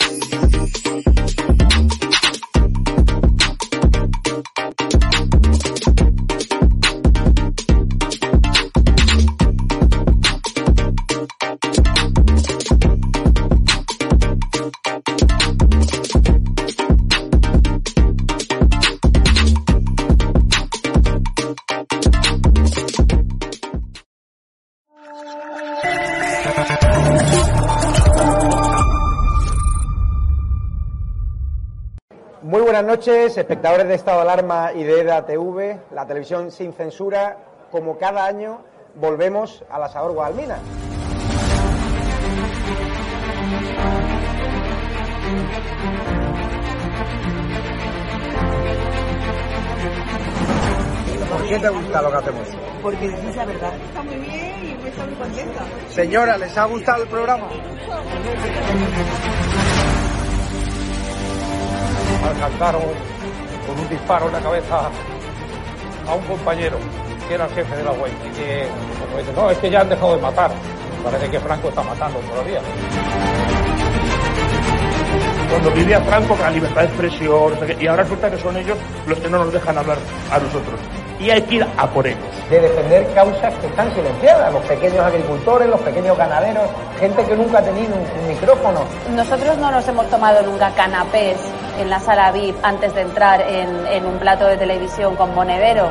Yeah. 0.00 0.35
Noches, 32.86 33.36
espectadores 33.36 33.88
de 33.88 33.94
Estado 33.94 34.18
de 34.18 34.22
Alarma 34.22 34.72
y 34.72 34.84
de 34.84 35.00
EDA 35.00 35.26
TV, 35.26 35.80
la 35.92 36.06
televisión 36.06 36.52
sin 36.52 36.72
censura. 36.72 37.36
Como 37.70 37.98
cada 37.98 38.24
año, 38.24 38.60
volvemos 38.94 39.64
a 39.68 39.78
la 39.78 39.88
Sabor 39.88 40.12
Guadalmina. 40.12 40.58
¿Por 51.30 51.48
qué 51.48 51.58
te 51.58 51.68
gusta 51.68 52.02
lo 52.02 52.10
que 52.10 52.16
hacemos? 52.16 52.48
Porque 52.82 53.08
dices 53.08 53.36
la 53.36 53.44
verdad. 53.44 53.74
Está 53.74 54.02
muy 54.02 54.16
bien 54.16 54.54
y 54.62 54.82
me 54.82 54.88
estoy 54.88 55.06
muy 55.06 55.16
contenta. 55.16 55.62
Señora, 55.88 56.38
¿les 56.38 56.56
ha 56.56 56.64
gustado 56.66 57.02
el 57.02 57.08
programa? 57.08 57.48
alcanzaron 62.28 62.82
con 63.66 63.78
un 63.78 63.88
disparo 63.88 64.26
en 64.26 64.32
la 64.32 64.40
cabeza 64.40 64.90
a 66.08 66.14
un 66.14 66.22
compañero 66.24 66.78
que 67.28 67.34
era 67.34 67.46
el 67.46 67.50
jefe 67.52 67.76
de 67.76 67.82
la 67.82 67.92
UEI 67.92 68.12
y 68.12 68.36
que, 68.36 68.68
como 69.04 69.18
dice, 69.18 69.32
no, 69.32 69.50
es 69.50 69.58
que 69.58 69.70
ya 69.70 69.80
han 69.80 69.88
dejado 69.88 70.16
de 70.16 70.22
matar. 70.22 70.50
Parece 71.02 71.30
que 71.30 71.40
Franco 71.40 71.68
está 71.68 71.82
matando 71.82 72.18
todavía. 72.20 72.60
Cuando 75.50 75.70
vivía 75.70 76.00
Franco 76.00 76.34
con 76.34 76.40
la 76.40 76.50
libertad 76.50 76.82
de 76.82 76.86
expresión, 76.88 77.52
y 77.80 77.86
ahora 77.86 78.02
resulta 78.02 78.30
que 78.30 78.38
son 78.38 78.56
ellos 78.56 78.76
los 79.06 79.18
que 79.18 79.28
no 79.28 79.38
nos 79.38 79.52
dejan 79.52 79.78
hablar 79.78 79.98
a 80.30 80.38
nosotros. 80.38 80.80
Y 81.18 81.30
hay 81.30 81.40
que 81.42 81.54
ir 81.56 81.66
a 81.76 81.86
por 81.86 82.06
ellos. 82.06 82.20
De 82.50 82.60
defender 82.60 83.06
causas 83.14 83.54
que 83.54 83.66
están 83.68 83.92
silenciadas, 83.94 84.52
los 84.52 84.62
pequeños 84.64 84.98
agricultores, 84.98 85.68
los 85.68 85.80
pequeños 85.80 86.18
ganaderos, 86.18 86.64
gente 87.00 87.24
que 87.24 87.36
nunca 87.36 87.58
ha 87.58 87.62
tenido 87.62 87.94
un, 87.94 88.20
un 88.20 88.28
micrófono. 88.28 88.84
Nosotros 89.14 89.56
no 89.58 89.70
nos 89.70 89.88
hemos 89.88 90.10
tomado 90.10 90.42
nunca 90.42 90.70
canapés 90.74 91.36
en 91.78 91.90
la 91.90 92.00
sala 92.00 92.32
VIP 92.32 92.56
antes 92.62 92.94
de 92.94 93.02
entrar 93.02 93.40
en, 93.40 93.86
en 93.86 94.06
un 94.06 94.18
plato 94.18 94.46
de 94.46 94.56
televisión 94.56 95.16
con 95.16 95.34
Monedero. 95.34 95.88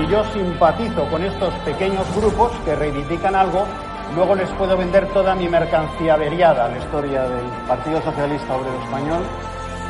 Y 0.00 0.06
yo 0.10 0.22
simpatizo 0.32 1.04
con 1.10 1.24
estos 1.24 1.52
pequeños 1.64 2.06
grupos 2.14 2.52
que 2.64 2.76
reivindican 2.76 3.34
algo, 3.34 3.66
luego 4.14 4.34
les 4.34 4.48
puedo 4.50 4.76
vender 4.76 5.06
toda 5.08 5.34
mi 5.34 5.48
mercancía 5.48 6.14
averiada. 6.14 6.68
La 6.68 6.78
historia 6.78 7.22
del 7.22 7.46
Partido 7.66 8.00
Socialista 8.02 8.54
Obrero 8.54 8.82
Español 8.84 9.22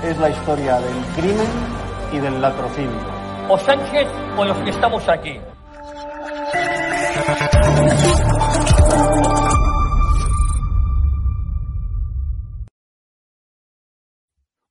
es 0.02 0.18
la 0.18 0.30
historia 0.30 0.78
del 0.80 1.04
crimen 1.16 1.46
y 2.12 2.18
del 2.18 2.40
latrocinio. 2.40 3.18
O 3.48 3.58
Sánchez 3.58 4.08
o 4.36 4.44
los 4.44 4.56
que 4.58 4.70
estamos 4.70 5.08
aquí. 5.08 5.38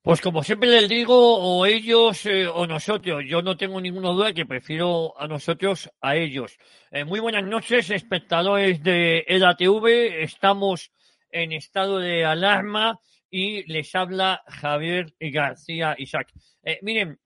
Pues 0.08 0.22
como 0.22 0.42
siempre 0.42 0.70
les 0.70 0.88
digo, 0.88 1.36
o 1.36 1.66
ellos 1.66 2.24
eh, 2.24 2.46
o 2.48 2.66
nosotros. 2.66 3.22
Yo 3.26 3.42
no 3.42 3.58
tengo 3.58 3.78
ninguna 3.78 4.08
duda 4.08 4.32
que 4.32 4.46
prefiero 4.46 5.12
a 5.20 5.28
nosotros 5.28 5.90
a 6.00 6.16
ellos. 6.16 6.56
Eh, 6.90 7.04
muy 7.04 7.20
buenas 7.20 7.44
noches, 7.44 7.90
espectadores 7.90 8.82
de 8.82 9.26
EDATV. 9.28 10.22
Estamos 10.22 10.90
en 11.30 11.52
estado 11.52 11.98
de 11.98 12.24
alarma 12.24 12.98
y 13.28 13.70
les 13.70 13.94
habla 13.94 14.42
Javier 14.46 15.12
García 15.20 15.94
Isaac. 15.98 16.32
Eh, 16.62 16.78
miren, 16.80 17.20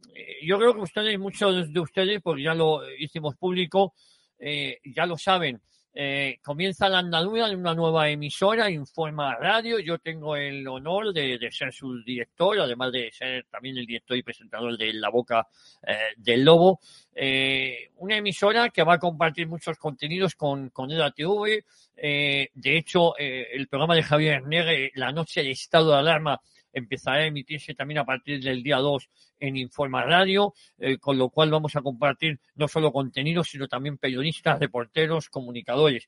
yo 0.44 0.58
creo 0.58 0.74
que 0.74 0.80
ustedes, 0.80 1.16
muchos 1.20 1.72
de 1.72 1.78
ustedes, 1.78 2.20
porque 2.20 2.42
ya 2.42 2.54
lo 2.54 2.80
hicimos 2.98 3.36
público, 3.36 3.94
ya 4.40 5.06
lo 5.06 5.16
saben. 5.16 5.62
Eh, 5.94 6.38
comienza 6.42 6.88
la 6.88 7.00
andadura 7.00 7.48
de 7.48 7.56
una 7.56 7.74
nueva 7.74 8.08
emisora, 8.08 8.70
Informa 8.70 9.36
Radio. 9.36 9.78
Yo 9.78 9.98
tengo 9.98 10.36
el 10.36 10.66
honor 10.66 11.12
de, 11.12 11.38
ser 11.50 11.72
su 11.72 12.02
director, 12.02 12.58
además 12.60 12.92
de 12.92 13.10
ser 13.12 13.46
también 13.50 13.76
el 13.76 13.84
director 13.84 14.16
y 14.16 14.22
presentador 14.22 14.78
de 14.78 14.94
La 14.94 15.10
Boca 15.10 15.46
eh, 15.86 16.14
del 16.16 16.44
Lobo. 16.44 16.80
Eh, 17.14 17.90
una 17.96 18.16
emisora 18.16 18.70
que 18.70 18.84
va 18.84 18.94
a 18.94 18.98
compartir 18.98 19.46
muchos 19.46 19.76
contenidos 19.76 20.34
con, 20.34 20.70
con 20.70 20.90
EDATV. 20.90 21.62
De 21.94 22.76
hecho, 22.76 23.16
el 23.18 23.68
programa 23.68 23.94
de 23.94 24.02
Javier 24.02 24.42
Negre, 24.44 24.92
La 24.94 25.12
Noche 25.12 25.42
de 25.42 25.50
Estado 25.50 25.92
de 25.92 25.98
Alarma, 25.98 26.40
empezará 26.72 27.18
a 27.18 27.26
emitirse 27.26 27.74
también 27.74 27.98
a 27.98 28.04
partir 28.04 28.42
del 28.42 28.62
día 28.62 28.78
2 28.78 29.08
en 29.40 29.56
Informa 29.56 30.04
Radio, 30.04 30.54
eh, 30.78 30.98
con 30.98 31.18
lo 31.18 31.28
cual 31.30 31.50
vamos 31.50 31.76
a 31.76 31.82
compartir 31.82 32.40
no 32.54 32.68
solo 32.68 32.92
contenidos, 32.92 33.48
sino 33.48 33.68
también 33.68 33.98
periodistas, 33.98 34.58
reporteros, 34.58 35.28
comunicadores. 35.28 36.06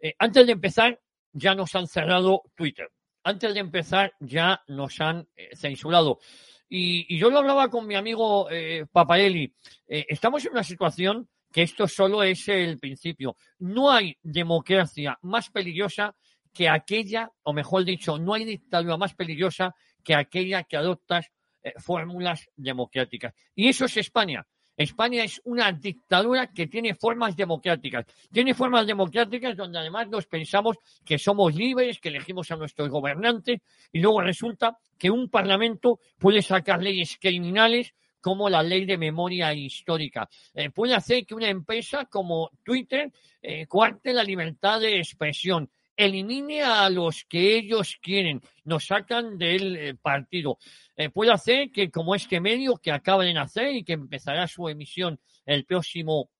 Eh, 0.00 0.14
antes 0.18 0.46
de 0.46 0.52
empezar, 0.52 1.00
ya 1.32 1.54
nos 1.54 1.74
han 1.74 1.86
cerrado 1.86 2.42
Twitter. 2.54 2.90
Antes 3.24 3.54
de 3.54 3.60
empezar, 3.60 4.14
ya 4.20 4.62
nos 4.68 5.00
han 5.00 5.28
eh, 5.36 5.50
censurado. 5.54 6.20
Y, 6.68 7.18
yo 7.18 7.30
lo 7.30 7.38
hablaba 7.38 7.68
con 7.70 7.86
mi 7.86 7.94
amigo 7.94 8.48
Papaeli. 8.90 9.54
Estamos 9.86 10.44
en 10.44 10.50
una 10.50 10.64
situación 10.64 11.28
que 11.52 11.62
esto 11.62 11.86
solo 11.88 12.22
es 12.22 12.48
el 12.48 12.78
principio. 12.78 13.36
No 13.60 13.90
hay 13.90 14.16
democracia 14.22 15.16
más 15.22 15.48
peligrosa 15.50 16.14
que 16.56 16.70
aquella, 16.70 17.30
o 17.42 17.52
mejor 17.52 17.84
dicho, 17.84 18.18
no 18.18 18.32
hay 18.32 18.46
dictadura 18.46 18.96
más 18.96 19.14
peligrosa 19.14 19.74
que 20.02 20.14
aquella 20.14 20.62
que 20.62 20.78
adopta 20.78 21.20
eh, 21.62 21.74
fórmulas 21.76 22.48
democráticas. 22.56 23.34
Y 23.54 23.68
eso 23.68 23.84
es 23.84 23.98
España. 23.98 24.46
España 24.74 25.22
es 25.22 25.38
una 25.44 25.70
dictadura 25.70 26.46
que 26.46 26.66
tiene 26.66 26.94
formas 26.94 27.36
democráticas. 27.36 28.06
Tiene 28.32 28.54
formas 28.54 28.86
democráticas 28.86 29.54
donde 29.54 29.78
además 29.78 30.08
nos 30.08 30.26
pensamos 30.26 30.78
que 31.04 31.18
somos 31.18 31.54
libres, 31.54 32.00
que 32.00 32.08
elegimos 32.08 32.50
a 32.50 32.56
nuestros 32.56 32.88
gobernantes 32.88 33.60
y 33.92 34.00
luego 34.00 34.22
resulta 34.22 34.78
que 34.96 35.10
un 35.10 35.28
parlamento 35.28 36.00
puede 36.18 36.40
sacar 36.40 36.82
leyes 36.82 37.18
criminales 37.20 37.92
como 38.18 38.48
la 38.48 38.62
ley 38.62 38.86
de 38.86 38.96
memoria 38.96 39.52
histórica. 39.52 40.26
Eh, 40.54 40.70
puede 40.70 40.94
hacer 40.94 41.26
que 41.26 41.34
una 41.34 41.50
empresa 41.50 42.06
como 42.06 42.50
Twitter 42.62 43.12
eh, 43.42 43.66
cuarte 43.66 44.14
la 44.14 44.24
libertad 44.24 44.80
de 44.80 44.98
expresión 44.98 45.70
elimine 45.96 46.62
a 46.62 46.88
los 46.90 47.24
que 47.28 47.56
ellos 47.56 47.98
quieren, 48.00 48.42
nos 48.64 48.86
sacan 48.86 49.38
del 49.38 49.76
eh, 49.76 49.94
partido. 49.94 50.58
Eh, 50.96 51.10
puede 51.10 51.32
hacer 51.32 51.70
que, 51.70 51.90
como 51.90 52.14
este 52.14 52.40
medio 52.40 52.76
que 52.76 52.92
acaba 52.92 53.24
de 53.24 53.32
nacer 53.32 53.74
y 53.74 53.84
que 53.84 53.94
empezará 53.94 54.46
su 54.46 54.68
emisión 54.68 55.18
el 55.44 55.64
próximo 55.64 56.30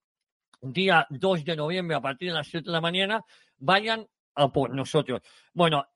día 0.61 1.07
2 1.09 1.45
de 1.45 1.55
noviembre 1.55 1.95
a 1.95 2.01
partir 2.01 2.29
de 2.29 2.35
las 2.35 2.47
7 2.47 2.65
de 2.65 2.71
la 2.71 2.81
mañana, 2.81 3.23
vayan 3.57 4.07
a 4.35 4.47
por 4.49 4.73
nosotros. 4.73 5.21
Bueno, 5.53 5.87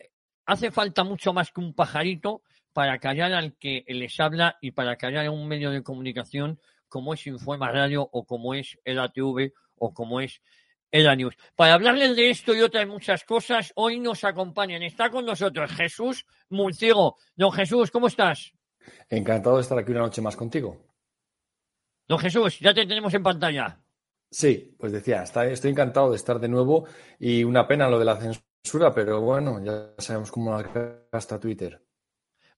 hace 0.45 0.71
falta 0.71 1.03
mucho 1.03 1.33
más 1.33 1.51
que 1.51 1.61
un 1.61 1.73
pajarito 1.73 2.41
para 2.73 2.99
callar 2.99 3.33
al 3.33 3.55
que 3.57 3.83
les 3.87 4.19
habla 4.19 4.57
y 4.61 4.71
para 4.71 4.95
callar 4.97 5.25
a 5.25 5.31
un 5.31 5.47
medio 5.47 5.71
de 5.71 5.83
comunicación 5.83 6.59
como 6.87 7.13
es 7.13 7.25
Informa 7.27 7.71
Radio 7.71 8.07
o 8.11 8.25
como 8.25 8.53
es 8.53 8.77
el 8.83 8.99
ATV 8.99 9.53
o 9.75 9.93
como 9.93 10.19
es 10.21 10.41
EDA 10.91 11.15
News. 11.15 11.35
Para 11.55 11.73
hablarles 11.73 12.15
de 12.15 12.29
esto 12.29 12.53
y 12.53 12.61
otras 12.61 12.87
muchas 12.87 13.23
cosas, 13.23 13.71
hoy 13.75 13.99
nos 13.99 14.23
acompañan. 14.23 14.83
Está 14.83 15.09
con 15.09 15.25
nosotros 15.25 15.71
Jesús 15.71 16.25
Murciego. 16.49 17.17
Don 17.35 17.51
Jesús, 17.51 17.91
¿cómo 17.91 18.07
estás? 18.07 18.51
Encantado 19.09 19.57
de 19.57 19.61
estar 19.61 19.77
aquí 19.77 19.91
una 19.91 20.01
noche 20.01 20.21
más 20.21 20.35
contigo. 20.35 20.85
Don 22.07 22.19
Jesús, 22.19 22.59
ya 22.59 22.73
te 22.73 22.85
tenemos 22.85 23.13
en 23.13 23.23
pantalla. 23.23 23.79
Sí, 24.29 24.75
pues 24.77 24.91
decía, 24.91 25.23
está, 25.23 25.45
estoy 25.45 25.71
encantado 25.71 26.09
de 26.09 26.15
estar 26.15 26.39
de 26.39 26.47
nuevo 26.47 26.85
y 27.19 27.43
una 27.43 27.67
pena 27.67 27.89
lo 27.89 27.99
de 27.99 28.05
la 28.05 28.17
censura, 28.17 28.93
pero 28.93 29.21
bueno, 29.21 29.63
ya 29.63 29.93
sabemos 29.97 30.31
cómo 30.31 30.51
la 30.51 31.05
gasta 31.11 31.39
Twitter. 31.39 31.81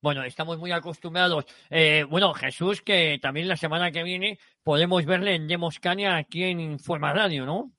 Bueno, 0.01 0.24
estamos 0.24 0.57
muy 0.57 0.71
acostumbrados. 0.71 1.45
Eh, 1.69 2.03
bueno, 2.09 2.33
Jesús, 2.33 2.81
que 2.81 3.19
también 3.21 3.47
la 3.47 3.56
semana 3.56 3.91
que 3.91 4.03
viene 4.03 4.38
podemos 4.62 5.06
verle 5.06 5.36
en 5.36 5.47
Demoscania 5.47 6.18
aquí 6.18 6.44
en 6.44 6.59
Informa 6.59 7.13
Radio, 7.13 7.45
¿no? 7.45 7.71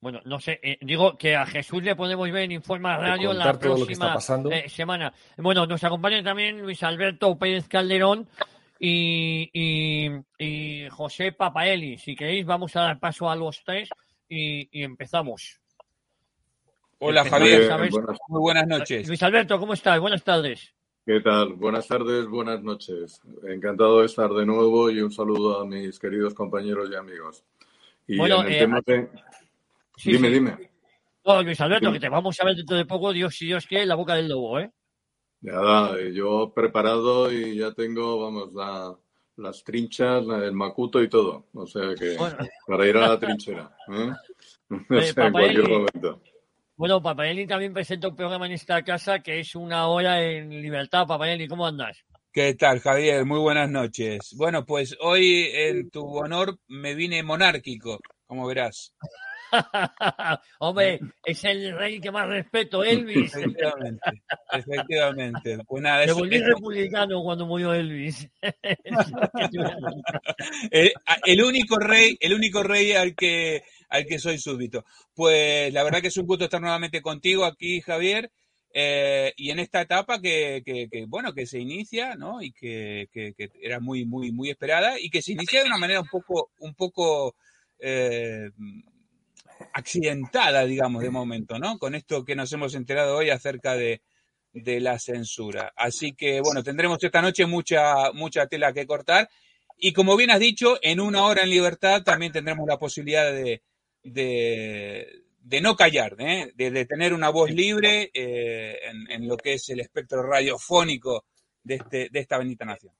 Bueno, 0.00 0.20
no 0.24 0.38
sé, 0.38 0.60
eh, 0.62 0.78
digo 0.80 1.18
que 1.18 1.34
a 1.34 1.44
Jesús 1.44 1.82
le 1.82 1.96
podemos 1.96 2.30
ver 2.30 2.44
en 2.44 2.52
Informa 2.52 2.96
Radio 2.96 3.32
la 3.32 3.58
próxima 3.58 4.16
eh, 4.52 4.68
semana. 4.68 5.12
Bueno, 5.36 5.66
nos 5.66 5.82
acompaña 5.82 6.22
también 6.22 6.62
Luis 6.62 6.82
Alberto 6.84 7.36
Pérez 7.36 7.66
Calderón 7.66 8.28
y, 8.78 9.50
y, 9.52 10.10
y, 10.38 10.88
José 10.88 11.32
Papaeli. 11.32 11.98
Si 11.98 12.14
queréis, 12.14 12.46
vamos 12.46 12.76
a 12.76 12.82
dar 12.82 13.00
paso 13.00 13.28
a 13.28 13.34
los 13.34 13.64
tres 13.64 13.88
y, 14.28 14.68
y 14.70 14.84
empezamos. 14.84 15.60
Hola 17.00 17.24
Javier, 17.24 17.70
muy 18.28 18.40
buenas 18.40 18.66
noches. 18.68 19.08
Luis 19.08 19.22
Alberto, 19.22 19.58
¿cómo 19.58 19.72
estás? 19.72 19.98
Buenas 19.98 20.22
tardes. 20.22 20.74
¿Qué 21.04 21.20
tal? 21.20 21.54
Buenas 21.54 21.88
tardes, 21.88 22.26
buenas 22.26 22.62
noches. 22.62 23.20
Encantado 23.48 24.00
de 24.00 24.06
estar 24.06 24.30
de 24.30 24.44
nuevo 24.44 24.90
y 24.90 25.00
un 25.00 25.10
saludo 25.10 25.60
a 25.60 25.66
mis 25.66 25.98
queridos 25.98 26.34
compañeros 26.34 26.88
y 26.92 26.96
amigos. 26.96 27.44
Y 28.06 28.16
Bueno, 28.16 28.42
en 28.42 28.46
el 28.46 28.52
eh, 28.52 28.58
tema 28.58 28.82
de... 28.84 29.08
Sí, 29.98 30.12
dime, 30.12 30.28
sí. 30.28 30.34
dime. 30.34 30.70
No, 31.24 31.42
Luis 31.42 31.60
Alberto, 31.60 31.86
Dime. 31.86 31.98
que 31.98 32.06
te 32.06 32.08
vamos 32.08 32.40
a 32.40 32.44
ver 32.44 32.54
dentro 32.56 32.76
de 32.76 32.86
poco, 32.86 33.12
Dios 33.12 33.36
si 33.36 33.46
Dios 33.46 33.66
en 33.70 33.88
la 33.88 33.96
boca 33.96 34.14
del 34.14 34.28
lobo, 34.28 34.58
¿eh? 34.60 34.70
Nada, 35.40 35.96
yo 36.12 36.52
preparado 36.54 37.30
y 37.32 37.56
ya 37.56 37.72
tengo, 37.72 38.18
vamos, 38.20 38.52
la- 38.54 38.96
las 39.36 39.62
trinchas, 39.62 40.24
la- 40.24 40.44
el 40.44 40.52
macuto 40.52 41.02
y 41.02 41.08
todo. 41.08 41.46
O 41.52 41.66
sea 41.66 41.94
que 41.94 42.16
Bueno. 42.16 42.36
para 42.66 42.86
ir 42.86 42.96
a 42.96 43.08
la 43.08 43.18
trinchera. 43.20 43.76
¿eh? 43.88 44.10
O 44.70 44.94
Eh, 44.94 45.12
sea, 45.12 45.26
en 45.26 45.32
cualquier 45.32 45.68
momento. 45.68 46.22
Bueno, 46.76 47.02
Papaeli 47.02 47.46
también 47.46 47.72
presenta 47.72 48.08
un 48.08 48.16
programa 48.16 48.46
en 48.46 48.52
esta 48.52 48.82
casa 48.84 49.18
que 49.20 49.40
es 49.40 49.54
una 49.54 49.88
hora 49.88 50.22
en 50.22 50.48
libertad. 50.62 51.06
Papaeli, 51.06 51.46
¿cómo 51.48 51.66
andas? 51.66 51.98
¿Qué 52.32 52.54
tal, 52.54 52.78
Javier? 52.80 53.24
Muy 53.24 53.40
buenas 53.40 53.68
noches. 53.68 54.32
Bueno, 54.36 54.64
pues 54.64 54.96
hoy 55.00 55.48
en 55.52 55.90
tu 55.90 56.04
honor 56.06 56.56
me 56.68 56.94
vine 56.94 57.22
monárquico, 57.22 57.98
como 58.26 58.46
verás. 58.46 58.94
Hombre, 60.60 61.00
es 61.24 61.44
el 61.44 61.76
rey 61.76 62.00
que 62.00 62.10
más 62.10 62.28
respeto, 62.28 62.84
Elvis. 62.84 63.34
Efectivamente, 63.34 64.00
efectivamente. 64.52 65.58
Pues 65.66 65.82
nada, 65.82 66.06
Me 66.06 66.12
volví 66.12 66.36
eso- 66.36 66.46
republicano 66.46 67.22
cuando 67.22 67.46
murió 67.46 67.72
Elvis. 67.72 68.28
el, 70.70 70.92
el 71.24 71.42
único 71.42 71.78
rey, 71.78 72.16
el 72.20 72.34
único 72.34 72.62
rey 72.62 72.92
al 72.92 73.14
que 73.14 73.62
al 73.88 74.06
que 74.06 74.18
soy 74.18 74.38
súbdito. 74.38 74.84
Pues 75.14 75.72
la 75.72 75.82
verdad 75.82 76.00
que 76.02 76.08
es 76.08 76.16
un 76.16 76.26
gusto 76.26 76.44
estar 76.44 76.60
nuevamente 76.60 77.00
contigo 77.02 77.44
aquí, 77.44 77.80
Javier. 77.80 78.30
eh, 78.74 79.32
y 79.36 79.50
en 79.50 79.60
esta 79.60 79.80
etapa 79.80 80.20
que, 80.20 80.62
que- 80.64 80.88
que, 80.90 81.06
bueno 81.06 81.32
que 81.32 81.46
se 81.46 81.58
inicia 81.58 82.16
no 82.16 82.42
y 82.42 82.52
que, 82.52 83.08
que- 83.10 83.32
que 83.34 83.50
era 83.62 83.80
muy 83.80 84.04
muy 84.04 84.30
muy 84.30 84.50
esperada 84.50 85.00
y 85.00 85.08
que 85.08 85.22
se 85.22 85.32
inicia 85.32 85.60
de 85.62 85.68
una 85.68 85.78
manera 85.78 86.00
un 86.02 86.08
poco 86.08 86.50
un 86.58 86.74
poco 86.74 87.34
eh, 87.80 88.50
accidentada 89.78 90.64
digamos 90.64 91.02
de 91.02 91.10
momento 91.10 91.58
no 91.58 91.78
con 91.78 91.94
esto 91.94 92.24
que 92.24 92.36
nos 92.36 92.52
hemos 92.52 92.74
enterado 92.74 93.16
hoy 93.16 93.30
acerca 93.30 93.76
de, 93.76 94.02
de 94.52 94.80
la 94.80 94.98
censura 94.98 95.72
así 95.76 96.14
que 96.14 96.40
bueno 96.40 96.62
tendremos 96.62 97.02
esta 97.02 97.22
noche 97.22 97.46
mucha 97.46 98.12
mucha 98.12 98.46
tela 98.46 98.72
que 98.72 98.86
cortar 98.86 99.28
y 99.78 99.92
como 99.92 100.16
bien 100.16 100.30
has 100.30 100.40
dicho, 100.40 100.76
en 100.82 101.00
una 101.00 101.24
hora 101.24 101.42
en 101.42 101.50
libertad 101.50 102.02
también 102.02 102.32
tendremos 102.32 102.66
la 102.66 102.78
posibilidad 102.78 103.32
de, 103.32 103.62
de, 104.02 105.22
de 105.38 105.60
no 105.60 105.76
callar, 105.76 106.16
¿eh? 106.18 106.50
de, 106.54 106.70
de 106.72 106.84
tener 106.84 107.14
una 107.14 107.30
voz 107.30 107.52
libre 107.52 108.10
eh, 108.12 108.80
en, 108.82 109.10
en 109.10 109.28
lo 109.28 109.36
que 109.36 109.54
es 109.54 109.68
el 109.68 109.78
espectro 109.78 110.22
radiofónico 110.22 111.26
de, 111.62 111.76
este, 111.76 112.08
de 112.10 112.18
esta 112.18 112.38
bendita 112.38 112.64
nación. 112.64 112.92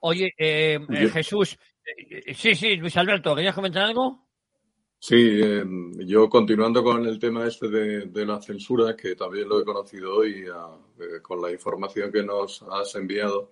Oye, 0.00 0.32
eh, 0.36 0.80
eh, 0.90 1.08
Jesús, 1.08 1.56
sí, 2.34 2.54
sí, 2.56 2.76
Luis 2.76 2.96
Alberto, 2.96 3.36
¿querías 3.36 3.54
comentar 3.54 3.84
algo? 3.84 4.28
Sí, 5.04 5.16
eh, 5.42 5.64
yo 6.06 6.30
continuando 6.30 6.84
con 6.84 7.04
el 7.04 7.18
tema 7.18 7.44
este 7.44 7.68
de, 7.68 8.06
de 8.06 8.24
la 8.24 8.40
censura, 8.40 8.94
que 8.96 9.16
también 9.16 9.48
lo 9.48 9.60
he 9.60 9.64
conocido 9.64 10.14
hoy 10.18 10.44
eh, 10.44 11.20
con 11.20 11.42
la 11.42 11.50
información 11.50 12.12
que 12.12 12.22
nos 12.22 12.62
has 12.70 12.94
enviado, 12.94 13.50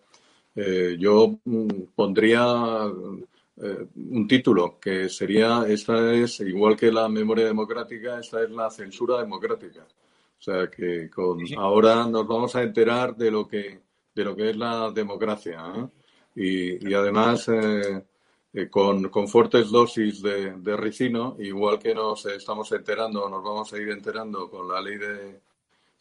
eh, 0.54 0.96
yo 0.96 1.40
mm, 1.44 1.68
pondría 1.96 2.86
eh, 3.56 3.86
un 3.96 4.28
título 4.28 4.78
que 4.80 5.08
sería, 5.08 5.64
esta 5.66 6.12
es, 6.14 6.38
igual 6.38 6.76
que 6.76 6.92
la 6.92 7.08
memoria 7.08 7.46
democrática, 7.46 8.20
esta 8.20 8.44
es 8.44 8.50
la 8.52 8.70
censura 8.70 9.18
democrática. 9.18 9.82
O 10.38 10.42
sea 10.42 10.70
que 10.70 11.10
con, 11.10 11.40
ahora 11.58 12.06
nos 12.06 12.28
vamos 12.28 12.54
a 12.54 12.62
enterar 12.62 13.16
de 13.16 13.30
lo 13.32 13.48
que, 13.48 13.80
de 14.14 14.24
lo 14.24 14.36
que 14.36 14.50
es 14.50 14.56
la 14.56 14.92
democracia. 14.92 15.64
¿eh? 15.76 15.88
Y, 16.36 16.90
y 16.90 16.94
además, 16.94 17.50
eh, 18.52 18.68
con, 18.68 19.08
con 19.10 19.28
fuertes 19.28 19.70
dosis 19.70 20.22
de, 20.22 20.52
de 20.56 20.76
ricino, 20.76 21.36
igual 21.38 21.78
que 21.78 21.94
nos 21.94 22.26
estamos 22.26 22.70
enterando, 22.72 23.28
nos 23.28 23.42
vamos 23.42 23.72
a 23.72 23.78
ir 23.78 23.88
enterando 23.90 24.50
con 24.50 24.68
la 24.68 24.80
ley 24.80 24.98
de, 24.98 25.40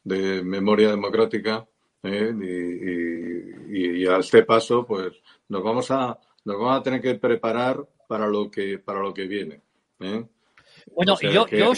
de 0.04 0.42
memoria 0.44 0.90
democrática, 0.90 1.68
¿eh? 2.04 2.34
y, 2.42 3.78
y- 3.78 4.04
y 4.04 4.08
a 4.08 4.18
este 4.18 4.44
paso, 4.44 4.86
pues 4.86 5.14
nos 5.50 5.62
vamos 5.64 5.92
a 5.92 6.18
nos 6.46 6.58
vamos 6.58 6.80
a 6.80 6.84
tener 6.84 7.02
que 7.02 7.16
preparar 7.16 7.86
para 8.08 8.26
lo 8.28 8.50
que 8.50 8.80
para 8.80 9.00
lo 9.02 9.14
que 9.14 9.28
viene. 9.28 9.62
¿eh? 10.00 10.26
Bueno, 10.96 11.14
O 11.14 11.18
sea, 11.18 11.32
yo, 11.32 11.46
que 11.46 11.60
yo 11.60 11.76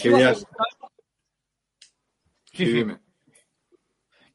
Sí, 2.54 2.66
dime. 2.66 3.00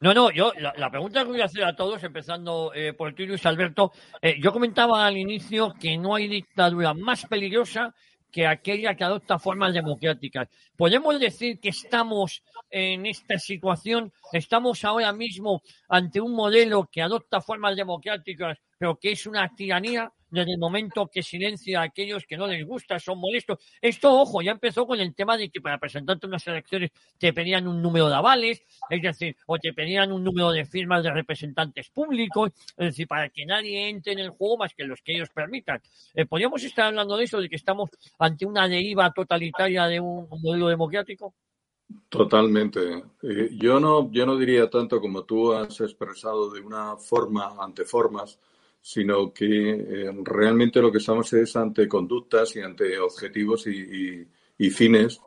No, 0.01 0.13
no, 0.13 0.31
yo 0.31 0.53
la, 0.59 0.91
pregunta 0.91 1.23
que 1.23 1.31
voy 1.31 1.41
a 1.41 1.47
hacer 1.47 1.65
a 1.65 1.75
todos, 1.75 2.03
empezando 2.05 2.71
eh, 2.75 2.93
por 2.93 3.15
ti, 3.15 3.25
Luis 3.25 3.47
Alberto, 3.47 3.93
eh, 4.21 4.37
yo 4.43 4.53
comentaba 4.53 5.07
al 5.07 5.17
inicio 5.17 5.73
que 5.81 5.97
no 5.97 6.15
hay 6.15 6.29
dictadura 6.29 6.93
más 6.93 7.25
peligrosa 7.25 7.95
que 8.31 8.47
aquella 8.47 8.95
que 8.95 9.05
adopta 9.05 9.39
formas 9.39 9.73
democráticas. 9.73 10.49
Podemos 10.77 11.19
decir 11.19 11.59
que 11.59 11.71
estamos 11.71 12.43
en 12.69 13.07
esta 13.07 13.39
situación, 13.39 14.13
estamos 14.33 14.85
ahora 14.85 15.13
mismo 15.15 15.63
ante 15.89 16.21
un 16.21 16.35
modelo 16.35 16.87
que 16.93 17.01
adopta 17.01 17.41
formas 17.41 17.75
democráticas, 17.75 18.59
pero 18.79 18.99
que 18.99 19.13
es 19.13 19.27
una 19.27 19.49
tiranía 19.55 20.13
desde 20.31 20.53
el 20.53 20.59
momento 20.59 21.09
que 21.09 21.23
silencia 21.23 21.81
a 21.81 21.85
aquellos 21.85 22.27
que 22.27 22.37
no 22.37 22.47
les 22.47 22.67
gusta, 22.67 22.99
son 22.99 23.19
molestos. 23.19 23.59
Esto, 23.81 24.13
ojo, 24.13 24.43
ya 24.43 24.53
empezó 24.53 24.87
con 24.87 25.01
el 25.01 25.15
tema 25.15 25.37
de 25.37 25.49
que 25.49 25.61
para 25.61 25.79
presentarte 25.79 26.27
unas 26.27 26.47
elecciones 26.47 26.91
te 27.19 27.33
pedían 27.33 27.69
un 27.69 27.81
número 27.81 28.09
de 28.09 28.17
avales, 28.17 28.63
es 28.91 29.03
decir, 29.03 29.37
o 29.47 29.59
te 29.59 29.73
pedían 29.73 30.13
un 30.13 30.25
número 30.25 30.51
de 30.51 30.65
firmas 30.65 31.03
de 31.05 31.13
representantes 31.13 31.91
públicos, 31.91 32.51
es 32.77 32.87
decir, 32.87 33.07
para 33.07 33.29
que 33.29 33.47
nadie 33.47 33.89
entre 33.89 34.13
en 34.13 34.19
el 34.21 34.31
juego 34.31 34.59
más 34.59 34.75
que 34.75 34.85
los 34.85 35.01
que 35.03 35.15
ellos 35.15 35.31
permitan. 35.31 35.81
Eh, 36.15 36.27
¿Podríamos 36.27 36.63
estar 36.65 36.87
hablando 36.87 37.17
de 37.17 37.25
eso, 37.25 37.41
de 37.41 37.49
que 37.49 37.57
estamos 37.57 37.91
ante 38.19 38.47
una 38.47 38.69
deriva 38.69 39.13
totalitaria 39.13 39.87
de 39.87 40.01
un 40.01 40.29
modelo 40.29 40.69
democrático? 40.69 41.35
Totalmente. 42.09 43.05
Eh, 43.23 43.51
yo 43.53 43.79
no, 43.79 44.11
yo 44.11 44.27
no 44.27 44.37
diría 44.37 44.69
tanto 44.69 45.01
como 45.01 45.25
tú 45.25 45.53
has 45.53 45.81
expresado 45.81 46.51
de 46.51 46.61
una 46.61 46.97
forma 46.97 47.57
ante 47.61 47.85
formas, 47.85 48.41
sino 48.89 49.33
que 49.33 49.71
eh, 49.73 50.13
realmente 50.23 50.81
lo 50.81 50.93
que 50.93 50.99
estamos 50.99 51.33
es 51.33 51.57
ante 51.57 51.89
conductas 51.89 52.55
y 52.55 52.61
ante 52.61 52.97
objetivos 53.01 53.67
y, 53.67 54.25
fines 54.71 55.21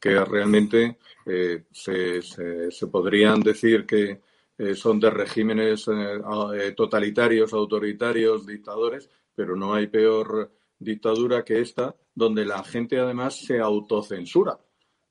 que 0.00 0.24
realmente 0.24 0.98
eh, 1.24 1.66
se, 1.70 2.20
se- 2.20 2.86
podrían 2.88 3.40
decir 3.42 3.86
que 3.86 4.20
eh, 4.58 4.74
son 4.74 4.98
de 4.98 5.10
regímenes 5.10 5.86
totalitarios, 6.76 7.52
autoritarios, 7.52 8.44
dictadores, 8.44 9.08
pero 9.36 9.54
no 9.54 9.72
hay 9.72 9.86
peor 9.86 10.50
dictadura 10.76 11.44
que 11.44 11.60
esta, 11.60 11.94
donde 12.12 12.44
la 12.44 12.64
gente 12.64 12.98
además 12.98 13.36
se 13.36 13.60
autocensura 13.60 14.58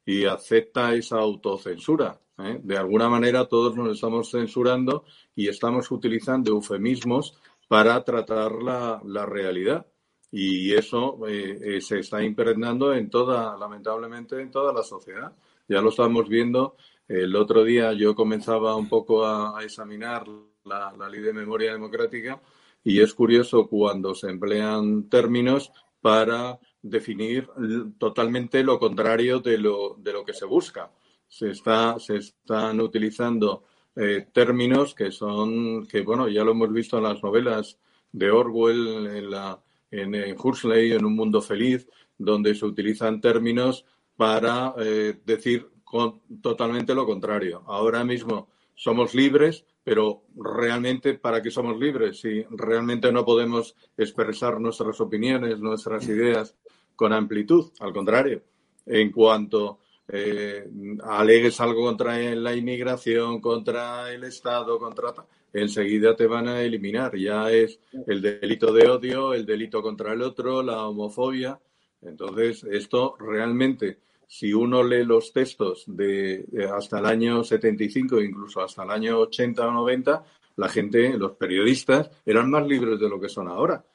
y 0.05 0.25
acepta 0.25 0.93
esa 0.93 1.19
autocensura. 1.19 2.19
De 2.61 2.77
alguna 2.77 3.07
manera 3.07 3.45
todos 3.45 3.77
nos 3.77 3.93
estamos 3.95 4.29
censurando 4.29 5.05
y 5.33 5.47
estamos 5.47 5.89
utilizando 5.89 6.51
eufemismos 6.51 7.37
para 7.67 8.03
tratar 8.03 8.53
la, 8.53 9.01
la 9.05 9.25
realidad. 9.25 9.85
Y 10.31 10.73
eso 10.73 11.25
eh, 11.27 11.59
eh, 11.61 11.81
se 11.81 11.99
está 11.99 12.21
impregnando 12.23 12.93
en 12.93 13.09
toda, 13.09 13.57
lamentablemente, 13.57 14.41
en 14.41 14.51
toda 14.51 14.73
la 14.73 14.83
sociedad. 14.83 15.33
Ya 15.67 15.81
lo 15.81 15.89
estamos 15.89 16.27
viendo. 16.27 16.75
El 17.07 17.35
otro 17.35 17.63
día 17.63 17.93
yo 17.93 18.15
comenzaba 18.15 18.75
un 18.75 18.89
poco 18.89 19.25
a, 19.25 19.63
examinar 19.63 20.27
la, 20.63 20.93
la 20.97 21.07
ley 21.07 21.21
de 21.21 21.33
memoria 21.33 21.71
democrática 21.71 22.41
y 22.83 23.01
es 23.01 23.13
curioso 23.13 23.67
cuando 23.67 24.13
se 24.13 24.29
emplean 24.29 25.09
términos 25.09 25.71
para 26.01 26.59
definir 26.83 27.49
totalmente 27.97 28.63
lo 28.63 28.77
contrario 28.77 29.39
de 29.39 29.57
lo, 29.57 29.95
de 29.97 30.13
lo 30.13 30.23
que 30.23 30.33
se 30.33 30.45
busca. 30.45 30.91
Se, 31.27 31.49
está, 31.49 31.97
se 31.97 32.17
están 32.17 32.79
utilizando 32.79 33.63
eh, 33.95 34.27
términos 34.33 34.93
que 34.93 35.11
son, 35.11 35.85
que 35.87 36.01
bueno, 36.01 36.27
ya 36.27 36.43
lo 36.43 36.51
hemos 36.51 36.71
visto 36.71 36.97
en 36.97 37.03
las 37.03 37.21
novelas 37.23 37.77
de 38.11 38.31
Orwell, 38.31 39.07
en, 39.07 39.29
la, 39.31 39.61
en, 39.91 40.15
en 40.15 40.35
Huxley, 40.37 40.91
en 40.91 41.05
Un 41.05 41.15
Mundo 41.15 41.41
Feliz, 41.41 41.87
donde 42.17 42.55
se 42.55 42.65
utilizan 42.65 43.19
términos 43.21 43.85
para 44.15 44.73
eh, 44.77 45.19
decir 45.25 45.67
con- 45.83 46.21
totalmente 46.41 46.95
lo 46.95 47.05
contrario. 47.05 47.63
Ahora 47.67 48.03
mismo 48.03 48.49
somos 48.73 49.13
libres, 49.13 49.65
pero 49.83 50.23
realmente, 50.35 51.13
¿para 51.15 51.41
qué 51.41 51.51
somos 51.51 51.77
libres? 51.79 52.19
Si 52.19 52.43
realmente 52.49 53.11
no 53.11 53.23
podemos 53.23 53.75
expresar 53.97 54.59
nuestras 54.59 54.99
opiniones, 55.01 55.59
nuestras 55.59 56.07
ideas 56.07 56.55
con 56.95 57.13
amplitud, 57.13 57.71
al 57.79 57.93
contrario. 57.93 58.41
En 58.85 59.11
cuanto 59.11 59.79
eh, 60.07 60.67
alegues 61.03 61.59
algo 61.59 61.83
contra 61.83 62.17
la 62.17 62.55
inmigración, 62.55 63.41
contra 63.41 64.11
el 64.11 64.23
Estado, 64.23 64.77
contra 64.77 65.13
enseguida 65.53 66.15
te 66.15 66.27
van 66.27 66.47
a 66.47 66.61
eliminar. 66.61 67.15
Ya 67.15 67.49
es 67.51 67.79
el 68.07 68.21
delito 68.21 68.73
de 68.73 68.89
odio, 68.89 69.33
el 69.33 69.45
delito 69.45 69.81
contra 69.81 70.13
el 70.13 70.21
otro, 70.21 70.61
la 70.61 70.87
homofobia. 70.87 71.59
Entonces, 72.01 72.63
esto 72.65 73.15
realmente 73.19 73.99
si 74.27 74.53
uno 74.53 74.83
lee 74.83 75.03
los 75.03 75.31
textos 75.31 75.83
de, 75.87 76.45
hasta 76.73 76.99
el 76.99 77.05
año 77.05 77.43
75, 77.43 78.21
incluso 78.21 78.61
hasta 78.61 78.83
el 78.83 78.91
año 78.91 79.19
80 79.19 79.67
o 79.67 79.71
90, 79.71 80.23
la 80.57 80.69
gente, 80.69 81.17
los 81.17 81.33
periodistas, 81.33 82.09
eran 82.25 82.49
más 82.49 82.65
libres 82.67 82.99
de 82.99 83.09
lo 83.09 83.19
que 83.19 83.29
son 83.29 83.47
ahora. 83.47 83.85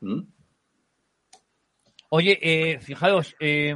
¿Mm? 0.00 0.20
Oye, 2.10 2.38
eh, 2.42 2.78
fijaros, 2.80 3.34
eh, 3.40 3.74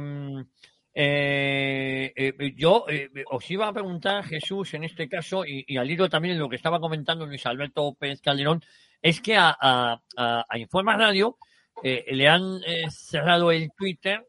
eh, 0.99 2.11
eh, 2.15 2.53
yo 2.55 2.85
eh, 2.89 3.07
os 3.29 3.51
iba 3.51 3.67
a 3.67 3.73
preguntar, 3.73 4.23
Jesús, 4.23 4.73
en 4.73 4.83
este 4.83 5.07
caso, 5.07 5.45
y, 5.45 5.63
y 5.67 5.77
al 5.77 5.91
hilo 5.91 6.09
también 6.09 6.33
de 6.33 6.39
lo 6.39 6.49
que 6.49 6.55
estaba 6.55 6.79
comentando 6.79 7.27
Luis 7.27 7.45
Alberto 7.45 7.93
Pérez 7.93 8.19
Calderón, 8.19 8.63
es 8.99 9.21
que 9.21 9.37
a, 9.37 9.55
a, 9.61 10.01
a, 10.17 10.45
a 10.49 10.57
Informa 10.57 10.97
Radio 10.97 11.37
le 11.83 12.27
han 12.27 12.61
cerrado 12.89 13.51
el 13.51 13.69
Twitter 13.77 14.25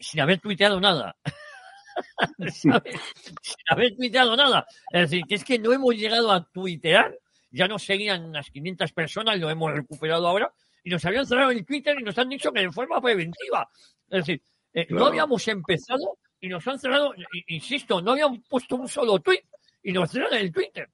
sin 0.00 0.20
haber 0.20 0.40
tuiteado 0.40 0.80
nada. 0.80 1.14
¿Sabes? 2.50 3.00
sin 3.40 3.54
haber 3.68 3.94
tuiteado 3.94 4.36
nada. 4.36 4.66
Es 4.92 5.02
decir, 5.02 5.22
que 5.28 5.36
es 5.36 5.44
que 5.44 5.60
no 5.60 5.72
hemos 5.72 5.94
llegado 5.94 6.32
a 6.32 6.44
tuitear, 6.50 7.16
ya 7.52 7.68
nos 7.68 7.84
seguían 7.84 8.24
unas 8.24 8.50
500 8.50 8.92
personas, 8.92 9.38
lo 9.38 9.48
hemos 9.48 9.72
recuperado 9.72 10.26
ahora, 10.26 10.52
y 10.82 10.90
nos 10.90 11.04
habían 11.04 11.26
cerrado 11.26 11.52
el 11.52 11.64
Twitter 11.64 11.96
y 11.96 12.02
nos 12.02 12.18
han 12.18 12.28
dicho 12.28 12.50
que 12.50 12.62
de 12.62 12.72
forma 12.72 13.00
preventiva. 13.00 13.70
Es 14.08 14.26
decir, 14.26 14.42
eh, 14.74 14.86
no 14.90 15.06
habíamos 15.06 15.46
empezado 15.48 16.18
y 16.40 16.48
nos 16.48 16.66
han 16.68 16.78
cerrado, 16.78 17.12
insisto, 17.48 18.00
no 18.00 18.12
habían 18.12 18.40
puesto 18.42 18.76
un 18.76 18.88
solo 18.88 19.18
tweet 19.18 19.42
y 19.82 19.92
nos 19.92 20.10
cerran 20.10 20.34
el 20.34 20.52
Twitter. 20.52 20.88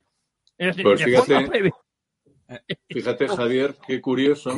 Es 0.58 0.68
decir, 0.68 0.84
Pues 0.84 1.02
fíjate, 1.04 1.26
preventiva. 1.46 1.76
Fíjate, 2.88 3.28
Javier, 3.28 3.76
qué 3.86 4.00
curioso, 4.00 4.52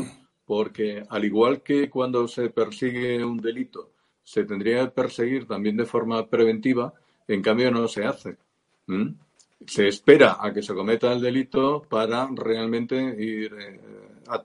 porque 0.44 1.02
al 1.08 1.24
igual 1.24 1.62
que 1.62 1.88
cuando 1.90 2.28
se 2.28 2.50
persigue 2.50 3.24
un 3.24 3.38
delito, 3.38 3.92
se 4.22 4.44
tendría 4.44 4.84
que 4.84 4.90
perseguir 4.90 5.46
también 5.46 5.76
de 5.76 5.86
forma 5.86 6.26
preventiva, 6.28 6.92
en 7.26 7.42
cambio 7.42 7.70
no 7.70 7.88
se 7.88 8.04
hace. 8.04 8.36
¿Mm? 8.86 9.08
Se 9.66 9.88
espera 9.88 10.36
a 10.40 10.52
que 10.52 10.62
se 10.62 10.74
cometa 10.74 11.12
el 11.12 11.20
delito 11.20 11.82
para 11.82 12.28
realmente 12.32 12.96
ir, 13.18 13.52
eh, 13.58 13.80
a- 14.28 14.42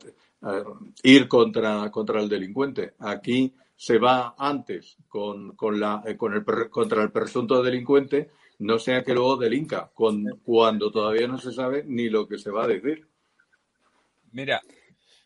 a- 0.49 0.63
ir 1.03 1.27
contra, 1.27 1.91
contra 1.91 2.19
el 2.21 2.27
delincuente. 2.29 2.93
Aquí 2.99 3.53
se 3.83 3.97
va 3.97 4.33
antes 4.37 4.95
con, 5.09 5.57
con 5.57 5.77
la, 5.77 6.01
eh, 6.05 6.15
con 6.15 6.33
el, 6.33 6.45
per- 6.45 6.69
contra 6.69 7.03
el 7.03 7.11
presunto 7.11 7.61
delincuente, 7.61 8.29
no 8.59 8.79
sea 8.79 9.03
que 9.03 9.13
luego 9.13 9.35
delinca, 9.35 9.91
con, 9.93 10.23
cuando 10.41 10.89
todavía 10.89 11.27
no 11.27 11.37
se 11.37 11.51
sabe 11.51 11.83
ni 11.85 12.07
lo 12.09 12.25
que 12.25 12.37
se 12.37 12.49
va 12.49 12.63
a 12.63 12.67
decir. 12.67 13.05
Mira, 14.31 14.61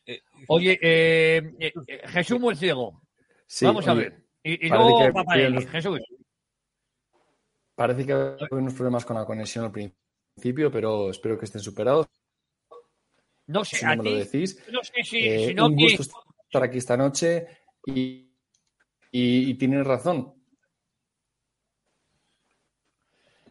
eh, 0.08 0.22
Oye, 0.48 0.80
eh, 0.82 1.54
eh, 1.60 1.74
eh, 1.86 2.02
Jesús 2.08 2.40
Murciego, 2.40 3.04
Sí, 3.46 3.66
vamos 3.66 3.88
a 3.88 3.94
oye, 3.94 4.02
ver. 4.02 4.24
Y, 4.42 4.54
y 4.66 4.70
parece 4.70 4.90
luego 4.90 5.06
que- 5.06 5.14
Papaelli, 5.14 5.58
que- 5.60 5.68
Jesús. 5.68 6.00
Parece 7.76 8.06
que 8.08 8.14
hay 8.14 8.48
unos 8.50 8.74
problemas 8.74 9.06
con 9.06 9.18
la 9.18 9.26
conexión 9.26 9.66
al 9.66 9.72
principio, 9.72 10.72
pero 10.72 11.12
espero 11.12 11.38
que 11.38 11.46
estén 11.46 11.62
superados. 11.62 12.08
No 13.46 13.64
sé, 13.64 13.78
Si 13.78 13.86
a 13.86 13.96
no 13.96 14.02
me 14.04 14.10
lo 14.12 14.18
decís. 14.18 14.60
no 14.72 14.84
sé 14.84 15.04
si, 15.04 15.18
Eh, 15.28 15.48
si 15.50 15.54
no 15.54 15.68
un 15.68 15.78
que- 15.78 15.84
gusto 15.96 16.02
estar 16.48 16.64
aquí 16.64 16.80
esta 16.80 16.98
noche 16.98 17.48
y, 17.86 18.27
y, 19.12 19.50
y 19.52 19.54
tienes 19.56 19.86
razón. 19.86 20.34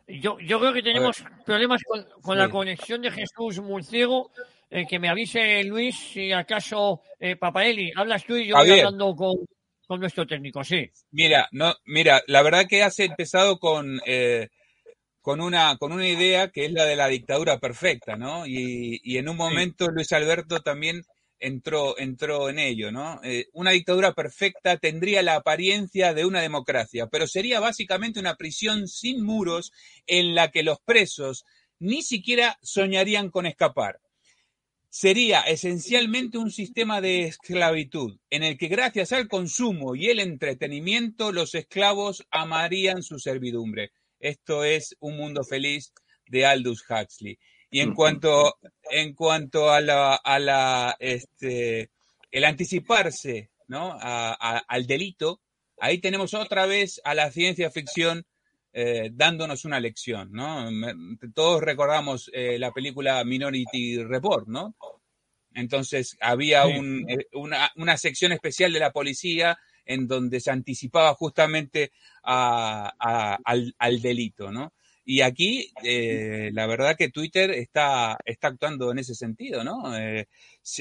Yo, 0.08 0.38
yo 0.38 0.60
creo 0.60 0.72
que 0.72 0.82
tenemos 0.82 1.24
problemas 1.44 1.82
con, 1.84 2.04
con 2.22 2.36
Sí. 2.36 2.38
la 2.38 2.48
conexión 2.48 3.02
de 3.02 3.10
Jesús 3.10 3.60
Murciego. 3.60 4.30
eh, 4.68 4.84
que 4.88 4.98
me 4.98 5.08
avise 5.08 5.62
Luis 5.62 5.96
si 5.96 6.32
acaso 6.32 7.00
eh, 7.20 7.36
Papaeli, 7.36 7.92
hablas 7.94 8.24
tú 8.24 8.34
y 8.36 8.48
yo 8.48 8.56
voy 8.56 8.70
hablando 8.70 9.14
con, 9.14 9.36
con 9.86 10.00
nuestro 10.00 10.26
técnico, 10.26 10.64
sí. 10.64 10.90
Mira, 11.12 11.48
no, 11.52 11.72
mira, 11.84 12.20
la 12.26 12.42
verdad 12.42 12.66
que 12.68 12.82
has 12.82 12.98
empezado 12.98 13.60
con, 13.60 14.00
eh, 14.06 14.48
con 15.20 15.40
una, 15.40 15.76
con 15.78 15.92
una 15.92 16.08
idea 16.08 16.50
que 16.50 16.64
es 16.66 16.72
la 16.72 16.84
de 16.84 16.96
la 16.96 17.06
dictadura 17.06 17.60
perfecta, 17.60 18.16
¿no? 18.16 18.44
Y, 18.44 19.00
y 19.04 19.18
en 19.18 19.28
un 19.28 19.36
momento 19.36 19.88
Luis 19.88 20.12
Alberto 20.12 20.60
también 20.60 21.02
entró, 21.38 21.98
entró 21.98 22.48
en 22.48 22.58
ello, 22.58 22.90
¿no? 22.90 23.20
Eh, 23.22 23.46
una 23.52 23.72
dictadura 23.72 24.12
perfecta 24.12 24.76
tendría 24.78 25.22
la 25.22 25.36
apariencia 25.36 26.14
de 26.14 26.24
una 26.24 26.40
democracia, 26.40 27.08
pero 27.08 27.26
sería 27.26 27.60
básicamente 27.60 28.20
una 28.20 28.36
prisión 28.36 28.88
sin 28.88 29.24
muros 29.24 29.72
en 30.06 30.34
la 30.34 30.50
que 30.50 30.62
los 30.62 30.78
presos 30.80 31.44
ni 31.78 32.02
siquiera 32.02 32.58
soñarían 32.62 33.30
con 33.30 33.46
escapar. 33.46 34.00
Sería 34.88 35.42
esencialmente 35.42 36.38
un 36.38 36.50
sistema 36.50 37.02
de 37.02 37.24
esclavitud 37.24 38.18
en 38.30 38.42
el 38.42 38.56
que 38.56 38.68
gracias 38.68 39.12
al 39.12 39.28
consumo 39.28 39.94
y 39.94 40.08
el 40.08 40.20
entretenimiento 40.20 41.32
los 41.32 41.54
esclavos 41.54 42.26
amarían 42.30 43.02
su 43.02 43.18
servidumbre. 43.18 43.92
Esto 44.20 44.64
es 44.64 44.96
Un 45.00 45.18
Mundo 45.18 45.44
Feliz 45.44 45.92
de 46.26 46.46
Aldous 46.46 46.82
Huxley. 46.88 47.38
Y 47.70 47.80
en 47.80 47.94
cuanto, 47.94 48.56
en 48.90 49.14
cuanto 49.14 49.70
a 49.70 49.80
la, 49.80 50.14
a 50.14 50.38
la, 50.38 50.96
este, 51.00 51.90
el 52.30 52.44
anticiparse, 52.44 53.50
¿no? 53.68 53.92
a- 53.92 54.36
a- 54.40 54.58
al 54.68 54.86
delito, 54.86 55.40
ahí 55.78 55.98
tenemos 55.98 56.32
otra 56.34 56.66
vez 56.66 57.00
a 57.04 57.14
la 57.14 57.30
ciencia 57.30 57.70
ficción 57.70 58.24
eh, 58.78 59.10
dándonos 59.12 59.64
una 59.64 59.80
lección, 59.80 60.30
¿no? 60.32 60.68
Todos 61.34 61.62
recordamos 61.62 62.30
eh, 62.34 62.58
la 62.58 62.72
película 62.72 63.24
Minority 63.24 64.02
Report, 64.04 64.46
¿no? 64.48 64.74
Entonces 65.54 66.16
había 66.20 66.64
Sí. 66.66 66.72
un, 66.78 67.04
eh, 67.10 67.26
una, 67.32 67.72
una 67.76 67.96
sección 67.96 68.32
especial 68.32 68.72
de 68.74 68.80
la 68.80 68.92
policía 68.92 69.58
en 69.86 70.06
donde 70.06 70.40
se 70.40 70.50
anticipaba 70.50 71.14
justamente 71.14 71.92
a- 72.22 72.92
a- 72.98 73.38
al, 73.44 73.74
al 73.78 74.02
delito, 74.02 74.52
¿no? 74.52 74.74
Y 75.08 75.20
aquí, 75.20 75.70
eh, 75.84 76.50
la 76.52 76.66
verdad 76.66 76.96
que 76.96 77.10
Twitter 77.10 77.52
está, 77.52 78.18
está 78.24 78.48
actuando 78.48 78.90
en 78.90 78.98
ese 78.98 79.14
sentido, 79.14 79.62
¿no? 79.62 79.96
Eh, 79.96 80.26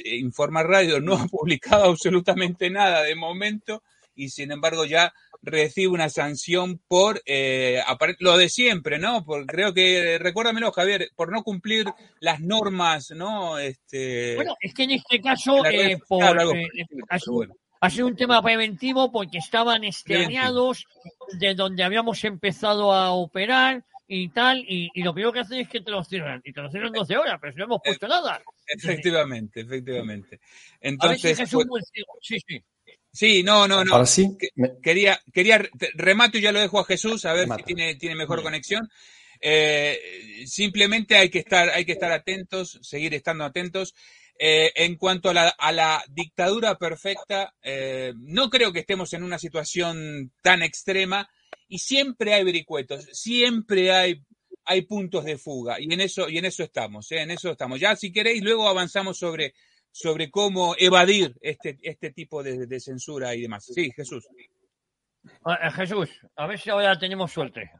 Informa 0.05 0.63
Radio 0.63 0.99
no 0.99 1.13
ha 1.15 1.27
publicado 1.27 1.85
absolutamente 1.85 2.69
nada 2.71 3.03
de 3.03 3.15
momento 3.15 3.83
y 4.15 4.29
sin 4.29 4.51
embargo 4.51 4.85
ya 4.85 5.13
recibe 5.41 5.89
una 5.89 6.09
sanción 6.09 6.81
por 6.87 7.21
eh, 7.25 7.81
lo 8.19 8.37
de 8.37 8.49
siempre, 8.49 8.97
¿no? 8.97 9.23
Por, 9.23 9.45
creo 9.45 9.73
que, 9.73 10.17
recuérdamelo, 10.17 10.71
Javier, 10.71 11.09
por 11.15 11.31
no 11.31 11.43
cumplir 11.43 11.85
las 12.19 12.39
normas, 12.39 13.11
¿no? 13.11 13.59
Este, 13.59 14.35
Bueno, 14.35 14.55
es 14.59 14.73
que 14.73 14.83
en 14.83 14.91
este 14.91 15.21
caso, 15.21 15.63
eh, 15.65 15.99
por, 16.07 16.23
eh, 16.23 16.67
estilo, 16.73 17.05
ha, 17.79 17.89
sido, 17.89 18.07
un 18.07 18.15
tema 18.15 18.41
preventivo 18.41 19.11
porque 19.11 19.37
estaban 19.37 19.83
extrañados 19.83 20.85
de 21.39 21.53
donde 21.53 21.83
habíamos 21.83 22.23
empezado 22.23 22.91
a 22.91 23.11
operar 23.11 23.85
y 24.07 24.29
tal, 24.29 24.59
y, 24.67 24.89
y 24.93 25.01
lo 25.03 25.13
primero 25.13 25.33
que 25.33 25.39
hacen 25.39 25.59
es 25.59 25.67
que 25.69 25.81
te 25.81 25.91
lo 25.91 26.03
cierran, 26.03 26.41
y 26.43 26.53
te 26.53 26.61
lo 26.61 26.69
cierran 26.69 26.91
12 26.91 27.17
horas, 27.17 27.37
pero 27.41 27.53
si 27.53 27.59
no 27.59 27.65
hemos 27.65 27.81
puesto 27.83 28.07
nada. 28.07 28.41
Efectivamente, 28.67 29.61
efectivamente. 29.61 30.35
A 30.35 30.39
Entonces, 30.81 31.37
pues, 31.37 31.65
Murciego- 31.65 32.17
sí, 32.21 32.37
sí. 32.47 32.63
sí, 33.11 33.43
no, 33.43 33.67
no, 33.67 33.83
no. 33.83 33.93
Ahora 33.93 34.05
sí, 34.05 34.37
Quería, 34.81 35.19
quería, 35.33 35.61
remato 35.95 36.37
y 36.37 36.41
ya 36.41 36.51
lo 36.51 36.59
dejo 36.59 36.79
a 36.79 36.85
Jesús 36.85 37.25
a 37.25 37.33
ver 37.33 37.43
Remata. 37.43 37.63
si 37.65 37.73
tiene, 37.73 37.95
tiene 37.95 38.15
mejor 38.15 38.43
conexión. 38.43 38.87
Eh, 39.41 40.43
simplemente 40.45 41.17
hay 41.17 41.29
que 41.29 41.39
estar, 41.39 41.69
hay 41.69 41.85
que 41.85 41.91
estar 41.93 42.11
atentos, 42.11 42.79
seguir 42.81 43.13
estando 43.13 43.43
atentos. 43.43 43.93
Eh, 44.37 44.71
en 44.75 44.97
cuanto 44.97 45.29
a 45.29 45.33
la, 45.33 45.47
a 45.49 45.71
la 45.71 46.03
dictadura 46.09 46.77
perfecta, 46.77 47.53
eh, 47.61 48.13
no 48.17 48.49
creo 48.49 48.73
que 48.73 48.79
estemos 48.79 49.13
en 49.13 49.23
una 49.23 49.39
situación 49.39 50.31
tan 50.41 50.61
extrema 50.61 51.29
y 51.67 51.79
siempre 51.79 52.33
hay 52.33 52.43
vericuetos, 52.43 53.05
siempre 53.11 53.91
hay, 53.91 54.23
hay 54.65 54.81
puntos 54.83 55.25
de 55.25 55.37
fuga 55.37 55.79
y 55.79 55.91
en 55.93 56.01
eso, 56.01 56.29
y 56.29 56.37
en 56.37 56.45
eso 56.45 56.63
estamos, 56.63 57.11
¿eh? 57.11 57.21
en 57.21 57.31
eso 57.31 57.51
estamos. 57.51 57.79
Ya 57.79 57.95
si 57.95 58.11
queréis, 58.11 58.43
luego 58.43 58.67
avanzamos 58.67 59.17
sobre, 59.17 59.53
sobre 59.91 60.29
cómo 60.29 60.75
evadir 60.77 61.35
este, 61.41 61.77
este 61.81 62.11
tipo 62.11 62.43
de, 62.43 62.79
censura 62.79 63.35
y 63.35 63.41
demás. 63.41 63.65
Sí, 63.65 63.91
Jesús. 63.91 64.27
Ah, 65.43 65.67
eh, 65.67 65.71
Jesús, 65.71 66.09
a 66.35 66.47
ver 66.47 66.59
si 66.59 66.69
ahora 66.69 66.97
tenemos 66.97 67.31
suerte. 67.31 67.71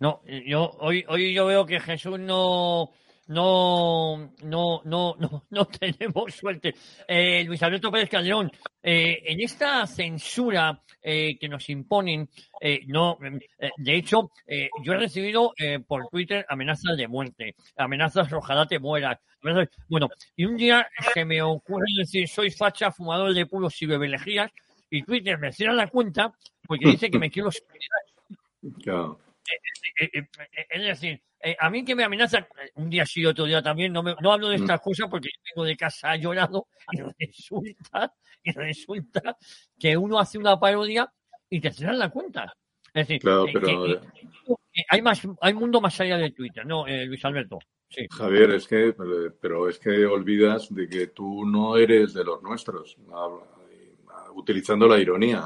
No, 0.00 0.22
eh, 0.26 0.44
yo 0.46 0.70
hoy, 0.78 1.04
hoy 1.08 1.34
yo 1.34 1.46
veo 1.46 1.66
que 1.66 1.80
Jesús 1.80 2.18
no, 2.20 2.92
no, 3.28 4.32
no, 4.42 4.82
no, 4.84 5.14
no, 5.18 5.44
no 5.50 5.64
tenemos 5.66 6.34
suerte. 6.34 6.74
Eh, 7.06 7.44
Luis 7.44 7.62
Alberto 7.62 7.90
Pérez 7.90 8.08
Calderón, 8.10 8.50
eh, 8.82 9.22
en 9.26 9.40
esta 9.40 9.86
censura 9.86 10.82
eh, 11.02 11.38
que 11.38 11.48
nos 11.48 11.68
imponen, 11.70 12.28
eh, 12.60 12.80
no, 12.86 13.16
eh, 13.58 13.70
de 13.76 13.94
hecho, 13.94 14.32
eh, 14.46 14.68
yo 14.82 14.92
he 14.94 14.98
recibido 14.98 15.52
eh, 15.58 15.78
por 15.78 16.08
Twitter 16.08 16.44
amenazas 16.48 16.96
de 16.96 17.06
muerte, 17.08 17.54
amenazas 17.76 18.32
ojalá 18.32 18.66
te 18.66 18.78
mueras. 18.78 19.18
amenazas- 19.42 19.70
Bueno, 19.88 20.08
y 20.36 20.44
un 20.44 20.56
día 20.56 20.88
se 21.14 21.24
me 21.24 21.40
ocurre 21.40 21.86
decir 21.96 22.28
soy 22.28 22.50
facha, 22.50 22.90
fumador 22.90 23.32
de 23.34 23.46
puros 23.46 23.80
y 23.80 23.86
bebelejías, 23.86 24.50
y 24.90 25.02
Twitter 25.02 25.38
me 25.38 25.52
cierra 25.52 25.74
la 25.74 25.86
cuenta 25.88 26.32
porque 26.66 26.90
dice 26.90 27.10
que 27.10 27.18
me 27.18 27.30
quiero 27.30 27.50
suicidar. 27.50 27.78
Claro. 28.82 29.20
Eh, 29.98 30.10
eh, 30.12 30.66
es 30.70 30.82
decir, 30.82 31.22
eh, 31.40 31.56
a 31.58 31.70
mí 31.70 31.84
que 31.84 31.94
me 31.94 32.04
amenaza, 32.04 32.38
eh, 32.38 32.70
un 32.76 32.90
día 32.90 33.04
sí, 33.06 33.24
otro 33.24 33.44
día 33.44 33.62
también, 33.62 33.92
no, 33.92 34.02
me- 34.02 34.14
no 34.20 34.32
hablo 34.32 34.48
de 34.48 34.58
Mm. 34.58 34.62
estas 34.62 34.80
cosas 34.80 35.08
porque 35.10 35.28
yo 35.28 35.40
vengo 35.54 35.66
de 35.66 35.76
casa 35.76 36.16
llorado 36.22 36.66
y 36.92 37.00
resulta, 37.26 38.14
y 38.42 38.52
resulta 38.52 39.36
que 39.78 39.96
uno 39.96 40.18
hace 40.18 40.38
una 40.38 40.58
parodia 40.58 41.12
y 41.50 41.60
te 41.60 41.72
cerran 41.72 41.98
la 41.98 42.10
cuenta. 42.10 42.52
Es 42.94 43.06
decir, 43.06 43.20
Claro, 43.20 43.46
que- 43.46 43.52
pero 43.52 43.66
que- 43.84 43.92
eh, 43.92 44.00
que 44.72 44.82
hay 44.88 45.02
más, 45.02 45.22
hay 45.40 45.54
mundo 45.54 45.80
más 45.80 46.00
allá 46.00 46.16
de 46.16 46.30
Twitter, 46.32 46.64
¿no, 46.66 46.86
eh, 46.86 47.04
Luis 47.06 47.24
Alberto? 47.24 47.58
Sí. 47.90 48.06
Javier, 48.10 48.50
es 48.50 48.66
que, 48.68 48.88
eh, 48.88 48.94
pero 49.40 49.68
es 49.68 49.78
que 49.78 50.04
olvidas 50.04 50.72
de 50.74 50.88
que 50.88 51.06
tú 51.08 51.44
no 51.46 51.76
eres 51.76 52.12
de 52.14 52.22
los 52.24 52.42
nuestros, 52.42 52.96
utilizando 54.34 54.86
la 54.86 54.98
ironía. 54.98 55.44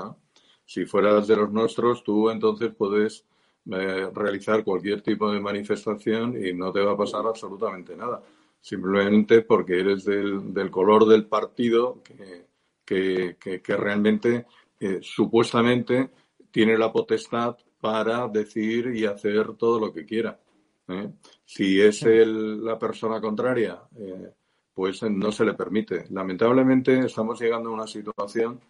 Si 0.64 0.84
fueras 0.86 1.26
de 1.28 1.36
los 1.36 1.50
nuestros, 1.52 2.02
tú 2.04 2.30
entonces 2.30 2.72
puedes 2.76 3.24
eh, 3.70 4.10
realizar 4.14 4.64
cualquier 4.64 5.02
tipo 5.02 5.30
de 5.30 5.40
manifestación 5.40 6.36
y 6.44 6.52
no 6.52 6.72
te 6.72 6.80
va 6.80 6.92
a 6.92 6.96
pasar 6.96 7.26
absolutamente 7.26 7.96
nada. 7.96 8.22
Simplemente 8.60 9.42
porque 9.42 9.80
eres 9.80 10.04
del, 10.04 10.52
del 10.54 10.70
color 10.70 11.06
del 11.06 11.26
partido 11.26 12.00
que, 12.02 12.46
que, 12.84 13.36
que- 13.40 13.60
que 13.60 13.76
realmente, 13.76 14.46
eh, 14.80 14.98
supuestamente, 15.02 16.10
tiene 16.50 16.76
la 16.78 16.92
potestad 16.92 17.56
para 17.80 18.28
decir 18.28 18.92
y 18.94 19.04
hacer 19.06 19.54
todo 19.54 19.80
lo 19.80 19.92
que 19.92 20.04
quiera. 20.04 20.38
¿eh? 20.88 21.08
Si 21.44 21.80
es 21.80 22.02
el- 22.02 22.64
la 22.64 22.78
persona 22.78 23.20
contraria, 23.20 23.80
pues 24.74 25.02
no 25.02 25.32
se 25.32 25.44
le 25.44 25.54
permite. 25.54 26.06
Lamentablemente 26.10 26.98
estamos 27.00 27.40
llegando 27.40 27.70
a 27.70 27.74
una 27.74 27.86
situación 27.86 28.60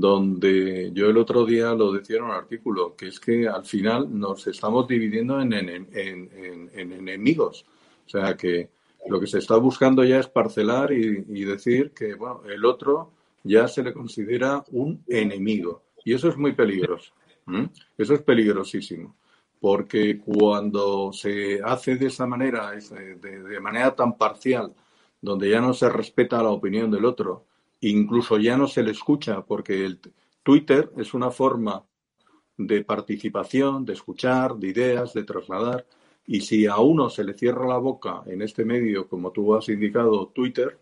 donde 0.00 0.90
yo 0.92 1.08
el 1.10 1.16
otro 1.16 1.44
día 1.44 1.72
lo 1.74 1.92
decía 1.92 2.16
en 2.18 2.24
un 2.24 2.30
artículo, 2.30 2.94
que 2.96 3.08
es 3.08 3.18
que 3.20 3.48
al 3.48 3.64
final 3.64 4.08
nos 4.18 4.46
estamos 4.46 4.86
dividiendo 4.88 5.40
en, 5.40 5.52
en- 5.52 5.68
en- 5.92 6.30
en- 6.32 6.70
en 6.74 6.92
enemigos. 6.92 7.64
O 8.06 8.08
sea 8.08 8.36
que 8.36 8.70
lo 9.08 9.18
que 9.20 9.26
se 9.26 9.38
está 9.38 9.56
buscando 9.56 10.04
ya 10.04 10.18
es 10.20 10.28
parcelar 10.28 10.92
y, 10.92 11.24
y 11.28 11.44
decir 11.44 11.90
que 11.92 12.14
bueno, 12.14 12.42
el 12.48 12.64
otro 12.64 13.10
ya 13.44 13.66
se 13.68 13.82
le 13.82 13.92
considera 13.92 14.64
un 14.70 15.02
enemigo. 15.08 15.82
Y 16.04 16.14
eso 16.14 16.28
es 16.28 16.36
muy 16.36 16.52
peligroso. 16.52 17.12
Eso 17.98 18.14
es 18.14 18.22
peligrosísimo 18.22 19.14
porque 19.60 20.18
cuando 20.18 21.12
se 21.12 21.60
hace 21.62 21.94
de 21.96 22.06
esa 22.06 22.26
manera, 22.26 22.72
eh, 22.76 23.16
de, 23.20 23.42
de 23.44 23.60
manera 23.60 23.94
tan 23.94 24.16
parcial, 24.18 24.72
donde 25.20 25.48
ya 25.50 25.60
no 25.60 25.72
se 25.72 25.88
respeta 25.88 26.42
la 26.42 26.50
opinión 26.50 26.90
del 26.90 27.04
otro, 27.04 27.44
incluso 27.82 28.38
ya 28.38 28.56
no 28.56 28.66
se 28.66 28.82
le 28.82 28.90
escucha, 28.92 29.42
porque 29.42 29.84
el 29.84 30.00
Twitter 30.42 30.90
es 30.96 31.14
una 31.14 31.30
forma 31.30 31.84
de 32.56 32.84
participación, 32.84 33.84
de 33.84 33.92
escuchar, 33.92 34.56
de 34.56 34.68
ideas, 34.68 35.12
de 35.14 35.24
trasladar, 35.24 35.86
y 36.26 36.40
si 36.40 36.66
a 36.66 36.76
uno 36.78 37.10
se 37.10 37.24
le 37.24 37.34
cierra 37.34 37.66
la 37.66 37.78
boca 37.78 38.22
en 38.26 38.42
este 38.42 38.64
medio, 38.64 39.08
como 39.08 39.30
tú 39.30 39.54
has 39.54 39.68
indicado, 39.68 40.28
Twitter, 40.28 40.78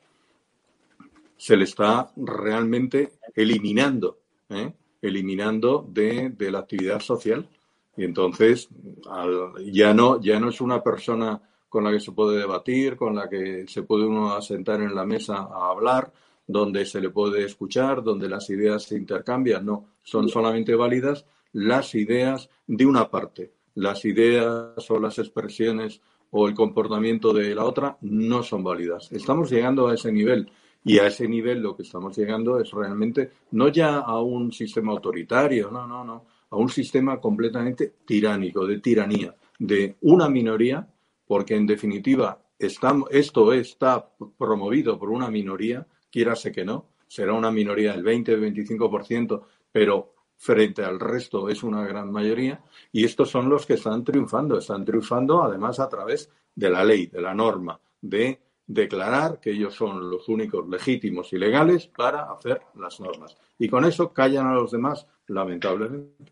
se 1.37 1.57
le 1.57 1.65
está 1.65 2.11
realmente 2.17 3.13
eliminando, 3.35 4.19
¿eh? 4.51 4.73
eliminando 5.01 5.87
de, 5.89 6.31
de 6.31 6.51
la 6.51 6.59
actividad 6.59 7.01
social. 7.01 7.49
Y 7.97 8.05
entonces 8.05 8.69
al- 9.11 9.55
ya, 9.73 9.95
no, 9.95 10.21
ya 10.21 10.39
no 10.39 10.51
es 10.51 10.61
una 10.61 10.83
persona 10.83 11.41
con 11.69 11.85
la 11.85 11.93
que 11.93 12.01
se 12.01 12.13
puede 12.13 12.39
debatir, 12.39 12.97
con 12.97 13.15
la 13.15 13.29
que 13.29 13.65
se 13.67 13.83
puede 13.83 14.05
uno 14.05 14.35
asentar 14.35 14.83
en 14.83 14.95
la 14.95 15.07
mesa 15.07 15.37
a 15.37 15.71
hablar, 15.71 16.13
donde 16.51 16.85
se 16.85 17.01
le 17.01 17.11
puede 17.11 17.45
escuchar, 17.45 18.03
donde 18.03 18.29
las 18.29 18.51
ideas 18.51 18.83
se 18.85 18.97
intercambian. 18.97 19.65
No, 19.65 19.87
son 20.03 20.29
solamente 20.29 20.75
válidas 20.75 21.27
las 21.53 21.95
ideas 21.95 22.51
de 22.67 22.87
una 22.87 23.11
parte. 23.11 23.53
Las 23.75 24.05
ideas 24.05 24.91
o 24.91 24.99
las 24.99 25.19
expresiones 25.19 26.01
o 26.31 26.49
el 26.49 26.55
comportamiento 26.55 27.33
de 27.33 27.55
la 27.55 27.65
otra 27.65 27.97
no 28.03 28.43
son 28.43 28.63
válidas. 28.63 29.11
Estamos 29.13 29.51
llegando 29.51 29.89
a 29.89 29.95
ese 29.95 30.13
nivel 30.13 30.51
y 30.85 30.99
a 30.99 31.07
ese 31.07 31.29
nivel 31.29 31.61
lo 31.61 31.77
que 31.77 31.83
estamos 31.83 32.17
llegando 32.17 32.59
es 32.59 32.71
realmente 32.71 33.31
no 33.53 33.69
ya 33.69 33.99
a 33.99 34.21
un 34.21 34.53
sistema 34.53 34.93
autoritario, 34.93 35.71
no, 35.71 35.87
no, 35.87 36.05
no, 36.05 36.25
a 36.51 36.57
un 36.57 36.69
sistema 36.69 37.21
completamente 37.21 37.95
tiránico, 38.05 38.67
de 38.67 38.79
tiranía, 38.79 39.35
de 39.59 39.97
una 40.03 40.29
minoría, 40.29 40.89
porque 41.27 41.55
en 41.55 41.67
definitiva 41.67 42.41
estamos, 42.59 43.09
esto 43.13 43.53
está 43.53 44.09
promovido 44.39 44.99
por 44.99 45.11
una 45.11 45.31
minoría, 45.31 45.87
quiérase 46.11 46.53
que 46.53 46.65
no, 46.65 46.87
será 47.07 47.33
una 47.33 47.51
minoría 47.51 47.93
del 47.93 48.03
20, 48.03 48.37
del 48.37 48.55
25%, 48.55 49.43
pero 49.73 50.15
frente 50.37 50.83
al 50.83 50.99
resto 50.99 51.49
es 51.49 51.63
una 51.63 51.85
gran 51.85 52.11
mayoría, 52.11 52.63
y 52.93 53.05
estos 53.05 53.31
son 53.31 53.49
los 53.49 53.67
que 53.67 53.75
están 53.75 54.05
triunfando, 54.05 54.59
están 54.59 54.85
triunfando 54.85 55.43
además 55.43 55.79
a 55.81 55.89
través 55.89 56.31
de 56.55 56.71
la 56.71 56.85
ley, 56.85 57.07
de 57.07 57.21
la 57.21 57.35
norma, 57.35 57.79
de 58.01 58.41
declarar 58.67 59.41
que 59.41 59.51
ellos 59.51 59.75
son 59.75 60.09
los 60.11 60.29
únicos 60.29 60.69
legítimos 60.69 61.33
y 61.33 61.39
legales 61.39 61.89
para 61.89 62.31
hacer 62.33 62.61
las 62.77 63.01
normas. 63.01 63.37
Y 63.59 63.69
con 63.69 63.85
eso 63.85 64.13
callan 64.13 64.47
a 64.47 64.55
los 64.55 64.71
demás, 64.71 65.07
lamentablemente. 65.27 66.25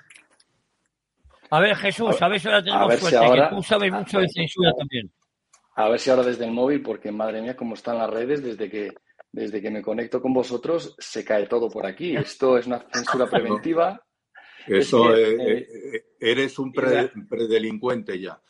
A 1.51 1.61
ver, 1.61 1.77
Jesús, 1.77 2.21
a 2.21 2.29
ver 2.29 2.41
si 2.41 2.47
ahora 2.49 2.63
tenemos 2.63 2.95
si 2.95 3.01
suerte, 3.01 3.17
ahora- 3.17 3.49
que 3.51 3.57
tú 3.57 3.63
sabes 3.63 3.93
mucho 3.93 4.21
de 4.21 4.29
censura 4.29 4.73
también. 4.75 5.11
A 5.75 5.89
ver 5.89 5.99
si 6.01 6.11
ahora 6.11 6.23
desde 6.23 6.45
el 6.45 6.53
móvil, 6.53 6.83
porque 6.83 7.11
madre 7.11 7.41
mía, 7.41 7.57
cómo 7.57 7.75
están 7.75 7.99
las 7.99 8.11
redes, 8.11 8.43
desde 8.43 8.71
que, 8.71 8.93
desde 9.33 9.61
que 9.61 9.71
me 9.71 9.83
conecto 9.83 10.21
con 10.21 10.33
vosotros, 10.33 10.95
se 10.99 11.25
cae 11.25 11.47
todo 11.47 11.69
por 11.69 11.87
aquí. 11.87 12.17
Esto 12.17 12.59
es 12.59 12.67
una 12.67 12.81
censura 12.93 13.27
preventiva. 13.29 14.03
Eso, 14.67 15.15
Es 15.15 15.37
que, 15.37 15.43
eh, 15.43 15.59
eh, 15.59 15.69
eh, 15.95 16.05
eres 16.21 16.59
un 16.59 16.73
pre- 16.73 17.11
predelincuente 17.29 18.19
ya. 18.21 18.41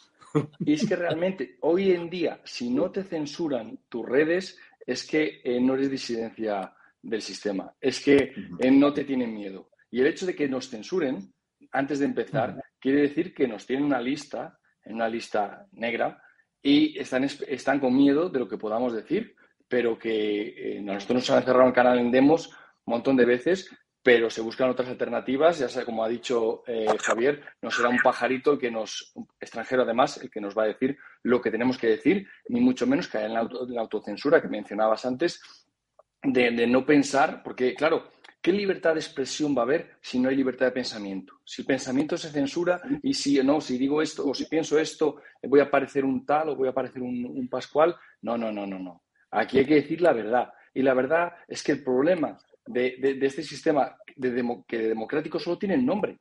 Y 0.65 0.75
es 0.75 0.87
que 0.87 0.97
realmente, 0.97 1.57
hoy 1.61 1.93
en 1.93 2.11
día, 2.11 2.41
si 2.45 2.71
no 2.71 2.91
te 2.91 3.03
censuran 3.05 3.79
tus 3.89 4.05
redes, 4.07 4.59
es 4.87 5.07
que 5.07 5.41
eh, 5.45 5.61
no 5.61 5.75
eres 5.75 5.91
disidencia 5.91 6.73
del 7.01 7.23
sistema. 7.23 7.73
Es 7.81 8.03
que 8.03 8.33
no 8.71 8.93
te 8.93 9.05
tienen 9.05 9.33
miedo. 9.35 9.71
Y 9.91 10.01
el 10.01 10.07
hecho 10.09 10.27
de 10.27 10.35
que 10.35 10.49
nos 10.49 10.69
censuren, 10.69 11.33
antes 11.73 11.99
de 12.01 12.07
empezar, 12.07 12.63
quiere 12.81 13.03
decir 13.03 13.33
que 13.33 13.47
nos 13.49 13.67
tienen 13.67 13.85
una 13.87 14.01
lista, 14.01 14.59
en 14.85 14.97
una 14.97 15.09
lista 15.09 15.67
negra, 15.73 16.21
y 16.63 16.99
están, 16.99 17.25
es- 17.25 17.43
están 17.49 17.79
con 17.81 17.95
miedo 17.97 18.29
de 18.29 18.39
lo 18.41 18.49
que 18.49 18.59
podamos 18.59 18.93
decir, 18.93 19.35
pero 19.69 19.99
que 19.99 20.77
eh, 20.77 20.81
nosotros 20.81 21.17
nos 21.17 21.31
han 21.31 21.45
cerrado 21.45 21.69
el 21.69 21.75
canal 21.75 21.99
en 21.99 22.11
demos 22.11 22.49
un 22.49 22.93
montón 22.95 23.17
de 23.17 23.25
veces, 23.27 23.71
pero 24.03 24.31
se 24.31 24.41
buscan 24.41 24.71
otras 24.71 24.89
alternativas, 24.89 25.59
ya 25.59 25.69
sea 25.69 25.85
como 25.85 26.03
ha 26.03 26.09
dicho 26.09 26.63
eh, 26.67 26.87
Javier, 27.03 27.43
no 27.61 27.71
será 27.71 27.91
un 27.91 27.99
pajarito 27.99 28.53
el 28.53 28.59
que 28.59 28.71
nos, 28.71 29.13
extranjero 29.39 29.83
además, 29.83 30.17
el 30.23 30.31
que 30.31 30.41
nos 30.41 30.57
va 30.57 30.63
a 30.63 30.69
decir 30.69 30.97
lo 31.25 31.41
que 31.43 31.51
tenemos 31.51 31.77
que 31.77 31.89
decir, 31.89 32.27
ni 32.49 32.61
mucho 32.61 32.87
menos 32.87 33.09
caer 33.09 33.27
en 33.27 33.35
la, 33.35 33.41
auto- 33.41 33.67
en 33.69 33.75
la 33.75 33.83
autocensura 33.83 34.41
que 34.41 34.49
mencionabas 34.49 35.05
antes, 35.05 35.43
de, 36.23 36.51
de 36.51 36.67
no 36.67 36.87
pensar, 36.87 37.43
porque 37.43 37.75
claro, 37.75 38.09
¿qué 38.41 38.53
libertad 38.53 38.95
de 38.95 39.01
expresión 39.01 39.55
va 39.55 39.61
a 39.61 39.65
haber 39.65 39.97
si 40.01 40.19
no 40.19 40.29
hay 40.31 40.37
libertad 40.37 40.67
de 40.67 40.73
pensamiento? 40.73 41.41
Si 41.45 41.63
el 41.63 41.67
pensamiento 41.67 42.17
se 42.17 42.31
censura 42.31 42.81
y 43.03 43.13
si 43.15 43.43
no, 43.43 43.61
si 43.61 43.77
digo 43.77 44.01
esto 44.01 44.27
o 44.27 44.33
si 44.33 44.47
pienso 44.47 44.79
esto, 44.79 45.21
voy 45.43 45.61
a 45.61 45.71
parecer 45.71 46.05
un 46.05 46.25
tal 46.25 46.49
o 46.51 46.57
voy 46.57 46.69
a 46.69 46.73
parecer 46.73 47.03
un, 47.03 47.25
un 47.27 47.49
pascual. 47.49 47.95
No, 48.23 48.39
no, 48.39 48.51
no, 48.51 48.67
no, 48.67 48.79
no. 48.79 49.03
Aquí 49.31 49.59
hay 49.59 49.67
que 49.67 49.77
decir 49.77 50.01
la 50.01 50.13
verdad. 50.13 50.53
Y 50.75 50.83
la 50.83 50.95
verdad 50.95 51.33
es 51.47 51.63
que 51.63 51.73
el 51.73 51.83
problema 51.83 52.39
de, 52.67 53.19
este 53.23 53.43
sistema 53.43 53.97
de 54.17 54.63
que 54.67 54.79
de 54.79 54.89
democrático 54.89 55.39
solo 55.39 55.59
tiene 55.59 55.77
nombre. 55.77 56.19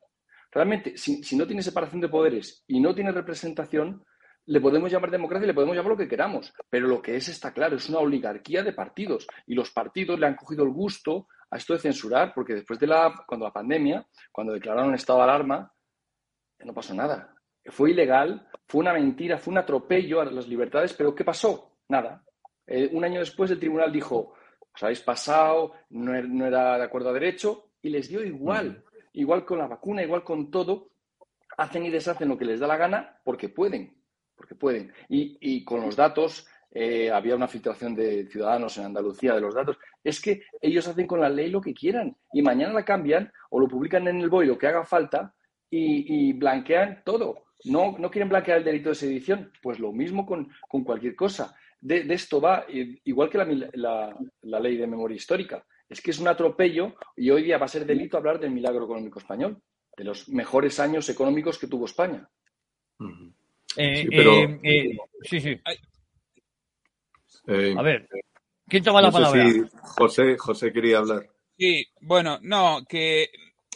Realmente, 0.50 0.96
si, 0.96 1.22
si 1.22 1.36
no 1.36 1.46
tiene 1.46 1.62
separación 1.62 2.00
de 2.00 2.08
poderes 2.08 2.64
y 2.66 2.80
no 2.80 2.94
tiene 2.94 3.12
representación, 3.12 4.02
le 4.46 4.60
podemos 4.60 4.90
llamar 4.90 5.10
democracia 5.10 5.44
y 5.44 5.48
le 5.48 5.54
podemos 5.54 5.76
llamar 5.76 5.92
lo 5.92 5.98
que 5.98 6.08
queramos, 6.08 6.54
pero 6.70 6.88
lo 6.88 7.02
que 7.02 7.16
es 7.16 7.28
está 7.28 7.52
claro, 7.52 7.76
es 7.76 7.86
una 7.90 7.98
oligarquía 7.98 8.62
de 8.62 8.72
partidos 8.72 9.26
y 9.46 9.54
los 9.54 9.70
partidos 9.70 10.18
le 10.18 10.26
han 10.26 10.36
cogido 10.36 10.64
el 10.64 10.70
gusto 10.70 11.28
a 11.50 11.58
esto 11.58 11.74
de 11.74 11.80
censurar, 11.80 12.32
porque 12.34 12.54
después 12.54 12.78
de 12.78 12.86
la, 12.86 13.24
cuando 13.26 13.44
la 13.44 13.52
pandemia, 13.52 14.06
cuando 14.32 14.54
declararon 14.54 14.94
estado 14.94 15.18
de 15.18 15.24
alarma, 15.24 15.70
no 16.60 16.72
pasó 16.72 16.94
nada. 16.94 17.34
Fue 17.66 17.90
ilegal, 17.90 18.48
fue 18.66 18.80
una 18.80 18.94
mentira, 18.94 19.36
fue 19.36 19.52
un 19.52 19.58
atropello 19.58 20.22
a 20.22 20.24
las 20.24 20.48
libertades, 20.48 20.94
pero 20.94 21.14
¿qué 21.14 21.24
pasó? 21.24 21.76
Nada. 21.88 22.24
Eh, 22.68 22.88
un 22.92 23.04
año 23.04 23.20
después 23.20 23.50
el 23.50 23.58
tribunal 23.58 23.90
dijo, 23.92 24.34
os 24.74 24.82
habéis 24.82 25.00
pasado, 25.00 25.72
no 25.90 26.12
er- 26.14 26.28
no 26.28 26.46
era 26.46 26.78
de 26.78 26.84
acuerdo 26.84 27.10
a 27.10 27.12
derecho, 27.14 27.70
y 27.82 27.88
les 27.90 28.08
dio 28.08 28.22
igual, 28.24 28.84
igual 29.14 29.44
con 29.44 29.58
la 29.58 29.66
vacuna, 29.66 30.02
igual 30.02 30.22
con 30.22 30.50
todo, 30.50 30.90
hacen 31.56 31.84
y 31.86 31.90
deshacen 31.90 32.28
lo 32.28 32.38
que 32.38 32.44
les 32.44 32.60
da 32.60 32.66
la 32.66 32.76
gana 32.76 33.20
porque 33.24 33.48
pueden, 33.48 33.94
porque 34.36 34.54
pueden. 34.54 34.92
Y, 35.08 35.38
y 35.40 35.64
con 35.64 35.80
los 35.80 35.96
datos, 35.96 36.46
eh, 36.70 37.10
había 37.10 37.34
una 37.34 37.48
filtración 37.48 37.94
de 37.94 38.26
ciudadanos 38.26 38.76
en 38.78 38.84
Andalucía 38.86 39.34
de 39.34 39.40
los 39.40 39.54
datos, 39.54 39.78
es 40.04 40.20
que 40.20 40.42
ellos 40.60 40.86
hacen 40.86 41.06
con 41.06 41.20
la 41.20 41.28
ley 41.28 41.50
lo 41.50 41.60
que 41.60 41.74
quieran 41.74 42.16
y 42.32 42.42
mañana 42.42 42.72
la 42.74 42.84
cambian 42.84 43.32
o 43.50 43.58
lo 43.58 43.66
publican 43.66 44.06
en 44.06 44.20
el 44.20 44.28
BOE 44.28 44.46
lo 44.46 44.58
que 44.58 44.66
haga 44.66 44.84
falta 44.84 45.34
y, 45.70 46.28
y 46.28 46.32
blanquean 46.34 47.02
todo. 47.04 47.44
No, 47.64 47.96
no 47.98 48.10
quieren 48.10 48.28
blanquear 48.28 48.58
el 48.58 48.64
delito 48.64 48.90
de 48.90 48.94
sedición, 48.94 49.50
pues 49.62 49.80
lo 49.80 49.92
mismo 49.92 50.24
con, 50.26 50.48
con 50.68 50.84
cualquier 50.84 51.16
cosa. 51.16 51.56
De, 51.80 52.02
de 52.04 52.14
esto 52.14 52.40
va, 52.40 52.66
igual 53.04 53.30
que 53.30 53.38
la, 53.38 53.44
la- 53.74 54.16
la 54.42 54.60
ley 54.60 54.76
de 54.76 54.86
memoria 54.86 55.16
histórica. 55.16 55.64
Es 55.88 56.00
que 56.00 56.10
es 56.10 56.18
un 56.18 56.28
atropello 56.28 56.94
y 57.16 57.30
hoy 57.30 57.42
día 57.44 57.56
va 57.58 57.66
a 57.66 57.68
ser 57.68 57.86
delito 57.86 58.16
hablar 58.16 58.38
del 58.40 58.50
milagro 58.50 58.84
económico 58.84 59.18
español, 59.20 59.62
de 59.96 60.04
los 60.04 60.28
mejores 60.28 60.78
años 60.80 61.08
económicos 61.08 61.58
que 61.58 61.66
tuvo 61.68 61.86
España. 61.86 62.28
Eh, 63.76 64.02
Sí, 64.02 64.08
pero- 64.10 64.32
eh, 64.42 64.60
eh, 64.62 64.98
sí, 65.22 65.40
sí. 65.40 65.60
Eh, 67.46 67.74
A 67.76 67.82
ver, 67.82 68.08
¿quién 68.66 68.82
toma 68.82 69.00
la 69.00 69.08
no 69.08 69.12
palabra? 69.12 69.50
si 69.50 69.62
José, 69.80 70.36
José 70.36 70.72
quería 70.72 70.98
hablar. 70.98 71.26
Sí, 71.56 71.86
bueno, 72.00 72.38
no, 72.42 72.84
que 72.88 73.28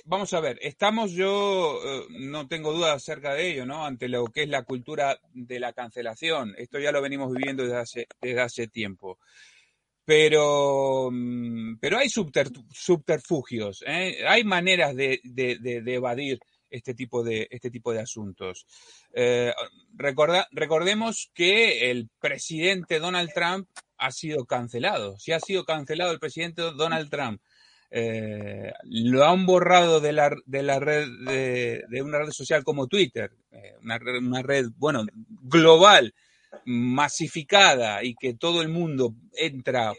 vamos 0.05 0.33
a 0.35 0.41
ver, 0.41 0.59
estamos 0.63 1.13
yo, 1.13 1.81
eh, 1.85 2.07
no 2.11 2.49
tengo 2.49 2.73
dudas 2.73 2.97
acerca 2.97 3.35
de 3.35 3.51
ello, 3.53 3.67
¿no? 3.67 3.85
Ante 3.85 4.09
lo 4.09 4.25
que 4.27 4.43
es 4.45 4.49
la 4.49 4.63
cultura 4.65 5.19
de 5.33 5.61
la 5.61 5.73
cancelación. 5.73 6.55
Esto 6.59 6.79
ya 6.79 6.93
lo 6.93 7.03
venimos 7.03 7.33
viviendo 7.33 7.63
desde 7.63 7.77
hace, 7.79 8.07
desde 8.21 8.41
hace 8.41 8.69
tiempo. 8.69 9.19
Pero, 10.05 11.11
mm, 11.13 11.77
pero 11.81 11.99
hay 11.99 12.09
subter- 12.09 12.51
subterfugios, 12.73 13.85
¿eh? 13.87 14.25
hay 14.27 14.43
maneras 14.45 14.97
de, 14.97 15.21
de- 15.23 15.59
de- 15.61 15.95
evadir 15.95 16.41
este 16.71 16.95
tipo 16.95 17.23
de, 17.23 17.47
este 17.51 17.71
tipo 17.71 17.93
de 17.93 18.01
asuntos. 18.01 18.67
Eh, 19.15 19.53
recordemos 20.51 21.31
que 21.35 21.91
el 21.91 22.09
presidente 22.19 22.99
Donald 22.99 23.31
Trump 23.33 23.69
ha 23.99 24.11
sido 24.11 24.45
cancelado. 24.47 25.19
Si 25.19 25.33
ha 25.33 25.39
sido 25.39 25.65
cancelado 25.65 26.11
el 26.13 26.19
presidente 26.19 26.63
Donald 26.63 27.09
Trump, 27.11 27.41
eh, 27.95 28.73
lo 28.85 29.23
han 29.27 29.45
borrado 29.45 30.01
de 30.01 30.15
la, 30.15 30.35
de 30.47 30.63
la 30.63 30.81
red 30.81 31.07
de, 31.27 31.85
de 31.91 32.03
una 32.03 32.21
red 32.21 32.31
social 32.31 32.65
como 32.65 32.87
Twitter, 32.87 33.31
eh, 33.51 33.75
una, 33.83 33.99
red, 33.99 34.17
una 34.17 34.43
red, 34.43 34.69
bueno, 34.79 35.05
global, 35.43 36.15
masificada 36.65 38.03
y 38.03 38.15
que 38.15 38.33
todo 38.33 38.63
el 38.63 38.69
mundo 38.69 39.15
entra 39.35 39.93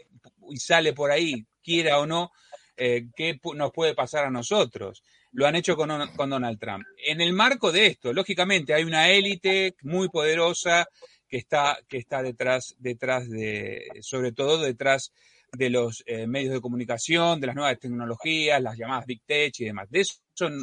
y 0.50 0.56
sale 0.56 0.92
por 0.92 1.12
ahí, 1.12 1.46
quiera 1.62 2.00
o 2.00 2.06
no, 2.06 2.32
eh, 2.76 3.06
¿qué 3.14 3.38
nos 3.54 3.70
puede 3.70 3.94
pasar 3.94 4.24
a 4.24 4.30
nosotros? 4.30 5.04
Lo 5.30 5.46
han 5.46 5.54
hecho 5.54 5.76
con, 5.76 5.90
con 6.16 6.30
Donald 6.30 6.58
Trump. 6.58 6.84
En 7.06 7.20
el 7.20 7.32
marco 7.32 7.70
de 7.70 7.86
esto, 7.86 8.12
lógicamente, 8.12 8.74
hay 8.74 8.82
una 8.82 9.08
élite 9.08 9.76
muy 9.82 10.08
poderosa 10.08 10.88
que 11.28 11.36
está, 11.36 11.78
que 11.88 11.98
está 11.98 12.22
detrás, 12.22 12.74
detrás 12.78 13.28
de, 13.30 13.84
sobre 14.00 14.32
todo 14.32 14.58
detrás 14.58 15.12
de 15.12 15.33
los 15.70 16.02
eh, 16.06 16.26
medios 16.26 16.52
de 16.54 16.60
comunicación, 16.60 17.40
de 17.40 17.46
las 17.48 17.56
nuevas 17.56 17.78
tecnologías, 17.78 18.60
las 18.62 18.76
llamadas 18.76 19.06
Big 19.06 19.22
Tech 19.24 19.54
y 19.60 19.64
demás. 19.64 19.88
De 19.90 20.00
eso 20.00 20.14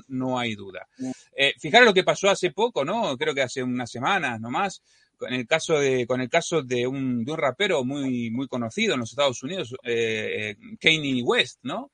no 0.07 0.37
hay 0.39 0.55
duda. 0.55 0.87
Eh, 1.35 1.53
fijaros 1.59 1.87
lo 1.87 1.93
que 1.93 2.03
pasó 2.03 2.29
hace 2.29 2.51
poco, 2.51 2.83
¿no? 2.85 3.17
Creo 3.17 3.33
que 3.33 3.41
hace 3.41 3.63
unas 3.63 3.89
semanas 3.89 4.39
nomás, 4.39 4.81
con 5.17 5.33
el 5.33 5.45
caso 5.47 5.79
de, 5.79 6.05
con 6.07 6.19
el 6.21 6.29
caso 6.29 6.61
de 6.61 6.85
un, 6.87 7.23
de 7.23 7.31
un 7.31 7.37
rapero 7.37 7.83
muy, 7.83 8.29
muy 8.31 8.47
conocido 8.47 8.93
en 8.95 9.01
los 9.01 9.11
Estados 9.11 9.41
Unidos, 9.43 9.73
eh, 9.83 10.55
Kanye 10.79 11.21
West, 11.23 11.59
¿no? 11.63 11.91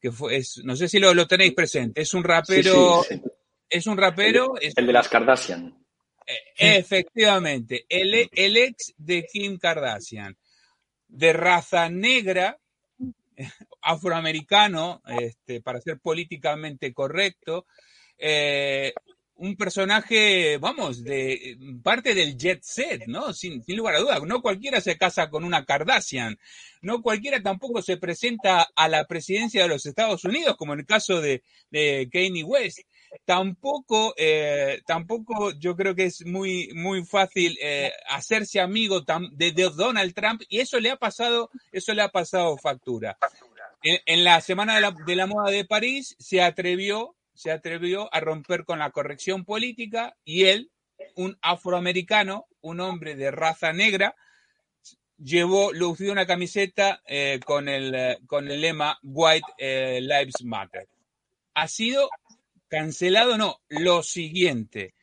Que 0.00 0.10
fue, 0.10 0.36
es, 0.38 0.60
no 0.64 0.74
sé 0.74 0.88
si 0.88 0.98
lo, 0.98 1.14
lo 1.14 1.26
tenéis 1.28 1.52
presente, 1.54 2.00
es 2.02 2.12
un 2.14 2.24
rapero, 2.24 3.02
Sí, 3.04 3.14
sí, 3.14 3.20
sí. 3.22 3.30
es 3.70 3.86
un 3.86 3.96
rapero, 3.98 4.54
es- 4.60 4.76
El 4.76 4.86
de 4.86 4.92
las 4.92 5.08
Kardashian. 5.08 5.78
Efectivamente, 6.56 7.84
el, 7.88 8.28
el 8.32 8.56
ex 8.56 8.94
de 8.96 9.26
Kim 9.30 9.58
Kardashian, 9.58 10.36
de 11.12 11.32
raza 11.32 11.88
negra, 11.88 12.58
afroamericano, 13.82 15.02
este, 15.20 15.60
para 15.60 15.80
ser 15.80 16.00
políticamente 16.00 16.92
correcto, 16.92 17.66
eh, 18.18 18.92
un 19.34 19.56
personaje, 19.56 20.56
vamos, 20.58 21.02
de 21.02 21.58
parte 21.82 22.14
del 22.14 22.36
jet 22.36 22.62
set, 22.62 23.06
¿no? 23.08 23.32
Sin, 23.32 23.62
sin 23.64 23.76
lugar 23.76 23.96
a 23.96 23.98
dudas. 23.98 24.22
No 24.22 24.40
cualquiera 24.40 24.80
se 24.80 24.96
casa 24.96 25.30
con 25.30 25.42
una 25.42 25.64
Kardashian. 25.64 26.38
No 26.80 27.02
cualquiera 27.02 27.42
tampoco 27.42 27.82
se 27.82 27.96
presenta 27.96 28.68
a 28.76 28.88
la 28.88 29.04
presidencia 29.06 29.62
de 29.62 29.68
los 29.68 29.84
Estados 29.84 30.24
Unidos, 30.24 30.56
como 30.56 30.74
en 30.74 30.80
el 30.80 30.86
caso 30.86 31.20
de, 31.20 31.42
de 31.70 32.08
Kanye 32.12 32.44
West. 32.44 32.80
Tampoco, 33.24 34.14
eh, 34.16 34.80
tampoco 34.86 35.52
yo 35.58 35.76
creo 35.76 35.94
que 35.94 36.04
es 36.04 36.24
muy, 36.24 36.70
muy 36.74 37.04
fácil 37.04 37.56
eh, 37.60 37.92
hacerse 38.08 38.60
amigo 38.60 39.00
de, 39.00 39.52
de 39.52 39.70
Donald 39.70 40.14
Trump 40.14 40.42
y 40.48 40.60
eso 40.60 40.80
le 40.80 40.90
ha 40.90 40.96
pasado, 40.96 41.50
eso 41.72 41.92
le 41.94 42.02
ha 42.02 42.08
pasado 42.08 42.56
factura. 42.56 43.18
En, 43.82 43.98
en 44.06 44.24
la 44.24 44.40
semana 44.40 44.74
de 44.76 44.80
la, 44.80 44.94
de 45.06 45.16
la 45.16 45.26
moda 45.26 45.50
de 45.50 45.64
París 45.64 46.16
se 46.18 46.42
atrevió, 46.42 47.14
se 47.34 47.50
atrevió 47.50 48.12
a 48.14 48.20
romper 48.20 48.64
con 48.64 48.78
la 48.78 48.90
corrección 48.90 49.44
política 49.44 50.16
y 50.24 50.44
él, 50.44 50.70
un 51.14 51.38
afroamericano, 51.42 52.46
un 52.60 52.80
hombre 52.80 53.14
de 53.14 53.30
raza 53.30 53.72
negra, 53.72 54.14
llevó, 55.22 55.72
lució 55.72 56.12
una 56.12 56.26
camiseta 56.26 57.00
eh, 57.06 57.40
con, 57.44 57.68
el, 57.68 57.94
eh, 57.94 58.18
con 58.26 58.48
el 58.48 58.60
lema 58.60 58.98
White 59.02 59.46
eh, 59.58 60.00
Lives 60.00 60.42
Matter. 60.44 60.88
Ha 61.54 61.68
sido 61.68 62.08
cancelado, 62.72 63.36
no, 63.36 63.60
lo 63.68 64.02
siguiente. 64.02 64.94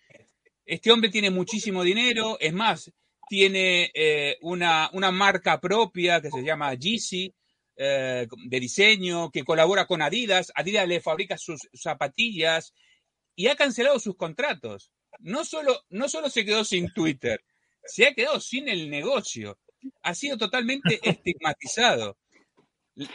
Este 0.65 0.91
hombre 0.91 1.11
tiene 1.11 1.29
muchísimo 1.29 1.83
dinero, 1.83 2.35
es 2.39 2.51
más, 2.51 2.91
tiene 3.29 3.91
eh, 3.93 4.37
una, 4.41 4.89
una 4.93 5.11
marca 5.11 5.61
propia 5.61 6.19
que 6.19 6.31
se 6.31 6.41
llama 6.41 6.73
Yeezy, 6.73 7.31
eh, 7.77 8.27
de 8.47 8.59
diseño, 8.59 9.29
que 9.29 9.43
colabora 9.43 9.85
con 9.85 10.01
Adidas. 10.01 10.51
Adidas 10.55 10.87
le 10.87 10.99
fabrica 10.99 11.37
sus 11.37 11.69
zapatillas 11.71 12.73
y 13.35 13.45
ha 13.45 13.55
cancelado 13.55 13.99
sus 13.99 14.17
contratos. 14.17 14.89
No 15.19 15.45
solo, 15.45 15.79
no 15.89 16.09
solo 16.09 16.31
se 16.31 16.45
quedó 16.45 16.65
sin 16.65 16.91
Twitter, 16.91 17.39
se 17.85 18.07
ha 18.07 18.15
quedado 18.15 18.39
sin 18.39 18.67
el 18.67 18.89
negocio. 18.89 19.59
Ha 20.01 20.15
sido 20.15 20.39
totalmente 20.39 20.99
estigmatizado. 21.03 22.17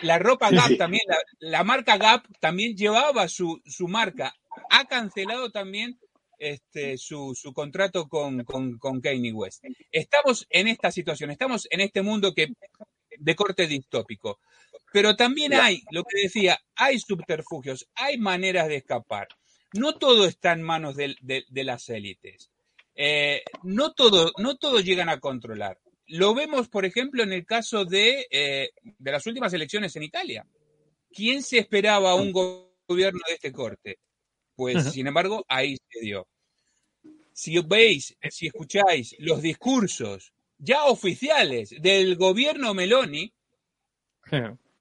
La 0.00 0.20
ropa 0.20 0.50
Gap 0.50 0.78
también, 0.78 1.02
la, 1.08 1.16
la 1.40 1.64
marca 1.64 1.96
Gap 1.98 2.24
también 2.38 2.76
llevaba 2.76 3.26
su, 3.26 3.60
su 3.66 3.88
marca. 3.88 4.32
Ha 4.70 4.84
cancelado 4.86 5.50
también 5.50 5.98
este, 6.38 6.98
su, 6.98 7.34
su 7.34 7.52
contrato 7.52 8.08
con, 8.08 8.44
con, 8.44 8.78
con 8.78 9.00
Kanye 9.00 9.32
West. 9.32 9.64
Estamos 9.90 10.46
en 10.50 10.68
esta 10.68 10.90
situación, 10.90 11.30
estamos 11.30 11.66
en 11.70 11.80
este 11.80 12.02
mundo 12.02 12.34
que 12.34 12.48
de 13.18 13.34
corte 13.34 13.66
distópico. 13.66 14.40
Pero 14.92 15.16
también 15.16 15.54
hay, 15.54 15.82
lo 15.90 16.04
que 16.04 16.22
decía, 16.22 16.58
hay 16.76 16.98
subterfugios, 16.98 17.88
hay 17.94 18.18
maneras 18.18 18.68
de 18.68 18.76
escapar. 18.76 19.28
No 19.72 19.96
todo 19.98 20.26
está 20.26 20.52
en 20.52 20.62
manos 20.62 20.94
de, 20.96 21.16
de 21.20 21.64
las 21.64 21.88
élites. 21.88 22.50
Eh, 22.94 23.42
no, 23.64 23.92
todo, 23.92 24.32
no 24.38 24.56
todo 24.56 24.78
llegan 24.78 25.08
a 25.08 25.18
controlar. 25.18 25.80
Lo 26.06 26.34
vemos, 26.34 26.68
por 26.68 26.84
ejemplo, 26.84 27.22
en 27.24 27.32
el 27.32 27.44
caso 27.44 27.84
de, 27.84 28.26
eh, 28.30 28.70
de 28.82 29.10
las 29.10 29.26
últimas 29.26 29.52
elecciones 29.52 29.96
en 29.96 30.04
Italia. 30.04 30.46
¿Quién 31.12 31.42
se 31.42 31.58
esperaba 31.58 32.14
un 32.14 32.30
go- 32.30 32.76
gobierno 32.86 33.20
de 33.26 33.34
este 33.34 33.50
corte? 33.52 33.98
Pues, 34.56 34.92
sin 34.92 35.06
embargo, 35.06 35.44
ahí 35.48 35.76
se 35.88 36.00
dio. 36.00 36.28
Si 37.32 37.58
veis, 37.60 38.16
si 38.30 38.46
escucháis 38.46 39.16
los 39.18 39.42
discursos 39.42 40.32
ya 40.58 40.84
oficiales 40.84 41.74
del 41.80 42.16
gobierno 42.16 42.74
Meloni, 42.74 43.32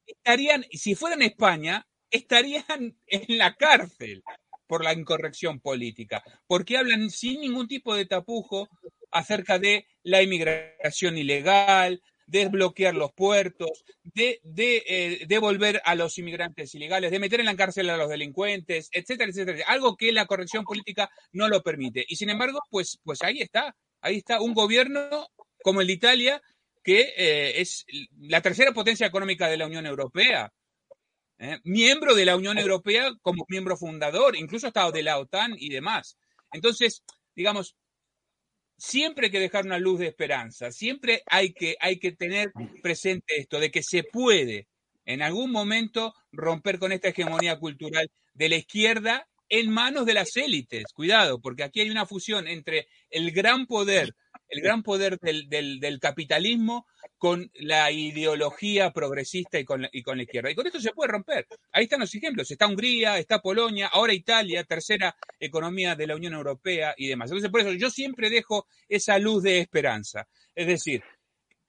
estarían, 0.06 0.66
si 0.72 0.96
fueran 0.96 1.24
España, 1.24 1.88
estarían 2.12 2.96
en 3.08 3.38
la 3.38 3.56
cárcel 3.56 4.24
por 4.68 4.84
la 4.84 4.94
incorrección 4.94 5.60
política, 5.60 6.24
porque 6.48 6.78
hablan 6.78 7.10
sin 7.10 7.42
ningún 7.42 7.68
tipo 7.68 7.96
de 7.96 8.06
tapujo 8.06 8.70
acerca 9.12 9.60
de 9.60 9.88
la 10.04 10.22
inmigración 10.22 11.18
ilegal, 11.18 12.02
desbloquear 12.28 12.96
los 12.96 13.12
puertos, 13.14 13.84
de, 14.04 14.42
eh, 14.44 15.26
devolver 15.28 15.82
a 15.86 15.96
los 15.96 16.18
inmigrantes 16.18 16.74
ilegales, 16.76 17.12
de 17.12 17.20
meter 17.20 17.40
en 17.40 17.46
la 17.48 17.56
cárcel 17.56 17.90
a 17.90 17.98
los 17.98 18.10
delincuentes, 18.10 18.90
etcétera, 18.92 19.30
etcétera. 19.30 19.66
Algo 19.68 19.96
que 19.96 20.12
la 20.12 20.26
corrección 20.26 20.64
política 20.64 21.10
no 21.32 21.48
lo 21.50 21.62
permite. 21.62 22.06
Y 22.08 22.16
sin 22.16 22.30
embargo, 22.30 22.60
pues, 22.70 23.00
pues 23.04 23.22
ahí 23.24 23.42
está, 23.42 23.76
ahí 24.02 24.18
está 24.18 24.42
un 24.42 24.54
gobierno 24.54 25.28
como 25.64 25.82
el 25.82 25.88
de 25.88 25.94
Italia, 25.94 26.42
que 26.84 27.14
eh, 27.16 27.62
es 27.62 27.86
la 28.20 28.42
tercera 28.42 28.74
potencia 28.74 29.08
económica 29.08 29.48
de 29.48 29.58
la 29.58 29.66
Unión 29.66 29.86
Europea, 29.86 30.52
¿eh? 31.40 31.60
miembro 31.64 32.14
de 32.14 32.26
la 32.26 32.36
Unión 32.36 32.58
Europea 32.58 33.12
como 33.22 33.46
miembro 33.48 33.78
fundador, 33.78 34.36
incluso 34.36 34.68
estado 34.68 34.92
de 34.92 35.04
la 35.04 35.18
OTAN 35.18 35.56
y 35.58 35.70
demás. 35.70 36.18
Entonces, 36.52 37.04
digamos, 37.36 37.76
siempre 38.78 39.28
hay 39.28 39.32
que 39.32 39.40
dejar 39.40 39.66
una 39.66 39.80
luz 39.80 40.00
de 40.00 40.08
esperanza, 40.08 40.72
siempre 40.72 41.24
hay 41.28 41.54
que, 41.54 41.76
hay 41.80 42.00
que 42.00 42.12
tener 42.12 42.52
presente 42.82 43.38
esto, 43.38 43.60
de 43.60 43.72
que 43.72 43.84
se 43.84 44.04
puede 44.04 44.68
en 45.06 45.22
algún 45.22 45.52
momento 45.52 46.14
romper 46.32 46.80
con 46.80 46.92
esta 46.92 47.10
hegemonía 47.10 47.60
cultural 47.60 48.10
de 48.34 48.50
la 48.50 48.56
izquierda 48.56 49.28
en 49.50 49.70
manos 49.70 50.06
de 50.06 50.14
las 50.14 50.36
élites. 50.38 50.86
Cuidado, 50.94 51.40
porque 51.42 51.64
aquí 51.64 51.82
hay 51.82 51.90
una 51.90 52.06
fusión 52.06 52.48
entre 52.48 52.88
el 53.10 53.32
gran 53.32 53.68
poder, 53.68 54.16
el 54.54 54.62
gran 54.62 54.84
poder 54.84 55.18
del, 55.20 55.50
capitalismo 56.00 56.86
con 57.18 57.50
la 57.56 57.92
ideología 57.92 58.92
progresista 58.92 59.58
y 59.60 59.66
con, 59.66 59.82
la- 59.82 59.90
izquierda. 60.24 60.52
Y 60.52 60.56
con 60.56 60.68
esto 60.68 60.80
se 60.80 60.92
puede 60.92 61.12
romper. 61.12 61.48
Ahí 61.72 61.86
están 61.86 62.00
los 62.02 62.14
ejemplos. 62.14 62.50
Está 62.52 62.68
Hungría, 62.68 63.18
está 63.18 63.40
Polonia, 63.42 63.88
ahora 63.88 64.14
Italia, 64.14 64.64
tercera 64.64 65.16
economía 65.40 65.96
de 65.96 66.08
la 66.08 66.16
Unión 66.16 66.34
Europea 66.34 66.94
y 66.98 67.08
demás. 67.08 67.30
Entonces, 67.32 67.50
por 67.50 67.62
eso 67.62 67.72
yo 67.74 67.90
siempre 67.90 68.30
dejo 68.30 68.68
esa 68.88 69.18
luz 69.20 69.44
de 69.44 69.60
esperanza. 69.60 70.28
Es 70.54 70.68
decir, 70.68 71.04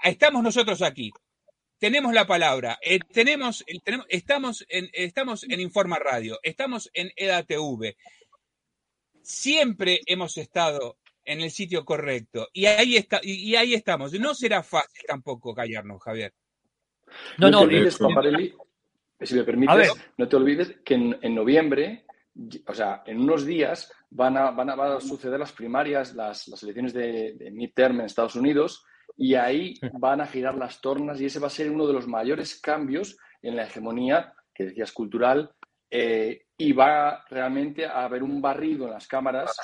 estamos 0.02 0.42
nosotros 0.42 0.82
aquí, 0.82 1.10
tenemos 1.78 2.12
la 2.12 2.26
palabra, 2.26 2.78
eh, 2.82 2.98
tenemos, 3.12 3.64
el- 3.66 3.82
tenemos- 3.82 4.06
estamos, 4.10 4.64
en, 4.68 4.88
estamos 4.92 5.44
en 5.44 5.60
Informa 5.60 5.98
Radio, 5.98 6.38
estamos 6.42 6.90
en 6.92 7.10
EDATV. 7.16 7.94
Siempre 9.22 10.00
hemos 10.06 10.36
estado 10.36 10.98
en 11.24 11.40
el 11.40 11.50
sitio 11.50 11.84
correcto. 11.84 12.48
Y 12.52 12.66
ahí, 12.66 12.96
está, 12.96 13.20
y 13.22 13.54
ahí 13.56 13.74
estamos. 13.74 14.12
No 14.14 14.34
será 14.34 14.62
fácil 14.62 15.04
tampoco 15.06 15.54
callarnos, 15.54 16.02
Javier. 16.02 16.32
No, 17.38 17.50
no, 17.50 17.60
te 17.60 17.64
olvides, 17.64 17.98
Paparelli, 17.98 18.54
si 19.20 19.34
me 19.34 19.44
permites, 19.44 19.92
no 20.16 20.28
te 20.28 20.36
olvides 20.36 20.76
que 20.84 20.94
en, 20.94 21.34
noviembre, 21.34 22.04
o 22.66 22.74
sea, 22.74 23.02
en 23.06 23.20
unos 23.20 23.44
días 23.44 23.92
van 24.10 24.36
a, 24.36 24.50
van 24.50 24.70
a, 24.70 25.00
suceder 25.00 25.38
las 25.38 25.52
primarias, 25.52 26.14
las, 26.14 26.48
las 26.48 26.62
elecciones 26.62 26.92
de, 26.92 27.34
de 27.34 27.50
midterm 27.50 28.00
en 28.00 28.06
Estados 28.06 28.36
Unidos, 28.36 28.84
y 29.16 29.34
ahí 29.34 29.74
van 29.92 30.20
a 30.20 30.26
girar 30.26 30.56
las 30.56 30.80
tornas 30.80 31.20
y 31.20 31.26
ese 31.26 31.38
va 31.38 31.46
a 31.46 31.50
ser 31.50 31.70
uno 31.70 31.86
de 31.86 31.92
los 31.92 32.08
mayores 32.08 32.60
cambios 32.60 33.16
en 33.42 33.56
la 33.56 33.64
hegemonía, 33.64 34.32
que 34.52 34.64
decías, 34.64 34.92
cultural, 34.92 35.52
eh, 35.90 36.46
y 36.56 36.72
va 36.72 37.24
realmente 37.28 37.86
a 37.86 38.04
haber 38.04 38.22
un 38.22 38.40
barrido 38.40 38.86
en 38.86 38.92
las 38.92 39.06
cámaras 39.06 39.56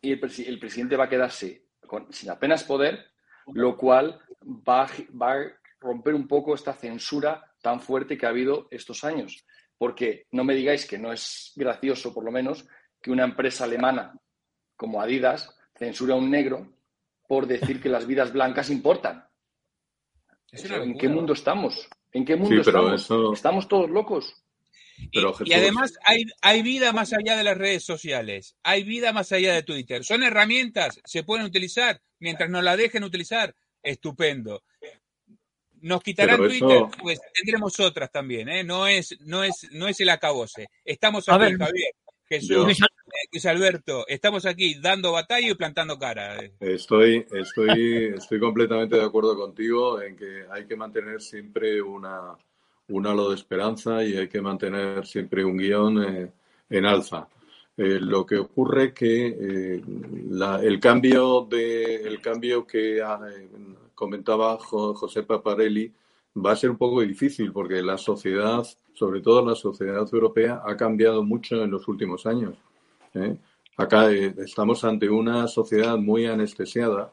y 0.00 0.12
el, 0.12 0.20
el 0.46 0.58
presidente 0.58 0.96
va 0.96 1.04
a 1.04 1.08
quedarse 1.08 1.66
sin 2.10 2.30
apenas 2.30 2.64
poder, 2.64 3.06
lo 3.52 3.76
cual 3.76 4.20
va, 4.42 4.88
va 5.20 5.32
a 5.32 5.52
romper 5.80 6.14
un 6.14 6.26
poco 6.26 6.54
esta 6.54 6.72
censura 6.72 7.52
tan 7.62 7.80
fuerte 7.80 8.16
que 8.18 8.26
ha 8.26 8.30
habido 8.30 8.68
estos 8.70 9.04
años. 9.04 9.44
Porque 9.78 10.26
no 10.32 10.44
me 10.44 10.54
digáis 10.54 10.86
que 10.86 10.98
no 10.98 11.12
es 11.12 11.52
gracioso, 11.54 12.12
por 12.12 12.24
lo 12.24 12.32
menos, 12.32 12.66
que 13.00 13.10
una 13.10 13.24
empresa 13.24 13.64
alemana 13.64 14.18
como 14.74 15.00
Adidas 15.00 15.54
censura 15.74 16.14
a 16.14 16.18
un 16.18 16.30
negro 16.30 16.72
por 17.28 17.46
decir 17.46 17.80
que 17.80 17.88
las 17.88 18.06
vidas 18.06 18.32
blancas 18.32 18.70
importan. 18.70 19.26
¿En 20.52 20.96
qué 20.96 21.08
mundo 21.08 21.32
estamos? 21.32 21.88
¿En 22.12 22.24
qué 22.24 22.36
mundo 22.36 22.60
estamos? 22.60 23.10
Estamos 23.32 23.68
todos 23.68 23.90
locos. 23.90 24.45
Y, 25.10 25.52
además 25.52 25.94
hay, 26.04 26.24
hay 26.42 26.62
vida 26.62 26.92
más 26.92 27.12
allá 27.12 27.36
de 27.36 27.44
las 27.44 27.56
redes 27.56 27.84
sociales, 27.84 28.56
hay 28.62 28.84
vida 28.84 29.12
más 29.12 29.32
allá 29.32 29.54
de 29.54 29.62
Twitter. 29.62 30.04
Son 30.04 30.22
herramientas, 30.22 31.00
se 31.04 31.22
pueden 31.22 31.46
utilizar 31.46 32.00
mientras 32.18 32.50
nos 32.50 32.64
la 32.64 32.76
dejen 32.76 33.04
utilizar. 33.04 33.54
Estupendo. 33.82 34.64
Nos 35.80 36.02
quitarán 36.02 36.38
Twitter, 36.38 36.82
pues 37.00 37.20
tendremos 37.32 37.78
otras 37.78 38.10
también, 38.10 38.48
¿eh? 38.48 38.64
No 38.64 38.88
es, 38.88 39.16
no 39.20 39.44
es, 39.44 39.68
no 39.70 39.86
es 39.86 40.00
el 40.00 40.08
acabose. 40.08 40.66
Estamos 40.84 41.28
aquí, 41.28 41.54
Javier. 41.56 41.92
Jesús, 42.28 42.66
Luis 43.32 43.46
Alberto, 43.46 44.04
estamos 44.08 44.46
aquí 44.46 44.74
dando 44.80 45.12
batalla 45.12 45.48
y 45.48 45.54
plantando 45.54 45.96
cara. 45.98 46.38
Estoy, 46.58 47.24
estoy, 47.32 48.14
estoy 48.16 48.40
completamente 48.40 48.96
de 48.96 49.04
acuerdo 49.04 49.36
contigo 49.36 50.02
en 50.02 50.16
que 50.16 50.44
hay 50.50 50.66
que 50.66 50.74
mantener 50.74 51.20
siempre 51.20 51.80
una, 51.80 52.36
un 52.88 53.06
halo 53.06 53.30
de 53.30 53.34
esperanza 53.34 54.04
y 54.04 54.16
hay 54.16 54.28
que 54.28 54.40
mantener 54.40 55.06
siempre 55.06 55.44
un 55.44 55.56
guion 55.56 56.02
eh, 56.02 56.32
en 56.70 56.86
alza. 56.86 57.28
Eh, 57.76 57.98
lo 58.00 58.24
que 58.24 58.38
ocurre 58.38 58.94
que 58.94 59.26
eh, 59.26 59.82
el 60.62 60.80
cambio 60.80 61.46
de 61.48 61.96
el 61.96 62.20
cambio 62.22 62.66
que 62.66 63.02
comentaba 63.94 64.56
José 64.58 65.24
Paparelli 65.24 65.92
va 66.34 66.52
a 66.52 66.56
ser 66.56 66.70
un 66.70 66.78
poco 66.78 67.02
difícil 67.02 67.52
porque 67.52 67.82
la 67.82 67.98
sociedad, 67.98 68.66
sobre 68.94 69.20
todo 69.20 69.44
la 69.44 69.54
sociedad 69.54 70.06
europea, 70.10 70.62
ha 70.64 70.76
cambiado 70.76 71.22
mucho 71.22 71.62
en 71.62 71.70
los 71.70 71.86
últimos 71.88 72.24
años. 72.26 72.54
Acá 73.76 74.10
estamos 74.10 74.84
ante 74.84 75.08
una 75.08 75.46
sociedad 75.48 75.96
muy 75.98 76.26
anestesiada. 76.26 77.10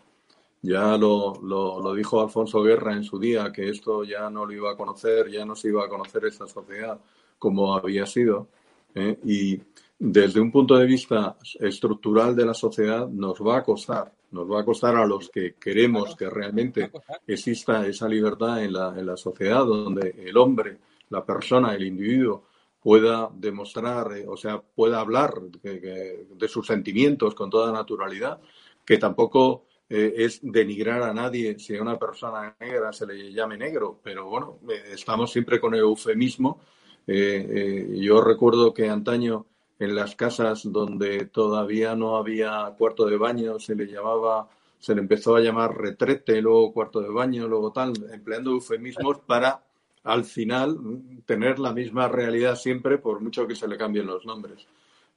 Ya 0.64 0.98
lo, 0.98 1.40
lo, 1.44 1.94
dijo 1.94 2.22
Alfonso 2.22 2.64
Guerra 2.64 2.94
en 2.94 3.04
su 3.04 3.20
día, 3.20 3.52
que 3.52 3.70
esto 3.70 4.04
ya 4.04 4.30
no 4.30 4.46
lo 4.46 4.54
iba 4.54 4.72
a 4.72 4.78
conocer, 4.78 5.30
ya 5.30 5.46
no 5.46 5.56
se 5.56 5.68
iba 5.68 5.86
a 5.86 5.90
conocer 5.90 6.26
esta 6.26 6.48
sociedad 6.48 7.00
como 7.38 7.76
había 7.76 8.06
sido. 8.06 8.48
¿eh? 8.96 9.20
Y 9.26 9.62
desde 10.00 10.40
un 10.40 10.52
punto 10.52 10.76
de 10.78 10.86
vista 10.86 11.38
estructural 11.60 12.36
de 12.36 12.46
la 12.46 12.54
sociedad 12.54 13.08
nos 13.08 13.40
va 13.42 13.58
a 13.58 13.64
costar 13.64 14.12
nos 14.34 14.52
va 14.52 14.62
a 14.62 14.66
costar 14.66 14.96
a 14.96 15.06
los 15.06 15.30
que 15.30 15.54
queremos 15.56 16.16
que 16.16 16.30
realmente 16.30 16.92
exista 17.28 17.86
esa 17.86 18.08
libertad 18.08 18.64
en 18.64 18.74
la, 18.74 18.94
en 18.98 19.06
la 19.06 19.16
sociedad 19.16 19.64
donde 19.64 20.16
el 20.18 20.36
hombre, 20.38 20.80
la 21.10 21.24
persona, 21.24 21.74
el 21.76 21.84
individuo 21.84 22.48
pueda 22.82 23.30
demostrar, 23.34 24.12
eh, 24.18 24.26
o 24.28 24.36
sea, 24.36 24.60
pueda 24.60 25.00
hablar 25.00 25.40
de, 25.40 26.48
sus 26.48 26.68
sentimientos 26.68 27.34
con 27.36 27.50
toda 27.50 27.72
naturalidad, 27.72 28.42
que 28.84 28.98
tampoco 28.98 29.68
eh, 29.96 30.14
es 30.18 30.40
denigrar 30.42 31.04
a 31.04 31.14
nadie 31.14 31.60
si 31.60 31.78
a 31.78 31.82
una 31.84 32.00
persona 32.00 32.56
negra 32.60 32.92
se 32.92 33.06
le 33.06 33.32
llame 33.32 33.60
negro, 33.60 34.00
pero 34.04 34.26
bueno, 34.28 34.58
eh, 34.68 34.94
estamos 34.94 35.32
siempre 35.32 35.60
con 35.60 35.76
el 35.76 35.82
eufemismo. 35.82 36.60
yo 37.06 38.22
recuerdo 38.22 38.74
que 38.74 38.90
antaño 38.90 39.46
en 39.78 39.94
las 39.94 40.16
casas 40.16 40.64
donde 40.64 41.26
todavía 41.26 41.96
no 41.96 42.18
había 42.18 42.74
cuarto 42.76 43.06
de 43.06 43.18
baño, 43.18 43.60
se 43.60 43.76
le 43.76 43.86
llamaba, 43.86 44.50
se 44.80 44.96
le 44.96 45.02
empezó 45.02 45.36
a 45.36 45.42
llamar 45.42 45.78
retrete, 45.78 46.42
luego 46.42 46.74
cuarto 46.74 47.00
de 47.00 47.10
baño, 47.10 47.48
luego 47.48 47.72
tal, 47.72 47.94
empleando 48.12 48.50
eufemismos 48.52 49.20
para 49.20 49.64
al 50.06 50.26
final 50.26 50.78
tener 51.26 51.60
la 51.60 51.72
misma 51.72 52.08
realidad 52.08 52.56
siempre, 52.56 52.98
por 52.98 53.22
mucho 53.22 53.48
que 53.48 53.56
se 53.56 53.68
le 53.68 53.78
cambien 53.78 54.08
los 54.08 54.26
nombres. 54.26 54.66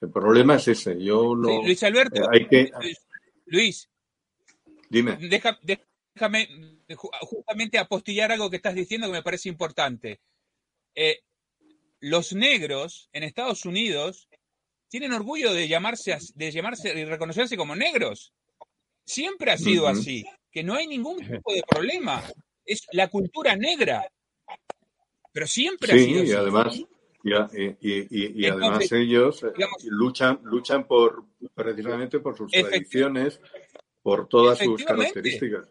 El 0.01 0.11
problema 0.11 0.57
es 0.57 0.69
ese. 0.69 1.03
Yo 1.03 1.35
lo, 1.35 1.63
Luis 1.63 1.83
Alberto, 1.83 2.23
eh, 2.23 2.27
hay 2.31 2.47
que... 2.47 2.71
Luis, 3.47 3.89
dime. 4.89 5.19
déjame 5.21 6.49
justamente 7.21 7.79
apostillar 7.79 8.33
algo 8.33 8.51
que 8.51 8.57
estás 8.57 8.75
diciendo 8.75 9.07
que 9.07 9.15
me 9.15 9.23
parece 9.23 9.49
importante. 9.49 10.21
Eh, 10.95 11.21
los 12.01 12.33
negros 12.33 13.09
en 13.13 13.23
Estados 13.23 13.65
Unidos 13.65 14.29
tienen 14.89 15.13
orgullo 15.13 15.53
de 15.53 15.69
llamarse, 15.69 16.17
de 16.35 16.53
llamarse 16.53 16.99
y 16.99 17.05
reconocerse 17.05 17.57
como 17.57 17.75
negros. 17.75 18.33
Siempre 19.05 19.53
ha 19.53 19.59
sido 19.59 19.87
así, 19.87 20.25
que 20.51 20.63
no 20.63 20.75
hay 20.75 20.87
ningún 20.87 21.19
tipo 21.19 21.53
de 21.53 21.63
problema. 21.69 22.23
Es 22.65 22.87
la 22.93 23.09
cultura 23.09 23.55
negra. 23.57 24.11
Pero 25.33 25.47
siempre 25.47 25.93
ha 25.93 25.99
sido 25.99 26.25
y 26.25 26.33
Además, 26.33 26.77
y, 26.77 28.43
y, 28.43 28.47
además 28.47 28.91
ellos 28.93 29.43
eh, 29.43 29.53
luchan, 29.85 30.41
luchan 30.45 30.87
por 30.87 31.25
precisamente 31.55 32.21
por 32.21 32.37
sus 32.37 32.51
tradiciones, 32.51 33.41
por 34.07 34.29
todas 34.29 34.57
sus 34.61 34.85
características. 34.85 35.69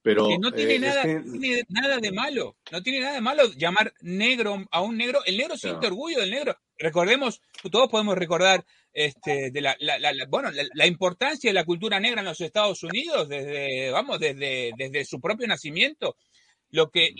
Pero 0.00 0.28
no 0.38 0.52
tiene, 0.52 0.78
nada, 0.78 1.02
tiene 1.02 1.64
nada 1.68 1.98
de 1.98 2.12
malo, 2.12 2.56
no 2.70 2.80
tiene 2.84 3.00
nada 3.00 3.14
de 3.14 3.20
malo 3.20 3.42
llamar 3.56 3.92
negro 4.00 4.64
a 4.70 4.80
un 4.80 4.96
negro. 4.96 5.24
El 5.24 5.38
negro 5.38 5.56
siente 5.56 5.88
orgullo 5.88 6.20
del 6.20 6.30
negro. 6.30 6.56
Recordemos, 6.78 7.42
todos 7.72 7.88
podemos 7.88 8.16
recordar 8.16 8.64
este, 8.92 9.50
de 9.50 9.60
la, 9.60 9.76
bueno, 10.28 10.50
la, 10.52 10.86
importancia 10.86 11.50
de 11.50 11.54
la 11.54 11.64
cultura 11.64 11.98
negra 11.98 12.20
en 12.20 12.26
los 12.26 12.40
Estados 12.40 12.80
Unidos 12.84 13.28
desde, 13.28 13.90
vamos, 13.90 14.20
desde, 14.20 14.70
desde 14.76 15.04
su 15.04 15.20
propio 15.20 15.48
nacimiento. 15.48 16.14
Lo 16.72 16.90
que 16.90 17.14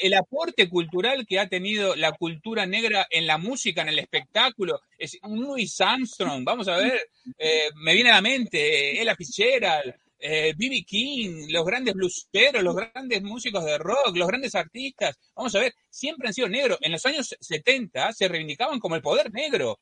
el, 0.00 0.14
aporte 0.14 0.68
cultural 0.68 1.26
que 1.26 1.38
ha 1.38 1.48
tenido 1.48 1.94
la 1.94 2.12
cultura 2.12 2.66
negra 2.66 3.06
en 3.10 3.26
la 3.26 3.38
música, 3.38 3.82
en 3.82 3.90
el 3.90 3.98
espectáculo, 3.98 4.80
es 4.98 5.18
Louis 5.22 5.80
Armstrong, 5.80 6.42
vamos 6.42 6.68
a 6.68 6.78
ver, 6.78 7.00
eh, 7.38 7.68
me 7.76 7.94
viene 7.94 8.10
a 8.10 8.14
la 8.14 8.22
mente 8.22 9.00
Ella 9.00 9.14
Fitzgerald, 9.14 9.94
B.B. 10.22 10.76
Eh, 10.76 10.84
King, 10.86 11.46
los 11.50 11.66
grandes 11.66 11.94
blueseros, 11.94 12.62
los 12.62 12.76
grandes 12.76 13.22
músicos 13.22 13.64
de 13.64 13.76
rock, 13.76 14.16
los 14.16 14.28
grandes 14.28 14.54
artistas, 14.54 15.18
vamos 15.34 15.54
a 15.54 15.60
ver, 15.60 15.74
siempre 15.90 16.28
han 16.28 16.34
sido 16.34 16.48
negros. 16.48 16.78
En 16.80 16.92
los 16.92 17.04
años 17.04 17.36
70 17.40 18.12
se 18.12 18.28
reivindicaban 18.28 18.78
como 18.78 18.96
el 18.96 19.02
poder 19.02 19.32
negro, 19.32 19.80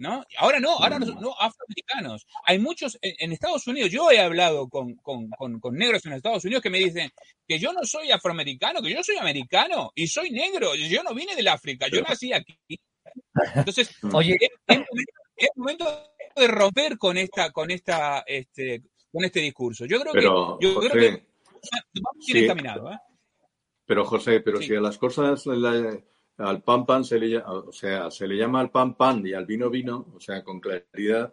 ¿no? 0.00 0.24
Ahora 0.38 0.58
no, 0.58 0.78
ahora 0.78 0.98
no, 0.98 1.34
afroamericanos. 1.38 2.26
Hay 2.46 2.58
muchos, 2.58 2.98
en, 3.02 3.32
Estados 3.32 3.66
Unidos, 3.66 3.90
yo 3.90 4.10
he 4.10 4.18
hablado 4.18 4.68
con, 4.68 4.94
con, 4.96 5.30
con, 5.30 5.74
negros 5.74 6.04
en 6.06 6.14
Estados 6.14 6.44
Unidos 6.44 6.62
que 6.62 6.70
me 6.70 6.78
dicen 6.78 7.10
que 7.46 7.58
yo 7.58 7.72
no 7.72 7.84
soy 7.84 8.10
afroamericano, 8.10 8.80
que 8.80 8.94
yo 8.94 9.04
soy 9.04 9.18
americano 9.18 9.92
y 9.94 10.06
soy 10.06 10.30
negro, 10.30 10.74
yo 10.74 11.02
no 11.02 11.14
vine 11.14 11.36
del 11.36 11.48
África, 11.48 11.86
yo 11.88 12.00
nací 12.00 12.32
aquí. 12.32 12.58
Entonces, 13.54 13.90
Oye. 14.14 14.36
Es, 14.66 15.50
momento, 15.56 15.86
de 16.36 16.48
romper 16.48 16.98
con 16.98 17.16
esta, 17.16 17.50
con 17.50 17.70
esta, 17.70 18.24
este, 18.26 18.82
con 19.12 19.24
este 19.24 19.40
discurso. 19.40 19.86
Yo 19.86 20.00
creo 20.00 20.12
que, 20.12 20.22
yo 20.22 20.80
creo 20.80 20.92
que 20.92 21.26
vamos 21.94 22.26
bien 22.26 22.44
encaminados. 22.44 22.92
¿eh? 22.92 22.98
Pero 23.86 24.04
José, 24.04 24.40
pero 24.40 24.60
si 24.60 24.74
a 24.74 24.80
las 24.80 24.98
cosas 24.98 25.46
al 26.40 26.62
pan 26.62 26.86
pan 26.86 27.04
se 27.04 27.18
le 27.18 27.38
o 27.38 27.72
sea, 27.72 28.10
se 28.10 28.26
le 28.26 28.36
llama 28.36 28.60
al 28.60 28.70
pan 28.70 28.94
pan 28.94 29.26
y 29.26 29.32
al 29.32 29.46
vino 29.46 29.70
vino, 29.70 30.06
o 30.16 30.20
sea, 30.20 30.42
con 30.42 30.60
claridad, 30.60 31.32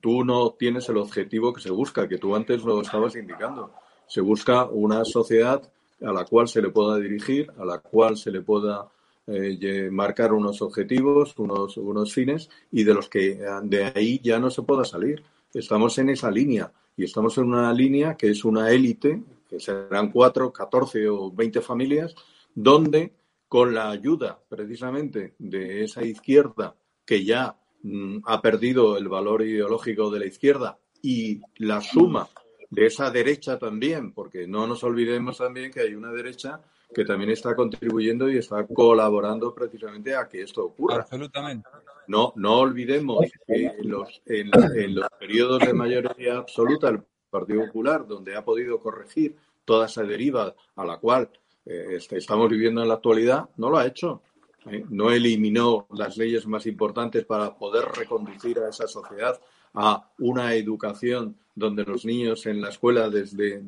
tú 0.00 0.24
no 0.24 0.50
tienes 0.52 0.88
el 0.88 0.98
objetivo 0.98 1.52
que 1.52 1.60
se 1.60 1.70
busca, 1.70 2.08
que 2.08 2.18
tú 2.18 2.34
antes 2.34 2.62
lo 2.62 2.80
estabas 2.80 3.16
indicando. 3.16 3.72
Se 4.06 4.20
busca 4.20 4.64
una 4.66 5.04
sociedad 5.04 5.62
a 6.02 6.12
la 6.12 6.24
cual 6.24 6.48
se 6.48 6.60
le 6.60 6.70
pueda 6.70 6.96
dirigir, 6.98 7.50
a 7.58 7.64
la 7.64 7.78
cual 7.78 8.16
se 8.16 8.30
le 8.30 8.42
pueda 8.42 8.88
eh, 9.26 9.88
marcar 9.90 10.32
unos 10.32 10.60
objetivos, 10.62 11.38
unos, 11.38 11.76
unos 11.76 12.12
fines 12.12 12.50
y 12.70 12.84
de 12.84 12.94
los 12.94 13.08
que 13.08 13.40
de 13.62 13.84
ahí 13.94 14.20
ya 14.22 14.38
no 14.38 14.50
se 14.50 14.62
pueda 14.62 14.84
salir. 14.84 15.22
Estamos 15.54 15.96
en 15.98 16.10
esa 16.10 16.30
línea 16.30 16.72
y 16.96 17.04
estamos 17.04 17.38
en 17.38 17.44
una 17.44 17.72
línea 17.72 18.16
que 18.16 18.30
es 18.30 18.44
una 18.44 18.70
élite, 18.70 19.22
que 19.48 19.60
serán 19.60 20.10
cuatro, 20.10 20.52
catorce 20.52 21.08
o 21.08 21.30
veinte 21.30 21.60
familias, 21.60 22.14
donde 22.54 23.12
con 23.52 23.74
la 23.74 23.90
ayuda 23.90 24.40
precisamente 24.48 25.34
de 25.38 25.84
esa 25.84 26.02
izquierda 26.02 26.74
que 27.04 27.22
ya 27.22 27.54
mm, 27.82 28.20
ha 28.24 28.40
perdido 28.40 28.96
el 28.96 29.08
valor 29.08 29.42
ideológico 29.42 30.10
de 30.10 30.20
la 30.20 30.24
izquierda, 30.24 30.78
y 31.02 31.42
la 31.56 31.82
suma 31.82 32.30
de 32.70 32.86
esa 32.86 33.10
derecha 33.10 33.58
también, 33.58 34.14
porque 34.14 34.46
no 34.46 34.66
nos 34.66 34.82
olvidemos 34.84 35.36
también 35.36 35.70
que 35.70 35.80
hay 35.80 35.94
una 35.94 36.10
derecha 36.12 36.62
que 36.94 37.04
también 37.04 37.30
está 37.32 37.54
contribuyendo 37.54 38.30
y 38.30 38.38
está 38.38 38.66
colaborando 38.66 39.54
precisamente 39.54 40.16
a 40.16 40.26
que 40.26 40.40
esto 40.40 40.64
ocurra. 40.64 41.02
Absolutamente. 41.02 41.68
No, 42.08 42.32
no 42.36 42.60
olvidemos 42.60 43.26
que 43.46 43.66
en 43.66 43.90
los, 43.90 44.22
en, 44.24 44.50
los 44.94 45.08
periodos 45.20 45.58
de 45.60 45.74
mayoría 45.74 46.38
absoluta 46.38 46.88
el 46.88 47.02
Partido 47.28 47.66
Popular, 47.66 48.06
donde 48.06 48.34
ha 48.34 48.42
podido 48.42 48.80
corregir 48.80 49.36
toda 49.66 49.84
esa 49.84 50.04
deriva 50.04 50.54
a 50.74 50.84
la 50.86 50.96
cual 50.96 51.28
eh, 51.64 51.98
estamos 52.10 52.50
viviendo 52.50 52.82
en 52.82 52.88
la 52.88 52.94
actualidad, 52.94 53.48
no 53.56 53.70
lo 53.70 53.78
ha 53.78 53.86
hecho. 53.86 54.22
¿eh? 54.66 54.84
No 54.90 55.10
eliminó 55.10 55.86
las 55.92 56.16
leyes 56.16 56.46
más 56.46 56.66
importantes 56.66 57.24
para 57.24 57.56
poder 57.56 57.84
reconducir 57.96 58.58
a 58.58 58.68
esa 58.68 58.86
sociedad 58.86 59.40
a 59.74 60.10
una 60.18 60.54
educación 60.54 61.36
donde 61.54 61.84
los 61.84 62.04
niños 62.04 62.46
en 62.46 62.60
la 62.60 62.70
escuela 62.70 63.08
desde, 63.08 63.60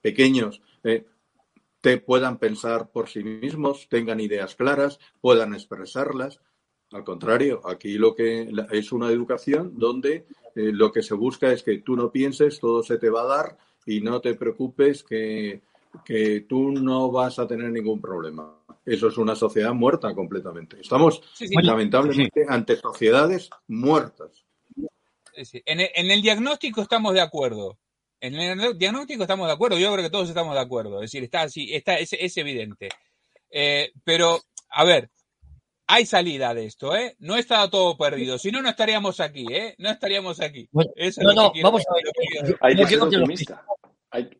pequeños 0.00 0.60
eh, 0.82 1.04
te 1.80 1.98
puedan 1.98 2.38
pensar 2.38 2.90
por 2.90 3.08
sí 3.08 3.22
mismos, 3.22 3.88
tengan 3.88 4.20
ideas 4.20 4.54
claras, 4.54 4.98
puedan 5.20 5.54
expresarlas. 5.54 6.40
Al 6.92 7.04
contrario, 7.04 7.60
aquí 7.64 7.98
lo 7.98 8.14
que 8.14 8.50
es 8.70 8.92
una 8.92 9.10
educación 9.10 9.72
donde 9.76 10.26
lo 10.54 10.92
que 10.92 11.02
se 11.02 11.14
busca 11.14 11.52
es 11.52 11.62
que 11.62 11.78
tú 11.78 11.96
no 11.96 12.10
pienses, 12.10 12.60
todo 12.60 12.82
se 12.82 12.98
te 12.98 13.10
va 13.10 13.22
a 13.22 13.36
dar 13.36 13.58
y 13.84 14.00
no 14.00 14.20
te 14.20 14.34
preocupes 14.34 15.02
que, 15.02 15.60
que 16.04 16.46
tú 16.48 16.70
no 16.70 17.10
vas 17.10 17.38
a 17.38 17.46
tener 17.46 17.70
ningún 17.70 18.00
problema. 18.00 18.60
Eso 18.84 19.08
es 19.08 19.16
una 19.16 19.34
sociedad 19.34 19.72
muerta 19.72 20.14
completamente. 20.14 20.80
Estamos 20.80 21.22
lamentablemente 21.62 22.44
ante 22.48 22.76
sociedades 22.76 23.50
muertas. 23.68 24.44
En 25.34 25.80
el, 25.80 25.90
en 25.94 26.10
el, 26.10 26.22
diagnóstico 26.22 26.82
estamos 26.82 27.14
de 27.14 27.20
acuerdo. 27.20 27.78
En 28.20 28.34
el 28.34 28.78
diagnóstico 28.78 29.22
estamos 29.22 29.46
de 29.46 29.52
acuerdo. 29.52 29.78
Yo 29.78 29.92
creo 29.92 30.04
que 30.04 30.10
todos 30.10 30.28
estamos 30.28 30.54
de 30.54 30.60
acuerdo. 30.60 30.96
Es 31.02 31.10
decir, 31.10 31.24
está 31.24 31.42
así, 31.42 31.74
está, 31.74 31.98
es, 31.98 32.12
es 32.12 32.36
evidente. 32.36 32.88
Eh, 33.50 33.92
pero, 34.04 34.40
a 34.70 34.84
ver, 34.84 35.10
hay 35.86 36.06
salida 36.06 36.54
de 36.54 36.66
esto, 36.66 36.96
¿eh? 36.96 37.16
No 37.18 37.36
está 37.36 37.68
todo 37.68 37.96
perdido. 37.96 38.38
Si 38.38 38.50
no, 38.50 38.62
no 38.62 38.68
estaríamos 38.68 39.20
aquí, 39.20 39.46
¿eh? 39.50 39.74
No 39.78 39.90
estaríamos 39.90 40.40
aquí. 40.40 40.68
no, 40.72 41.32
no, 41.34 41.52
vamos 41.62 41.82
a 41.88 41.94
ver. 41.94 42.58
Hay 42.60 42.76
que 42.76 42.86
ser 42.86 43.00
optimista. 43.00 43.64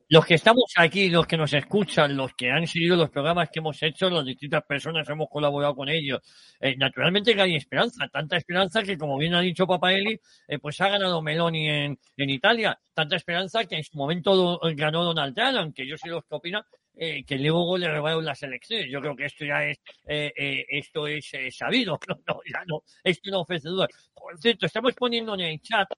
Los 0.08 0.26
que 0.26 0.34
estamos 0.34 0.72
aquí, 0.76 1.08
los 1.08 1.26
que 1.26 1.36
nos 1.36 1.52
escuchan, 1.52 2.16
los 2.16 2.34
que 2.34 2.50
han 2.50 2.66
seguido 2.66 2.96
los 2.96 3.10
programas 3.10 3.48
que 3.50 3.58
hemos 3.58 3.82
hecho, 3.82 4.08
las 4.08 4.24
distintas 4.24 4.62
personas 4.64 5.08
hemos 5.08 5.28
colaborado 5.28 5.74
con 5.74 5.88
ellos. 5.88 6.20
Eh, 6.60 6.76
naturalmente 6.76 7.34
que 7.34 7.42
hay 7.42 7.56
esperanza, 7.56 8.08
tanta 8.08 8.36
esperanza 8.36 8.82
que, 8.82 8.96
como 8.96 9.18
bien 9.18 9.34
ha 9.34 9.40
dicho 9.40 9.66
Papaeli, 9.66 10.20
eh, 10.48 10.58
pues 10.58 10.80
ha 10.80 10.88
ganado 10.88 11.20
Meloni 11.22 11.68
en, 11.68 11.98
en 12.16 12.30
Italia. 12.30 12.78
Tanta 12.92 13.16
esperanza 13.16 13.64
que 13.64 13.76
en 13.76 13.84
su 13.84 13.96
momento 13.96 14.60
ganó 14.76 15.04
Donald 15.04 15.34
Trump, 15.34 15.56
aunque 15.58 15.86
yo 15.86 15.96
soy 15.96 16.10
los 16.10 16.24
que 16.24 16.34
opina 16.34 16.64
eh, 16.96 17.24
que 17.24 17.38
luego 17.38 17.76
le 17.76 17.92
robaron 17.92 18.24
las 18.24 18.42
elecciones. 18.42 18.86
Yo 18.90 19.00
creo 19.00 19.16
que 19.16 19.24
esto 19.26 19.44
ya 19.44 19.64
es 19.64 19.78
eh, 20.06 20.32
eh, 20.36 20.64
esto 20.68 21.06
es 21.06 21.30
sabido. 21.50 21.98
No, 22.08 22.16
no, 22.26 22.40
ya 22.50 22.64
no, 22.66 22.82
esto 23.02 23.30
no 23.30 23.40
ofrece 23.40 23.68
dudas. 23.68 23.88
Por 24.14 24.38
cierto, 24.38 24.66
estamos 24.66 24.94
poniendo 24.94 25.34
en 25.34 25.40
el 25.40 25.60
chat 25.60 25.88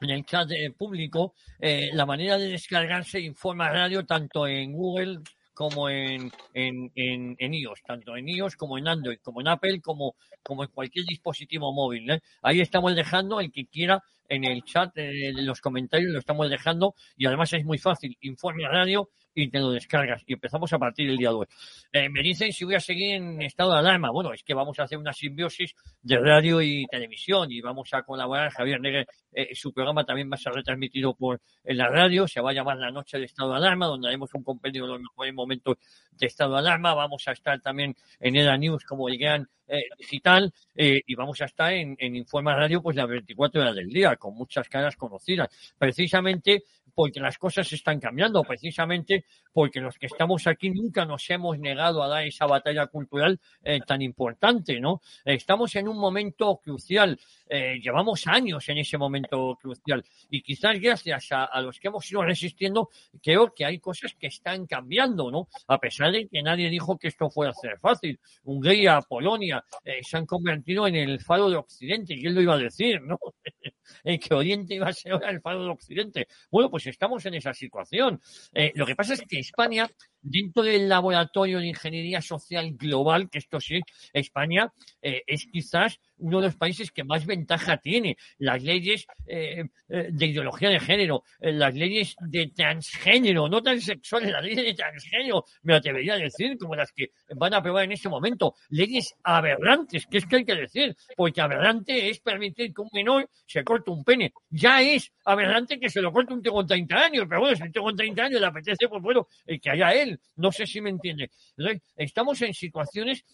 en 0.00 0.10
el 0.10 0.24
chat 0.24 0.48
público 0.76 1.34
la 1.60 2.06
manera 2.06 2.38
de 2.38 2.48
descargarse 2.48 3.20
Informa 3.20 3.70
Radio 3.70 4.06
tanto 4.06 4.46
en 4.46 4.72
Google 4.72 5.20
como 5.58 5.88
en, 5.88 6.30
en, 6.54 6.92
en, 6.94 7.34
en, 7.36 7.54
iOS, 7.54 7.82
tanto 7.82 8.16
en 8.16 8.28
iOS 8.28 8.54
como 8.54 8.78
en 8.78 8.86
Android, 8.86 9.18
como 9.20 9.40
en 9.40 9.48
Apple, 9.48 9.80
como, 9.80 10.14
como 10.40 10.62
en 10.62 10.70
cualquier 10.70 11.04
dispositivo 11.04 11.72
móvil. 11.72 12.08
¿eh? 12.08 12.20
Ahí 12.42 12.60
estamos 12.60 12.94
dejando, 12.94 13.40
el 13.40 13.50
que 13.50 13.66
quiera, 13.66 14.00
en 14.28 14.44
el 14.44 14.62
chat, 14.62 14.96
en 14.96 15.44
los 15.44 15.60
comentarios, 15.60 16.12
lo 16.12 16.20
estamos 16.20 16.48
dejando 16.48 16.94
y 17.16 17.26
además 17.26 17.52
es 17.54 17.64
muy 17.64 17.78
fácil. 17.78 18.16
Informe 18.20 18.68
Radio 18.68 19.10
y 19.38 19.48
te 19.48 19.60
lo 19.60 19.70
descargas. 19.70 20.22
Y 20.26 20.32
empezamos 20.32 20.72
a 20.72 20.78
partir 20.78 21.06
del 21.06 21.16
día 21.16 21.28
de 21.28 21.34
hoy. 21.36 21.46
Eh, 21.92 22.08
me 22.08 22.22
dicen 22.22 22.52
si 22.52 22.64
voy 22.64 22.74
a 22.74 22.80
seguir 22.80 23.14
en 23.14 23.40
estado 23.42 23.72
de 23.72 23.78
alarma. 23.78 24.10
Bueno, 24.10 24.32
es 24.32 24.42
que 24.42 24.52
vamos 24.52 24.78
a 24.80 24.82
hacer 24.82 24.98
una 24.98 25.12
simbiosis 25.12 25.74
de 26.02 26.18
radio 26.18 26.60
y 26.60 26.86
televisión 26.90 27.50
y 27.52 27.60
vamos 27.60 27.94
a 27.94 28.02
colaborar. 28.02 28.50
Javier 28.50 28.80
Negre, 28.80 29.06
eh, 29.32 29.54
su 29.54 29.72
programa 29.72 30.04
también 30.04 30.28
va 30.28 30.34
a 30.34 30.38
ser 30.38 30.52
retransmitido 30.52 31.14
por 31.14 31.40
en 31.64 31.76
la 31.76 31.88
radio. 31.88 32.26
Se 32.26 32.40
va 32.40 32.50
a 32.50 32.52
llamar 32.52 32.78
La 32.78 32.90
Noche 32.90 33.18
de 33.18 33.26
Estado 33.26 33.52
de 33.52 33.58
Alarma, 33.58 33.86
donde 33.86 34.08
haremos 34.08 34.34
un 34.34 34.42
compendio 34.42 34.82
de 34.82 34.88
los 34.88 35.00
mejores 35.00 35.32
momentos 35.32 35.76
de 36.18 36.26
estado 36.26 36.54
de 36.54 36.58
alarma. 36.58 36.94
Vamos 36.94 37.26
a 37.28 37.32
estar 37.32 37.60
también 37.60 37.94
en 38.18 38.34
EDA 38.34 38.56
News 38.56 38.84
como 38.84 39.08
el 39.08 39.18
gran 39.18 39.48
eh, 39.68 39.84
digital 39.98 40.52
eh, 40.74 41.02
y 41.06 41.14
vamos 41.14 41.40
a 41.42 41.44
estar 41.44 41.72
en, 41.72 41.94
en 41.98 42.16
Informa 42.16 42.56
Radio 42.56 42.82
pues 42.82 42.96
las 42.96 43.06
24 43.06 43.60
horas 43.60 43.74
del 43.74 43.90
día 43.90 44.16
con 44.16 44.34
muchas 44.34 44.66
caras 44.66 44.96
conocidas 44.96 45.50
precisamente 45.76 46.64
porque 46.98 47.20
las 47.20 47.38
cosas 47.38 47.72
están 47.72 48.00
cambiando, 48.00 48.42
precisamente 48.42 49.24
porque 49.52 49.80
los 49.80 49.98
que 49.98 50.06
estamos 50.06 50.46
aquí 50.46 50.70
nunca 50.70 51.04
nos 51.04 51.28
hemos 51.30 51.58
negado 51.58 52.02
a 52.02 52.08
dar 52.08 52.24
esa 52.24 52.46
batalla 52.46 52.86
cultural 52.86 53.40
eh, 53.64 53.80
tan 53.86 54.02
importante, 54.02 54.78
¿no? 54.80 55.00
Estamos 55.24 55.74
en 55.76 55.88
un 55.88 55.98
momento 55.98 56.60
crucial, 56.62 57.18
eh, 57.48 57.80
llevamos 57.82 58.26
años 58.26 58.68
en 58.68 58.78
ese 58.78 58.98
momento 58.98 59.58
crucial 59.60 60.04
y 60.30 60.42
quizás 60.42 60.78
gracias 60.80 61.28
a, 61.30 61.60
los 61.60 61.80
que 61.80 61.88
hemos 61.88 62.10
ido 62.10 62.22
resistiendo, 62.22 62.90
creo 63.22 63.52
que 63.52 63.64
hay 63.64 63.78
cosas 63.78 64.14
que 64.14 64.28
están 64.28 64.66
cambiando, 64.66 65.30
¿no? 65.30 65.48
A 65.66 65.78
pesar 65.78 66.12
de 66.12 66.28
que 66.28 66.42
nadie 66.42 66.70
dijo 66.70 66.98
que 66.98 67.08
esto 67.08 67.30
fuera 67.30 67.50
a 67.50 67.54
ser 67.54 67.78
fácil. 67.78 68.20
Hungría, 68.44 69.00
Polonia, 69.02 69.64
eh, 69.84 70.00
se 70.02 70.16
han 70.16 70.26
convertido 70.26 70.86
en 70.86 70.94
el 70.94 71.20
faro 71.20 71.50
de 71.50 71.56
Occidente, 71.56 72.16
¿quién 72.16 72.34
lo 72.34 72.42
iba 72.42 72.54
a 72.54 72.58
decir, 72.58 73.00
no? 73.02 73.18
que 74.20 74.34
Oriente 74.34 74.74
iba 74.74 74.88
a 74.88 74.92
ser 74.92 75.12
ahora 75.12 75.30
el 75.30 75.40
faro 75.40 75.64
de 75.64 75.70
Occidente. 75.70 76.28
Bueno, 76.50 76.70
pues 76.70 76.86
estamos 76.86 77.24
en 77.26 77.34
esa 77.34 77.52
situación. 77.52 78.20
Eh, 78.52 78.72
lo 78.74 78.86
que 78.86 78.94
pasa 78.94 79.14
es 79.14 79.17
que 79.22 79.38
España, 79.38 79.88
dentro 80.20 80.62
del 80.62 80.88
laboratorio 80.88 81.58
de 81.58 81.68
ingeniería 81.68 82.20
social 82.22 82.74
global, 82.74 83.28
que 83.30 83.38
esto 83.38 83.60
sí, 83.60 83.80
España 84.12 84.72
eh, 85.02 85.22
es 85.26 85.46
quizás 85.50 86.00
uno 86.18 86.40
de 86.40 86.46
los 86.46 86.56
países 86.56 86.90
que 86.90 87.04
más 87.04 87.26
ventaja 87.26 87.76
tiene. 87.78 88.16
Las 88.38 88.62
leyes 88.62 89.06
eh, 89.26 89.64
eh 89.88 90.08
de 90.10 90.26
ideología 90.26 90.70
de 90.70 90.80
género, 90.80 91.24
eh, 91.40 91.52
las 91.52 91.74
leyes 91.74 92.16
de 92.20 92.48
transgénero, 92.48 93.48
no 93.48 93.62
transexuales, 93.62 94.30
las 94.30 94.44
leyes 94.44 94.64
de 94.64 94.74
transgénero, 94.74 95.44
me 95.62 95.74
atrevería 95.74 96.14
a 96.14 96.18
decir, 96.18 96.56
como 96.58 96.74
las 96.74 96.92
que 96.92 97.10
van 97.36 97.54
a 97.54 97.58
aprobar 97.58 97.84
en 97.84 97.92
este 97.92 98.08
momento, 98.08 98.54
leyes 98.70 99.14
aberrantes, 99.22 100.06
que 100.06 100.18
es 100.18 100.26
que 100.26 100.36
hay 100.36 100.44
que 100.44 100.54
decir, 100.54 100.96
porque 101.16 101.40
aberrante 101.40 102.08
es 102.08 102.20
permitir 102.20 102.72
que 102.72 102.82
un 102.82 102.90
menor 102.92 103.28
se 103.46 103.64
corte 103.64 103.90
un 103.90 104.04
pene. 104.04 104.32
Ya 104.50 104.82
es 104.82 105.12
aberrante 105.24 105.78
que 105.78 105.88
se 105.88 106.00
lo 106.00 106.12
corte 106.12 106.32
un 106.32 106.42
tío 106.42 106.52
con 106.52 106.66
30 106.66 106.96
años, 106.96 107.26
pero 107.28 107.40
bueno, 107.40 107.56
si 107.56 107.62
un 107.62 107.72
tío 107.72 107.82
con 107.82 107.96
30 107.96 108.22
años 108.22 108.40
le 108.40 108.46
apetece, 108.46 108.88
pues 108.88 109.02
bueno, 109.02 109.28
que 109.46 109.70
haya 109.70 109.92
él. 109.94 110.20
No 110.36 110.52
sé 110.52 110.66
si 110.66 110.80
me 110.80 110.90
entiende. 110.90 111.30
Entonces, 111.56 111.82
estamos 111.96 112.40
en 112.42 112.54
situaciones 112.54 113.24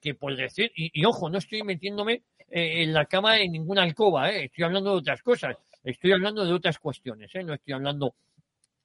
que, 0.00 0.14
por 0.14 0.36
decir, 0.36 0.70
y, 0.76 1.04
ojo, 1.04 1.28
no 1.28 1.38
estoy 1.38 1.62
metiéndome 1.62 2.22
eh, 2.48 2.82
en 2.82 2.92
la 2.92 3.06
cama 3.06 3.38
en 3.38 3.52
ninguna 3.52 3.82
alcoba, 3.82 4.30
¿eh? 4.30 4.44
estoy 4.44 4.64
hablando 4.64 4.92
de 4.92 4.98
otras 4.98 5.22
cosas, 5.22 5.56
estoy 5.82 6.12
hablando 6.12 6.44
de 6.44 6.52
otras 6.52 6.78
cuestiones, 6.78 7.34
¿eh? 7.34 7.42
no 7.42 7.54
estoy 7.54 7.74
hablando 7.74 8.14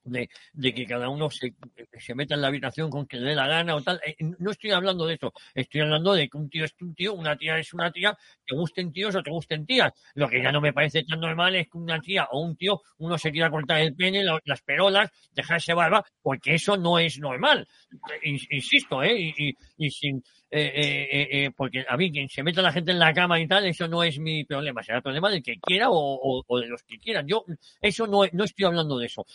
de, 0.04 0.28
de, 0.52 0.74
que 0.74 0.86
cada 0.86 1.08
uno 1.08 1.30
se, 1.30 1.54
se, 1.98 2.14
meta 2.14 2.34
en 2.34 2.40
la 2.40 2.48
habitación 2.48 2.90
con 2.90 3.06
que 3.06 3.18
le 3.18 3.30
dé 3.30 3.34
la 3.34 3.46
gana 3.46 3.76
o 3.76 3.82
tal. 3.82 4.00
Eh, 4.04 4.16
no 4.38 4.50
estoy 4.50 4.70
hablando 4.70 5.06
de 5.06 5.14
eso. 5.14 5.32
Estoy 5.54 5.82
hablando 5.82 6.14
de 6.14 6.28
que 6.28 6.36
un 6.36 6.48
tío 6.48 6.64
es 6.64 6.74
un 6.80 6.94
tío, 6.94 7.14
una 7.14 7.36
tía 7.36 7.58
es 7.58 7.72
una 7.74 7.90
tía, 7.90 8.16
te 8.46 8.54
gusten 8.54 8.92
tíos 8.92 9.14
o 9.14 9.22
te 9.22 9.30
gusten 9.30 9.66
tías. 9.66 9.92
Lo 10.14 10.28
que 10.28 10.42
ya 10.42 10.52
no 10.52 10.60
me 10.60 10.72
parece 10.72 11.04
tan 11.04 11.20
normal 11.20 11.54
es 11.56 11.68
que 11.68 11.78
una 11.78 12.00
tía 12.00 12.28
o 12.30 12.40
un 12.40 12.56
tío, 12.56 12.80
uno 12.98 13.18
se 13.18 13.30
quiera 13.30 13.50
cortar 13.50 13.80
el 13.80 13.94
pene, 13.94 14.24
las 14.44 14.62
perolas, 14.62 15.10
dejarse 15.32 15.74
barba, 15.74 16.04
porque 16.22 16.54
eso 16.54 16.76
no 16.76 16.98
es 16.98 17.18
normal. 17.18 17.68
Insisto, 18.22 19.02
¿eh? 19.02 19.34
Y 19.76 19.90
sin, 19.90 20.22
eh, 20.50 20.72
eh, 20.74 21.28
eh, 21.30 21.50
porque 21.54 21.84
a 21.86 21.96
mí 21.98 22.10
quien 22.10 22.28
se 22.28 22.42
meta 22.42 22.62
la 22.62 22.72
gente 22.72 22.90
en 22.90 22.98
la 22.98 23.12
cama 23.12 23.38
y 23.38 23.46
tal, 23.46 23.66
eso 23.66 23.86
no 23.86 24.02
es 24.02 24.18
mi 24.18 24.44
problema, 24.44 24.82
será 24.82 24.98
el 24.98 25.02
problema 25.02 25.28
del 25.28 25.42
que 25.42 25.58
quiera 25.60 25.88
o, 25.90 26.42
de 26.60 26.66
los 26.68 26.82
que 26.84 26.98
quieran. 26.98 27.26
Yo 27.26 27.44
eso 27.80 28.06
no, 28.06 28.22
no 28.32 28.44
estoy 28.44 28.64
hablando 28.64 28.98
de 28.98 29.06
eso, 29.06 29.26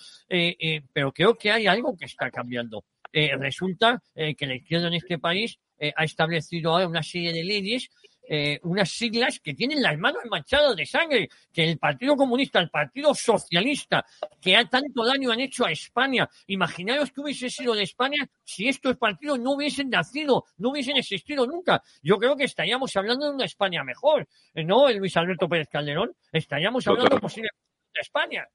pero 0.91 1.11
creo 1.11 1.35
que 1.37 1.51
hay 1.51 1.67
algo 1.67 1.95
que 1.95 2.05
está 2.05 2.31
cambiando. 2.31 2.83
resulta 3.11 4.01
que 4.15 4.47
la 4.47 4.55
izquierda 4.55 4.87
en 4.87 4.95
este 4.95 5.19
país 5.19 5.59
ha 5.95 6.03
establecido 6.03 6.71
ahora 6.71 6.87
una 6.87 7.03
serie 7.03 7.31
de 7.31 7.43
leyes 7.43 7.89
eh, 8.27 8.59
unas 8.63 8.89
siglas 8.89 9.39
que 9.39 9.53
tienen 9.53 9.81
las 9.81 9.97
manos 9.97 10.23
manchadas 10.29 10.75
de 10.75 10.85
sangre, 10.85 11.29
que 11.51 11.63
el 11.63 11.77
Partido 11.77 12.15
Comunista, 12.15 12.59
el 12.59 12.69
Partido 12.69 13.13
Socialista, 13.13 14.05
que 14.39 14.55
ha 14.55 14.65
tanto 14.65 15.05
daño 15.05 15.31
han 15.31 15.41
hecho 15.41 15.65
a 15.65 15.71
España. 15.71 16.29
Imaginaros 16.47 17.11
que 17.11 17.21
hubiese 17.21 17.49
sido 17.49 17.73
de 17.73 17.83
España 17.83 18.27
si 18.43 18.67
estos 18.67 18.97
partidos 18.97 19.39
no 19.39 19.51
hubiesen 19.51 19.89
nacido, 19.89 20.45
no 20.57 20.69
hubiesen 20.71 20.97
existido 20.97 21.45
nunca. 21.45 21.83
Yo 22.01 22.17
creo 22.17 22.35
que 22.35 22.45
estaríamos 22.45 22.95
hablando 22.95 23.27
de 23.27 23.35
una 23.35 23.45
España 23.45 23.83
mejor, 23.83 24.27
¿no? 24.55 24.87
El 24.87 24.97
Luis 24.97 25.15
Alberto 25.17 25.49
Pérez 25.49 25.67
Calderón, 25.69 26.15
estaríamos 26.31 26.87
hablando 26.87 27.19
posiblemente 27.19 27.59
de 27.93 28.01
España. 28.01 28.47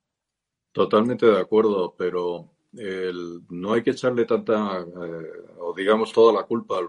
Totalmente 0.72 1.26
de 1.26 1.40
acuerdo, 1.40 1.94
pero 1.96 2.57
el, 2.76 3.42
no 3.50 3.72
hay 3.72 3.82
que 3.82 3.90
echarle 3.90 4.24
tanta, 4.24 4.80
eh, 4.80 5.54
o 5.58 5.72
digamos, 5.74 6.12
toda 6.12 6.32
la 6.32 6.44
culpa 6.44 6.78
al, 6.78 6.88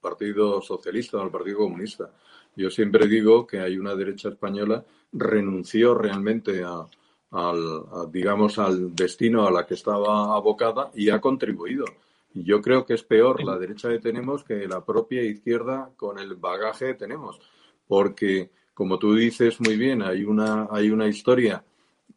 Partido 0.00 0.60
Socialista 0.62 1.20
al 1.20 1.30
Partido 1.30 1.58
Comunista. 1.58 2.10
Yo 2.54 2.70
siempre 2.70 3.06
digo 3.06 3.46
que 3.46 3.60
hay 3.60 3.76
una 3.78 3.94
derecha 3.94 4.28
española 4.28 4.84
renunció 5.12 5.94
realmente 5.94 6.62
a, 6.64 6.86
al, 7.32 8.10
digamos, 8.10 8.58
al 8.58 8.94
destino 8.94 9.46
a 9.46 9.50
la 9.50 9.66
que 9.66 9.74
estaba 9.74 10.34
abocada 10.34 10.90
y 10.94 11.10
ha 11.10 11.20
contribuido. 11.20 11.84
Yo 12.34 12.60
creo 12.60 12.84
que 12.84 12.94
es 12.94 13.02
peor 13.02 13.42
la 13.42 13.58
derecha 13.58 13.88
que 13.88 13.98
tenemos 13.98 14.44
que 14.44 14.68
la 14.68 14.84
propia 14.84 15.22
izquierda 15.22 15.90
con 15.96 16.18
el 16.18 16.36
bagaje 16.36 16.88
que 16.88 16.94
tenemos. 16.94 17.40
Porque, 17.88 18.50
como 18.74 18.98
tú 18.98 19.14
dices 19.14 19.60
muy 19.60 19.76
bien, 19.76 20.02
hay 20.02 20.24
una, 20.24 20.68
hay 20.70 20.90
una 20.90 21.08
historia 21.08 21.64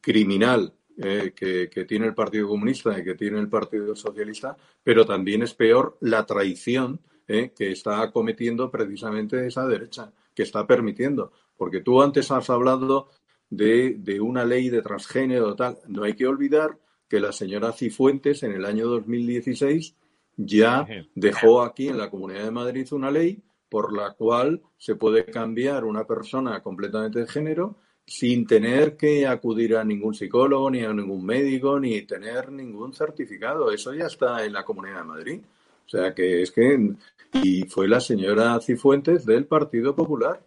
criminal 0.02 0.74
eh, 1.02 1.34
que, 1.34 1.70
que, 1.70 1.86
tiene 1.86 2.08
el 2.08 2.14
Partido 2.14 2.50
Comunista 2.50 3.00
y 3.00 3.04
que 3.06 3.16
tiene 3.16 3.40
el 3.40 3.48
Partido 3.48 3.96
Socialista, 3.96 4.58
pero 4.84 5.06
también 5.06 5.44
es 5.44 5.54
peor 5.54 5.98
la 6.02 6.26
traición 6.26 7.00
eh, 7.28 7.54
que 7.56 7.72
está 7.72 8.12
cometiendo 8.12 8.70
precisamente 8.70 9.48
esa 9.48 9.66
derecha, 9.66 10.12
que 10.36 10.44
está 10.44 10.68
permitiendo. 10.68 11.32
Porque 11.56 11.80
tú 11.80 12.02
antes 12.02 12.32
has 12.32 12.50
hablado 12.50 13.10
de, 13.50 13.96
de 14.00 14.20
una 14.20 14.44
ley 14.44 14.70
de 14.70 14.82
transgénero 14.82 15.56
tal. 15.56 15.78
No 15.88 16.04
hay 16.04 16.16
que 16.16 16.28
olvidar 16.28 16.78
que 17.08 17.20
la 17.20 17.32
señora 17.32 17.72
Cifuentes 17.72 18.44
en 18.44 18.52
el 18.52 18.66
año 18.66 18.88
2016 18.88 19.96
ya 20.36 20.86
dejó 21.16 21.62
aquí 21.62 21.88
en 21.88 21.98
la 21.98 22.10
Comunidad 22.10 22.44
de 22.44 22.52
Madrid 22.52 22.88
una 22.92 23.12
ley 23.12 23.42
por 23.70 23.94
la 23.96 24.12
cual 24.14 24.62
se 24.78 24.96
puede 24.96 25.26
cambiar 25.26 25.86
una 25.86 26.06
persona 26.06 26.62
completamente 26.62 27.20
de 27.20 27.28
género 27.28 27.78
sin 28.10 28.48
tener 28.48 28.98
que 28.98 29.28
acudir 29.28 29.76
a 29.76 29.84
ningún 29.84 30.16
psicólogo, 30.16 30.72
ni 30.72 30.84
a 30.84 30.92
ningún 30.92 31.24
médico, 31.24 31.80
ni 31.80 32.02
tener 32.02 32.52
ningún 32.52 32.92
certificado. 32.92 33.72
Eso 33.72 33.94
ya 33.94 34.08
está 34.08 34.44
en 34.44 34.54
la 34.54 34.66
Comunidad 34.66 34.98
de 34.98 35.04
Madrid. 35.04 35.40
O 35.86 35.90
sea 35.90 36.14
que 36.14 36.42
es 36.42 36.52
que. 36.52 36.96
Y 37.32 37.64
fue 37.66 37.88
la 37.88 38.00
señora 38.00 38.60
Cifuentes 38.62 39.28
del 39.28 39.46
Partido 39.46 39.96
Popular. 39.96 40.44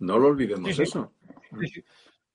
No 0.00 0.18
lo 0.18 0.26
olvidemos 0.26 0.76
eso. 0.76 1.12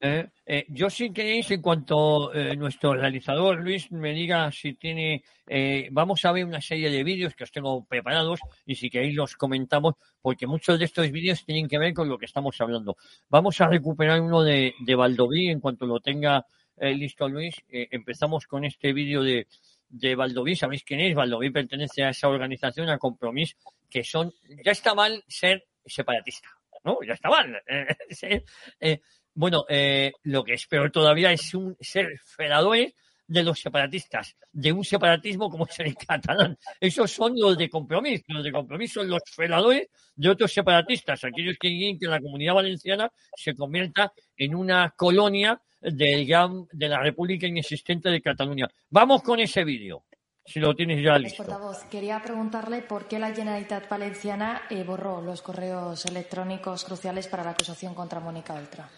Eh, 0.05 0.27
eh, 0.45 0.65
yo 0.67 0.89
si 0.89 1.13
queréis, 1.13 1.49
en 1.51 1.61
cuanto 1.61 2.33
eh, 2.33 2.57
nuestro 2.57 2.93
realizador 2.93 3.61
Luis 3.61 3.89
me 3.89 4.11
diga 4.11 4.51
si 4.51 4.73
tiene, 4.73 5.23
eh, 5.47 5.87
vamos 5.93 6.25
a 6.25 6.33
ver 6.33 6.43
una 6.43 6.59
serie 6.59 6.89
de 6.89 7.05
vídeos 7.05 7.33
que 7.35 7.45
os 7.45 7.51
tengo 7.53 7.85
preparados 7.85 8.41
y 8.65 8.75
si 8.75 8.89
queréis 8.89 9.15
los 9.15 9.37
comentamos, 9.37 9.95
porque 10.21 10.45
muchos 10.45 10.77
de 10.77 10.83
estos 10.83 11.09
vídeos 11.09 11.45
tienen 11.45 11.69
que 11.69 11.77
ver 11.79 11.93
con 11.93 12.09
lo 12.09 12.17
que 12.17 12.25
estamos 12.25 12.59
hablando. 12.59 12.97
Vamos 13.29 13.61
a 13.61 13.67
recuperar 13.69 14.19
uno 14.19 14.43
de, 14.43 14.73
de 14.77 14.93
Valdoví 14.95 15.47
en 15.47 15.61
cuanto 15.61 15.85
lo 15.85 16.01
tenga 16.01 16.45
eh, 16.75 16.93
listo 16.93 17.29
Luis. 17.29 17.55
Eh, 17.69 17.87
empezamos 17.91 18.45
con 18.45 18.65
este 18.65 18.91
vídeo 18.91 19.23
de, 19.23 19.47
de 19.87 20.15
Valdoví. 20.15 20.57
¿Sabéis 20.57 20.83
quién 20.83 20.99
es? 20.99 21.15
Valdoví 21.15 21.49
pertenece 21.49 22.03
a 22.03 22.09
esa 22.09 22.27
organización, 22.27 22.89
a 22.89 22.97
Compromís, 22.97 23.55
que 23.89 24.03
son, 24.03 24.33
ya 24.65 24.73
está 24.73 24.93
mal 24.95 25.23
ser 25.29 25.63
separatista, 25.85 26.49
¿no? 26.83 26.97
Ya 27.07 27.13
está 27.13 27.29
mal. 27.29 27.63
bueno, 29.33 29.65
eh, 29.69 30.11
lo 30.23 30.43
que 30.43 30.53
es 30.53 30.67
peor 30.67 30.91
todavía 30.91 31.31
es 31.31 31.53
un 31.53 31.75
ser 31.79 32.19
feladores 32.25 32.93
de 33.27 33.43
los 33.43 33.59
separatistas, 33.59 34.35
de 34.51 34.71
un 34.71 34.83
separatismo 34.83 35.49
como 35.49 35.65
es 35.65 35.79
el 35.79 35.95
catalán. 35.95 36.57
Esos 36.79 37.11
son 37.11 37.33
los 37.37 37.57
de 37.57 37.69
compromiso. 37.69 38.23
Los 38.27 38.43
de 38.43 38.51
compromiso 38.51 39.01
son 39.01 39.09
los 39.09 39.21
feladores 39.25 39.87
de 40.15 40.29
otros 40.29 40.51
separatistas, 40.51 41.23
aquellos 41.23 41.55
que 41.59 41.69
quieren 41.69 41.97
que 41.97 42.07
la 42.07 42.19
comunidad 42.19 42.55
valenciana 42.55 43.11
se 43.35 43.55
convierta 43.55 44.13
en 44.37 44.55
una 44.55 44.93
colonia 44.95 45.59
del 45.81 46.25
gran, 46.25 46.67
de 46.71 46.87
la 46.87 47.01
República 47.01 47.47
inexistente 47.47 48.09
de 48.09 48.21
Cataluña. 48.21 48.67
Vamos 48.89 49.23
con 49.23 49.39
ese 49.39 49.63
vídeo, 49.63 50.05
si 50.45 50.59
lo 50.59 50.75
tienes 50.75 51.03
ya 51.03 51.17
listo. 51.17 51.43
Portavoz, 51.43 51.83
quería 51.85 52.21
preguntarle 52.21 52.81
por 52.81 53.07
qué 53.07 53.19
la 53.19 53.33
Generalitat 53.33 53.89
Valenciana 53.89 54.63
eh, 54.69 54.83
borró 54.83 55.21
los 55.21 55.41
correos 55.41 56.05
electrónicos 56.05 56.83
cruciales 56.83 57.27
para 57.27 57.43
la 57.43 57.51
acusación 57.51 57.95
contra 57.95 58.19
Mónica 58.19 58.53
Oltra. 58.53 58.89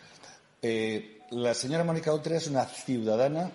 Eh, 0.61 1.19
la 1.31 1.53
señora 1.53 1.83
Mónica 1.83 2.13
Oltra 2.13 2.37
es 2.37 2.47
una 2.47 2.65
ciudadana 2.65 3.51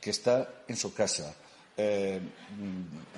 que 0.00 0.10
está 0.10 0.48
en 0.68 0.76
su 0.76 0.94
casa, 0.94 1.34
eh, 1.76 2.20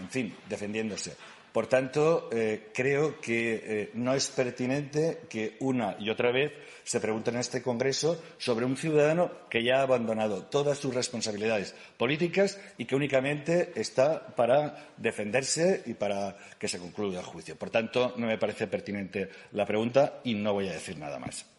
en 0.01 0.09
fin, 0.09 0.35
defendiéndose. 0.49 1.15
Por 1.53 1.67
tanto, 1.67 2.29
eh, 2.31 2.69
creo 2.73 3.21
que 3.21 3.91
no 3.95 4.15
es 4.15 4.29
pertinente 4.29 5.23
que 5.29 5.57
una 5.61 5.97
y 5.99 6.11
otra 6.11 6.31
vez 6.31 6.53
se 6.85 7.01
pregunte 7.01 7.31
en 7.31 7.39
este 7.39 7.63
Congreso 7.63 8.23
sobre 8.39 8.65
un 8.65 8.77
ciudadano 8.77 9.31
que 9.51 9.65
ya 9.65 9.81
ha 9.81 9.83
abandonado 9.83 10.45
todas 10.45 10.79
sus 10.79 10.95
responsabilidades 10.95 11.75
políticas 11.97 12.61
y 12.77 12.85
que 12.85 12.97
únicamente 12.97 13.73
está 13.75 14.27
para 14.37 14.89
defenderse 14.97 15.83
y 15.87 15.95
para 15.95 16.37
que 16.59 16.69
se 16.69 16.79
concluya 16.79 17.21
el 17.21 17.27
juicio. 17.27 17.57
Por 17.57 17.71
tanto, 17.71 18.15
no 18.17 18.27
me 18.27 18.39
parece 18.39 18.69
pertinente 18.69 19.29
la 19.53 19.67
pregunta 19.67 20.21
y 20.25 20.35
no 20.35 20.53
voy 20.53 20.69
a 20.69 20.73
decir 20.73 20.97
nada 20.99 21.19
más. 21.19 21.58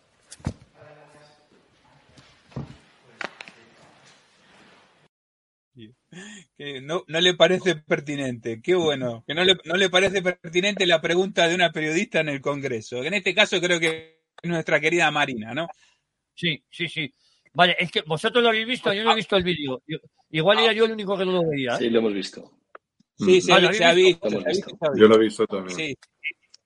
Que 6.57 6.81
no, 6.81 7.03
no 7.07 7.21
le 7.21 7.33
parece 7.35 7.75
pertinente. 7.75 8.61
Qué 8.61 8.75
bueno. 8.75 9.23
Que 9.27 9.33
no 9.33 9.43
le, 9.43 9.55
no 9.65 9.75
le 9.75 9.89
parece 9.89 10.21
pertinente 10.21 10.85
la 10.85 10.99
pregunta 11.01 11.47
de 11.47 11.55
una 11.55 11.71
periodista 11.71 12.19
en 12.19 12.29
el 12.29 12.41
Congreso. 12.41 13.03
En 13.03 13.13
este 13.13 13.33
caso 13.33 13.59
creo 13.61 13.79
que 13.79 14.21
es 14.41 14.49
nuestra 14.49 14.79
querida 14.79 15.09
Marina, 15.11 15.53
¿no? 15.53 15.67
Sí, 16.33 16.63
sí, 16.69 16.87
sí. 16.87 17.13
Vale, 17.53 17.75
es 17.79 17.91
que 17.91 18.01
vosotros 18.01 18.41
lo 18.43 18.49
habéis 18.49 18.67
visto, 18.67 18.93
yo 18.93 19.03
no 19.03 19.11
he 19.13 19.15
visto 19.15 19.35
el 19.35 19.43
vídeo. 19.43 19.81
Igual 20.29 20.59
era 20.59 20.73
yo 20.73 20.85
el 20.85 20.91
único 20.91 21.17
que 21.17 21.25
no 21.25 21.31
lo 21.31 21.49
veía. 21.49 21.73
¿eh? 21.75 21.77
Sí, 21.79 21.89
lo 21.89 21.99
hemos 21.99 22.13
visto. 22.13 22.51
Sí, 23.17 23.41
se, 23.41 23.59
¿lo 23.59 23.73
se 23.73 23.83
ha 23.83 23.93
visto? 23.93 24.29
visto. 24.29 24.69
Yo 24.95 25.07
lo 25.07 25.15
he 25.15 25.19
visto. 25.19 25.45
también. 25.47 25.75
Sí. 25.75 25.97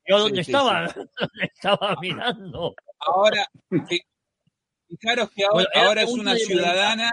Yo 0.05 0.19
dónde 0.19 0.43
Sí, 0.43 0.51
estaba, 0.51 0.87
sí. 0.89 0.99
¿Dónde 1.19 1.45
estaba 1.53 1.95
mirando. 2.01 2.75
Ahora, 2.99 3.47
fi- 3.87 4.01
fijaros 4.89 5.31
que 5.31 5.43
ahora, 5.45 5.53
Bueno, 5.53 5.69
ahora 5.87 6.01
es 6.03 6.09
una 6.11 6.35
ciudadana. 6.35 7.11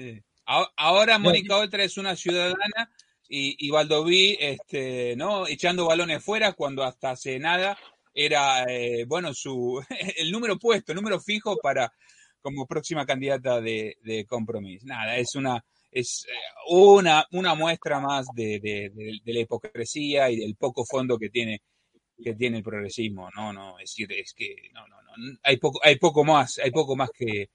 Sí. 0.00 0.22
Ahora 0.76 1.18
Mónica 1.18 1.56
Oltra 1.58 1.84
es 1.84 1.96
una 1.98 2.16
ciudadana 2.16 2.90
y, 3.28 3.54
y 3.66 3.70
Valdoví, 3.70 4.36
este, 4.40 5.14
¿no? 5.16 5.46
Echando 5.46 5.86
balones 5.86 6.24
fuera 6.24 6.54
cuando 6.54 6.82
hasta 6.82 7.10
hace 7.10 7.38
nada 7.38 7.78
era, 8.14 8.64
eh, 8.64 9.04
bueno, 9.06 9.32
su, 9.34 9.80
el 10.16 10.30
número 10.32 10.58
puesto, 10.58 10.92
el 10.92 10.96
número 10.96 11.20
fijo 11.20 11.56
para, 11.62 11.92
como 12.40 12.66
próxima 12.66 13.06
candidata 13.06 13.60
de, 13.60 13.96
de 14.02 14.24
compromiso. 14.26 14.86
Nada, 14.86 15.16
es 15.18 15.34
una, 15.36 15.64
es 15.92 16.26
eh, 16.28 16.32
una, 16.70 17.26
una 17.32 17.54
muestra 17.54 18.00
más 18.00 18.26
de, 18.34 18.58
de- 18.58 18.90
de- 18.90 19.20
de 19.22 19.32
la 19.32 19.40
hipocresía 19.40 20.30
y 20.30 20.36
del 20.36 20.56
poco 20.56 20.84
fondo 20.84 21.18
que 21.18 21.28
tiene 21.30 21.60
que 22.22 22.34
tiene 22.34 22.58
el 22.58 22.62
progresismo, 22.62 23.30
no, 23.34 23.50
no, 23.50 23.78
es 23.78 23.84
decir, 23.96 24.12
es 24.12 24.34
que 24.34 24.54
no, 24.74 24.86
no, 24.88 24.96
no, 25.00 25.38
hay 25.42 25.56
poco, 25.56 25.80
hay 25.82 25.96
poco 25.96 26.22
más, 26.22 26.58
hay 26.58 26.70
poco 26.70 26.94
más 26.94 27.08
que, 27.16 27.48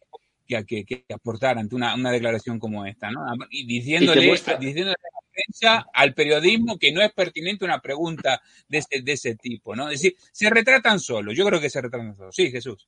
que, 0.46 0.64
que- 0.66 0.86
que 0.86 1.06
aportar 1.14 1.58
ante 1.58 1.76
una, 1.76 1.96
una 1.96 2.12
declaración 2.12 2.60
como 2.60 2.86
esta, 2.86 3.10
¿no? 3.12 3.22
Y 3.50 3.66
diciéndole, 3.66 4.28
muestra- 4.28 4.58
diciéndole 4.58 4.92
a 4.94 5.14
la 5.14 5.28
prensa, 5.32 5.86
al 5.94 6.14
periodismo, 6.14 6.78
que 6.78 6.92
no 6.92 7.02
es 7.02 7.12
pertinente 7.14 7.66
una 7.66 7.80
pregunta 7.82 8.42
de 8.68 8.78
ese, 8.78 9.02
de 9.02 9.12
ese 9.12 9.36
tipo, 9.36 9.76
¿no? 9.76 9.90
Es 9.90 10.02
decir, 10.02 10.16
se 10.32 10.50
retratan 10.50 11.00
solos, 11.00 11.36
yo 11.36 11.46
creo 11.46 11.60
que 11.60 11.70
se 11.70 11.82
retratan 11.82 12.16
solos. 12.16 12.36
Sí, 12.36 12.52
Jesús. 12.52 12.88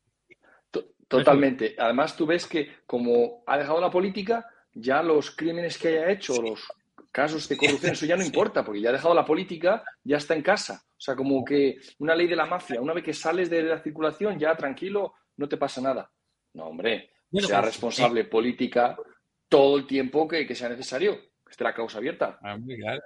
Totalmente. 1.07 1.73
Además, 1.77 2.17
tú 2.17 2.25
ves 2.25 2.45
que 2.47 2.69
como 2.85 3.41
ha 3.47 3.57
dejado 3.57 3.79
la 3.79 3.89
política, 3.89 4.45
ya 4.73 5.01
los 5.01 5.31
crímenes 5.31 5.77
que 5.77 5.87
haya 5.87 6.11
hecho, 6.11 6.41
los 6.41 6.67
casos 7.13 7.47
de 7.47 7.55
corrupción, 7.55 7.93
eso 7.93 8.05
ya 8.05 8.17
no 8.17 8.25
importa, 8.25 8.63
porque 8.65 8.81
ya 8.81 8.89
ha 8.89 8.93
dejado 8.93 9.13
la 9.13 9.25
política, 9.25 9.83
ya 10.03 10.17
está 10.17 10.35
en 10.35 10.41
casa. 10.41 10.83
O 10.85 10.99
sea, 10.99 11.15
como 11.15 11.45
que 11.45 11.77
una 11.99 12.13
ley 12.13 12.27
de 12.27 12.35
la 12.35 12.45
mafia, 12.45 12.81
una 12.81 12.93
vez 12.93 13.05
que 13.05 13.13
sales 13.13 13.49
de 13.49 13.63
la 13.63 13.81
circulación, 13.81 14.37
ya 14.37 14.55
tranquilo, 14.57 15.13
no 15.37 15.47
te 15.47 15.55
pasa 15.55 15.79
nada. 15.79 16.11
No, 16.53 16.65
hombre, 16.65 17.11
Bueno, 17.31 17.47
sea 17.47 17.61
pues, 17.61 17.73
responsable 17.73 18.23
política 18.25 18.97
todo 19.49 19.77
el 19.77 19.85
tiempo 19.87 20.27
que, 20.27 20.45
que 20.45 20.55
sea 20.55 20.69
necesario, 20.69 21.15
que 21.15 21.51
esté 21.51 21.63
la 21.63 21.73
causa 21.73 21.97
abierta. 21.99 22.39
Ah, 22.41 22.57
claro. 22.79 23.01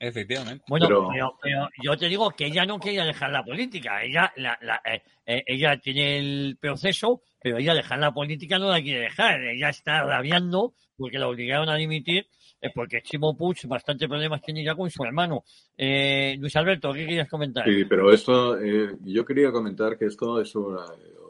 Efectivamente. 0.00 0.64
Bueno, 0.68 0.86
Pero- 0.86 1.08
pero, 1.12 1.38
pero 1.42 1.68
yo 1.82 1.96
te 1.96 2.06
digo 2.08 2.30
que 2.30 2.46
ella 2.46 2.64
no 2.64 2.78
quería 2.78 3.04
dejar 3.04 3.30
la 3.30 3.42
política. 3.44 4.02
Ella, 4.04 4.32
la, 4.36 4.56
la- 4.62 4.80
eh, 4.84 5.02
eh, 5.26 5.42
ella 5.44 5.76
tiene 5.80 6.18
el 6.18 6.56
proceso, 6.60 7.22
pero 7.42 7.58
ella 7.58 7.74
dejar 7.74 7.98
la 7.98 8.12
política 8.14 8.58
no 8.60 8.68
la 8.70 8.80
quiere 8.80 9.00
dejar. 9.00 9.40
Ella 9.42 9.70
está 9.70 10.04
rabiando 10.04 10.74
porque 10.96 11.18
la 11.18 11.26
obligaron 11.28 11.68
a 11.68 11.74
dimitir, 11.74 12.28
eh, 12.60 12.70
porque 12.72 13.02
Chimo 13.02 13.36
Puig 13.36 13.56
bastante 13.66 14.06
problemas 14.06 14.40
tiene 14.42 14.62
ya 14.62 14.76
con 14.76 14.88
su 14.88 15.02
hermano. 15.02 15.42
Eh, 15.76 16.36
Luis 16.38 16.54
Alberto, 16.54 16.92
¿qué 16.92 17.00
querías 17.04 17.28
comentar? 17.28 17.64
Sí, 17.64 17.84
pero 17.84 18.12
esto, 18.12 18.56
eh, 18.60 18.94
yo 19.00 19.24
quería 19.24 19.50
comentar 19.50 19.98
que 19.98 20.06
esto 20.06 20.40
es 20.40 20.54
una- 20.54 20.86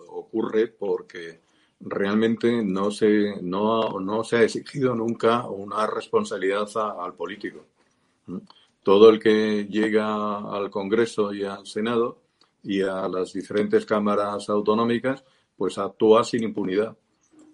ocurre 0.08 0.68
porque 0.68 1.40
realmente 1.80 2.62
no 2.62 2.90
se, 2.90 3.40
no, 3.42 4.00
no 4.00 4.24
se 4.24 4.36
ha 4.36 4.42
exigido 4.42 4.94
nunca 4.94 5.46
una 5.46 5.86
responsabilidad 5.86 6.68
al 6.76 7.14
político. 7.14 7.64
Todo 8.82 9.10
el 9.10 9.18
que 9.18 9.66
llega 9.66 10.38
al 10.38 10.70
Congreso 10.70 11.32
y 11.32 11.44
al 11.44 11.66
Senado 11.66 12.18
y 12.62 12.82
a 12.82 13.08
las 13.08 13.32
diferentes 13.32 13.86
cámaras 13.86 14.48
autonómicas, 14.48 15.24
pues 15.56 15.78
actúa 15.78 16.24
sin 16.24 16.44
impunidad. 16.44 16.96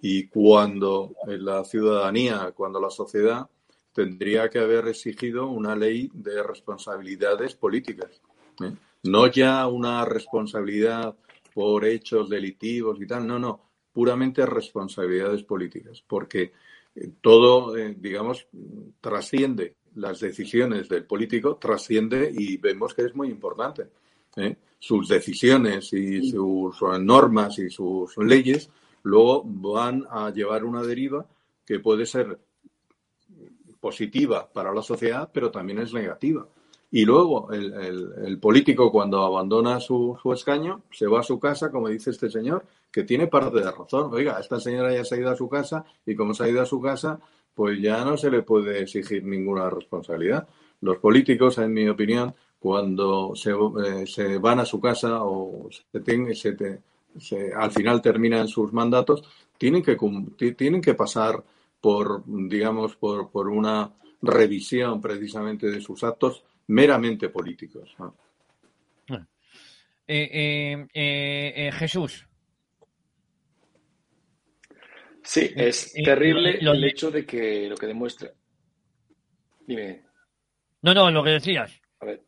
Y 0.01 0.27
cuando 0.29 1.12
la 1.27 1.64
ciudadanía, 1.64 2.53
cuando 2.55 2.81
la 2.81 2.91
sociedad 2.91 3.49
tendría 3.95 4.51
que 4.51 4.59
haber 4.59 4.89
exigido 4.89 5.47
una 5.47 5.77
ley 5.77 6.11
de 6.12 6.43
responsabilidades 6.43 7.55
políticas. 7.55 8.20
¿eh? 8.61 8.75
No 9.05 9.29
ya 9.29 9.66
una 9.68 10.05
responsabilidad 10.05 11.16
por 11.55 11.85
hechos 11.85 12.29
delictivos 12.29 13.01
y 13.01 13.07
tal, 13.07 13.27
no, 13.27 13.39
no. 13.39 13.61
Puramente 13.95 14.45
responsabilidades 14.45 15.43
políticas, 15.45 16.05
porque 16.07 16.53
eh, 16.95 17.11
todo, 17.21 17.77
eh, 17.77 17.97
digamos, 17.99 18.47
trasciende 19.01 19.77
las 19.95 20.21
decisiones 20.21 20.89
del 20.89 21.07
político, 21.07 21.57
trasciende 21.57 22.31
y 22.37 22.59
vemos 22.59 22.93
que 22.93 23.03
es 23.03 23.15
muy 23.15 23.29
importante. 23.29 23.89
¿eh? 24.37 24.57
Sus 24.79 25.09
decisiones 25.09 25.93
y 25.93 26.31
sus 26.31 26.83
normas 27.01 27.59
y 27.59 27.71
sus 27.71 28.17
leyes 28.19 28.69
luego 29.05 29.43
van 29.45 30.05
a 30.11 30.31
llevar 30.31 30.65
una 30.65 30.83
deriva 30.83 31.25
que 31.65 31.79
puede 31.79 32.05
ser 32.05 32.39
positiva 33.81 34.51
para 34.53 34.75
la 34.75 34.83
sociedad, 34.83 35.31
pero 35.33 35.51
también 35.51 35.79
es 35.79 35.95
negativa. 35.95 36.47
Y 36.91 37.05
luego 37.05 37.51
el, 37.53 38.39
político 38.39 38.93
cuando 38.93 39.25
abandona 39.25 39.81
su, 39.81 40.17
escaño 40.33 40.83
se 40.93 41.09
va 41.09 41.21
a 41.21 41.25
su 41.25 41.41
casa, 41.41 41.71
como 41.73 41.89
dice 41.89 42.11
este 42.11 42.31
señor, 42.31 42.65
que 42.95 43.03
tiene 43.03 43.27
parte 43.27 43.59
de 43.59 43.73
razón. 43.73 44.15
Oiga, 44.15 44.39
esta 44.39 44.61
señora 44.61 44.95
ya 44.95 45.05
se 45.05 45.17
ha 45.17 45.19
ido 45.19 45.31
a 45.31 45.37
su 45.37 45.49
casa 45.49 45.85
y 46.07 46.15
como 46.15 46.33
se 46.33 46.45
ha 46.45 46.49
ido 46.49 46.63
a 46.63 46.67
su 46.67 46.81
casa, 46.81 47.19
pues 47.53 47.83
ya 47.83 48.05
no 48.05 48.17
se 48.17 48.31
le 48.31 48.43
puede 48.43 48.81
exigir 48.81 49.25
ninguna 49.25 49.69
responsabilidad. 49.69 50.47
Los 50.81 50.99
políticos, 50.99 51.59
en 51.59 51.73
mi 51.73 51.89
opinión, 51.89 52.33
cuando 52.57 53.35
se, 53.35 53.51
eh, 53.51 54.39
van 54.39 54.61
a 54.61 54.65
su 54.65 54.81
casa 54.81 55.25
o 55.25 55.69
se, 55.71 57.53
al 57.53 57.73
final 57.73 58.01
terminan 58.01 58.47
sus 58.47 58.73
mandatos, 58.73 59.25
tienen 59.59 59.83
que, 59.83 59.97
tienen 60.53 60.81
que 60.81 60.95
pasar 60.95 61.43
por, 61.81 62.23
digamos, 62.25 62.95
por, 62.95 63.29
por 63.29 63.49
una 63.49 63.91
revisión 64.23 65.01
precisamente 65.01 65.69
de 65.69 65.81
sus 65.81 66.05
actos 66.05 66.45
meramente 66.69 67.29
políticos. 67.29 67.97
Eh, 70.07 70.87
eh, 70.95 71.71
Jesús. 71.73 72.29
Sí, 75.25 75.51
es 75.57 75.93
terrible 75.93 76.59
el 76.61 76.85
hecho 76.85 77.11
de 77.11 77.25
que 77.25 77.68
lo 77.68 77.77
que 77.77 77.87
demuestra. 77.87 78.31
Dime. 79.66 80.03
No, 80.83 80.95
no, 80.95 81.11
lo 81.11 81.25
que 81.25 81.31
decías. 81.31 81.81
A 82.01 82.05
ver. 82.05 82.22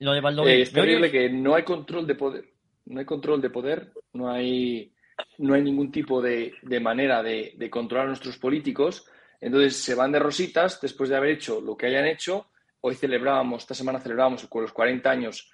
Lo 0.00 0.12
de 0.12 0.62
es 0.62 0.72
terrible 0.72 1.10
que 1.10 1.28
no 1.28 1.54
hay 1.54 1.62
control 1.62 2.06
de 2.06 2.14
poder. 2.14 2.44
No 2.86 3.00
hay 3.00 3.04
control 3.04 3.42
de 3.42 3.50
poder, 3.50 3.92
no 4.14 4.30
hay, 4.30 4.90
no 5.38 5.52
hay 5.52 5.62
ningún 5.62 5.92
tipo 5.92 6.22
de, 6.22 6.54
manera 6.80 7.22
de, 7.22 7.52
de 7.56 7.68
controlar 7.68 8.06
a 8.06 8.08
nuestros 8.08 8.38
políticos. 8.38 9.06
Entonces 9.40 9.76
se 9.76 9.94
van 9.94 10.10
de 10.10 10.18
rositas 10.18 10.80
después 10.80 11.10
de 11.10 11.16
haber 11.16 11.30
hecho 11.32 11.60
lo 11.60 11.76
que 11.76 11.86
hayan 11.86 12.06
hecho 12.06 12.48
Hoy 12.80 12.94
celebrábamos, 12.94 13.62
esta 13.62 13.74
semana 13.74 13.98
celebrábamos 13.98 14.46
con 14.46 14.62
los 14.62 14.72
40 14.72 15.10
años 15.10 15.50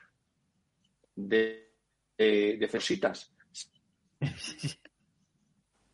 de, 1.17 1.71
de, 2.19 2.59
de 2.59 2.69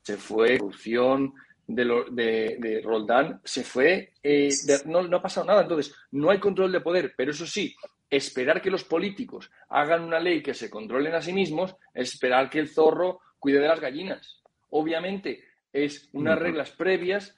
Se 0.03 0.17
fue 0.17 0.59
corrupción 0.59 1.35
de, 1.67 2.57
de, 2.59 2.81
Roldán, 2.83 3.41
se 3.45 3.63
fue, 3.63 4.13
eh, 4.23 4.49
no, 4.87 5.03
no 5.03 5.19
ha 5.19 5.23
pasado 5.23 5.47
nada. 5.47 5.63
Entonces, 5.63 5.95
no 6.13 6.31
hay 6.31 6.39
control 6.39 6.73
de 6.73 6.81
poder, 6.81 7.15
pero 7.17 7.31
eso 7.31 7.47
sí, 7.47 7.75
esperar 8.09 8.61
que 8.61 8.71
los 8.71 8.85
políticos 8.85 9.51
hagan 9.69 10.03
una 10.03 10.19
ley 10.19 10.43
que 10.43 10.55
se 10.55 10.69
controlen 10.69 11.15
a 11.15 11.23
sí 11.23 11.33
mismos, 11.33 11.77
esperar 11.95 12.51
que 12.51 12.59
el 12.59 12.69
zorro 12.69 13.21
cuide 13.39 13.61
de 13.61 13.69
las 13.69 13.81
gallinas. 13.81 14.41
Obviamente, 14.71 15.45
es 15.73 16.09
unas 16.13 16.39
reglas 16.39 16.71
previas 16.71 17.37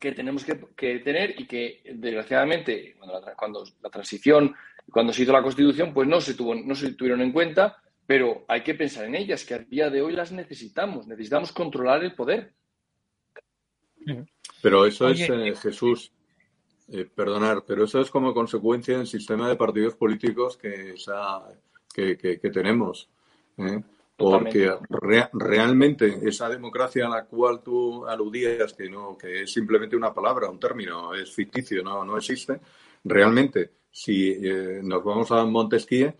que 0.00 0.12
tenemos 0.12 0.44
que, 0.44 0.98
tener 0.98 1.38
y 1.38 1.46
que, 1.46 1.82
desgraciadamente, 1.94 2.96
cuando 3.36 3.64
la, 3.82 3.90
transición, 3.90 4.54
cuando 4.90 5.12
se 5.12 5.22
hizo 5.22 5.32
la 5.32 5.42
Constitución, 5.42 5.92
pues 5.94 6.08
no 6.08 6.20
se, 6.20 6.34
tuvo, 6.34 6.54
no 6.54 6.74
se 6.74 6.94
tuvieron 6.94 7.20
en 7.20 7.32
cuenta, 7.32 7.80
pero 8.06 8.44
hay 8.48 8.62
que 8.62 8.74
pensar 8.74 9.04
en 9.04 9.14
ellas, 9.14 9.44
que 9.44 9.54
a 9.54 9.58
día 9.58 9.90
de 9.90 10.02
hoy 10.02 10.12
las 10.12 10.32
necesitamos. 10.32 11.06
Necesitamos 11.06 11.52
controlar 11.52 12.02
el 12.02 12.14
poder. 12.14 12.54
Pero 14.60 14.86
eso 14.86 15.08
es, 15.08 15.20
eh, 15.20 15.48
eh, 15.48 15.54
Jesús, 15.54 16.12
eh, 16.88 17.04
perdonar, 17.04 17.64
pero 17.66 17.84
eso 17.84 18.00
es 18.00 18.10
como 18.10 18.34
consecuencia 18.34 18.98
del 18.98 19.06
sistema 19.06 19.48
de 19.48 19.56
partidos 19.56 19.94
políticos 19.94 20.56
que, 20.56 20.94
que, 21.94 22.16
que, 22.16 22.50
tenemos. 22.50 23.08
Porque 24.16 24.72
realmente 25.32 26.20
esa 26.22 26.48
democracia 26.48 27.06
a 27.06 27.10
la 27.10 27.24
cual 27.24 27.62
tú 27.62 28.04
aludías, 28.06 28.72
que 28.74 28.88
no, 28.88 29.16
que 29.16 29.42
es 29.42 29.52
simplemente 29.52 29.96
una 29.96 30.12
palabra, 30.12 30.50
un 30.50 30.60
término, 30.60 31.14
es 31.14 31.32
ficticio, 31.32 31.82
no, 31.82 32.04
no 32.04 32.16
existe, 32.16 32.60
realmente, 33.04 33.70
si 33.94 34.30
eh, 34.30 34.80
nos 34.82 35.04
vamos 35.04 35.30
a 35.30 35.44
Montesquieu, 35.44 36.14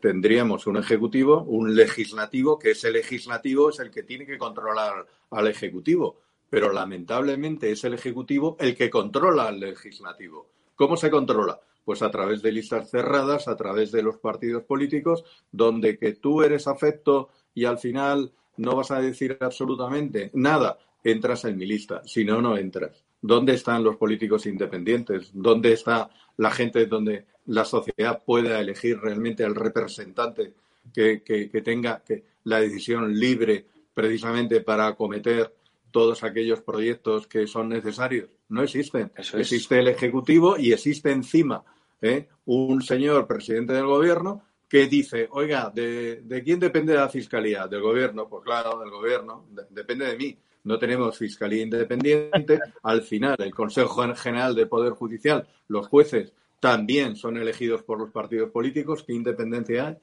tendríamos 0.00 0.66
un 0.66 0.76
ejecutivo, 0.76 1.42
un 1.44 1.74
legislativo, 1.74 2.58
que 2.58 2.72
ese 2.72 2.90
legislativo 2.90 3.70
es 3.70 3.80
el 3.80 3.90
que 3.90 4.02
tiene 4.02 4.26
que 4.26 4.36
controlar 4.36 5.06
al 5.30 5.48
ejecutivo. 5.48 6.20
Pero 6.50 6.72
lamentablemente 6.72 7.72
es 7.72 7.82
el 7.84 7.94
ejecutivo 7.94 8.56
el 8.60 8.76
que 8.76 8.90
controla 8.90 9.48
al 9.48 9.58
legislativo. 9.58 10.50
¿Cómo 10.76 10.98
se 10.98 11.10
controla? 11.10 11.58
Pues 11.86 12.02
a 12.02 12.10
través 12.10 12.42
de 12.42 12.52
listas 12.52 12.90
cerradas, 12.90 13.48
a 13.48 13.56
través 13.56 13.90
de 13.92 14.02
los 14.02 14.18
partidos 14.18 14.64
políticos, 14.64 15.24
donde 15.50 15.98
que 15.98 16.12
tú 16.12 16.42
eres 16.42 16.68
afecto 16.68 17.30
y 17.54 17.64
al 17.64 17.78
final 17.78 18.32
no 18.58 18.76
vas 18.76 18.90
a 18.90 19.00
decir 19.00 19.38
absolutamente 19.40 20.30
nada, 20.34 20.78
entras 21.02 21.46
en 21.46 21.56
mi 21.56 21.64
lista. 21.64 22.02
Si 22.04 22.24
no, 22.24 22.42
no 22.42 22.58
entras. 22.58 23.04
¿Dónde 23.22 23.54
están 23.54 23.82
los 23.82 23.96
políticos 23.96 24.46
independientes? 24.46 25.30
¿Dónde 25.32 25.72
está 25.72 26.10
la 26.36 26.50
gente 26.50 26.86
donde 26.86 27.26
la 27.46 27.64
sociedad 27.64 28.22
pueda 28.24 28.60
elegir 28.60 28.98
realmente 28.98 29.44
al 29.44 29.54
representante 29.54 30.52
que, 30.92 31.62
tenga 31.64 32.02
la 32.44 32.60
decisión 32.60 33.18
libre 33.18 33.66
precisamente 33.94 34.60
para 34.60 34.86
acometer 34.86 35.54
todos 35.90 36.22
aquellos 36.22 36.60
proyectos 36.60 37.26
que 37.26 37.46
son 37.46 37.68
necesarios? 37.68 38.28
No 38.48 38.62
existen. 38.62 39.10
Existe 39.34 39.78
el 39.78 39.88
Ejecutivo 39.88 40.56
y 40.58 40.72
existe 40.72 41.10
encima 41.10 41.64
¿eh? 42.00 42.28
un 42.46 42.82
señor 42.82 43.26
presidente 43.26 43.72
del 43.72 43.86
gobierno 43.86 44.42
que 44.68 44.86
dice, 44.86 45.28
oiga, 45.30 45.70
¿de, 45.72 46.42
quién 46.44 46.58
depende 46.58 46.94
la 46.94 47.08
fiscalía? 47.08 47.66
¿Del 47.68 47.80
gobierno? 47.80 48.28
Pues 48.28 48.42
claro, 48.44 48.80
del 48.80 48.90
gobierno, 48.90 49.46
depende 49.70 50.06
de 50.06 50.16
mí. 50.16 50.38
No 50.66 50.80
tenemos 50.80 51.16
fiscalía 51.16 51.62
independiente. 51.62 52.58
Al 52.82 53.02
final, 53.02 53.36
el 53.38 53.54
Consejo 53.54 54.04
General 54.16 54.52
de 54.52 54.66
Poder 54.66 54.94
Judicial, 54.94 55.46
los 55.68 55.86
jueces 55.86 56.32
también 56.58 57.14
son 57.14 57.36
elegidos 57.36 57.84
por 57.84 58.00
los 58.00 58.10
partidos 58.10 58.50
políticos. 58.50 59.04
¿Qué 59.06 59.12
independencia 59.12 59.86
hay? 59.86 59.96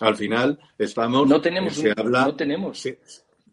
Al 0.00 0.14
final, 0.14 0.58
estamos. 0.76 1.26
No 1.26 1.40
tenemos. 1.40 1.72
Se 1.72 1.94
habla, 1.96 2.26
no 2.26 2.36
tenemos. 2.36 2.86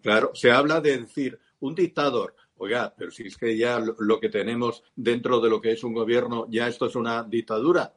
claro, 0.03 0.31
se 0.33 0.51
habla 0.51 0.81
de 0.81 0.97
decir, 0.97 1.39
un 1.61 1.75
dictador, 1.75 2.35
Oiga, 2.57 2.93
pero 2.97 3.09
si 3.09 3.25
es 3.25 3.37
que 3.37 3.55
ya 3.55 3.79
lo, 3.79 4.19
que 4.19 4.27
tenemos 4.27 4.83
dentro 4.93 5.39
de 5.39 5.49
lo 5.49 5.61
que 5.61 5.71
es 5.71 5.83
un 5.85 5.93
gobierno, 5.93 6.45
ya 6.49 6.67
esto 6.67 6.87
es 6.87 6.95
una 6.97 7.23
dictadura, 7.23 7.93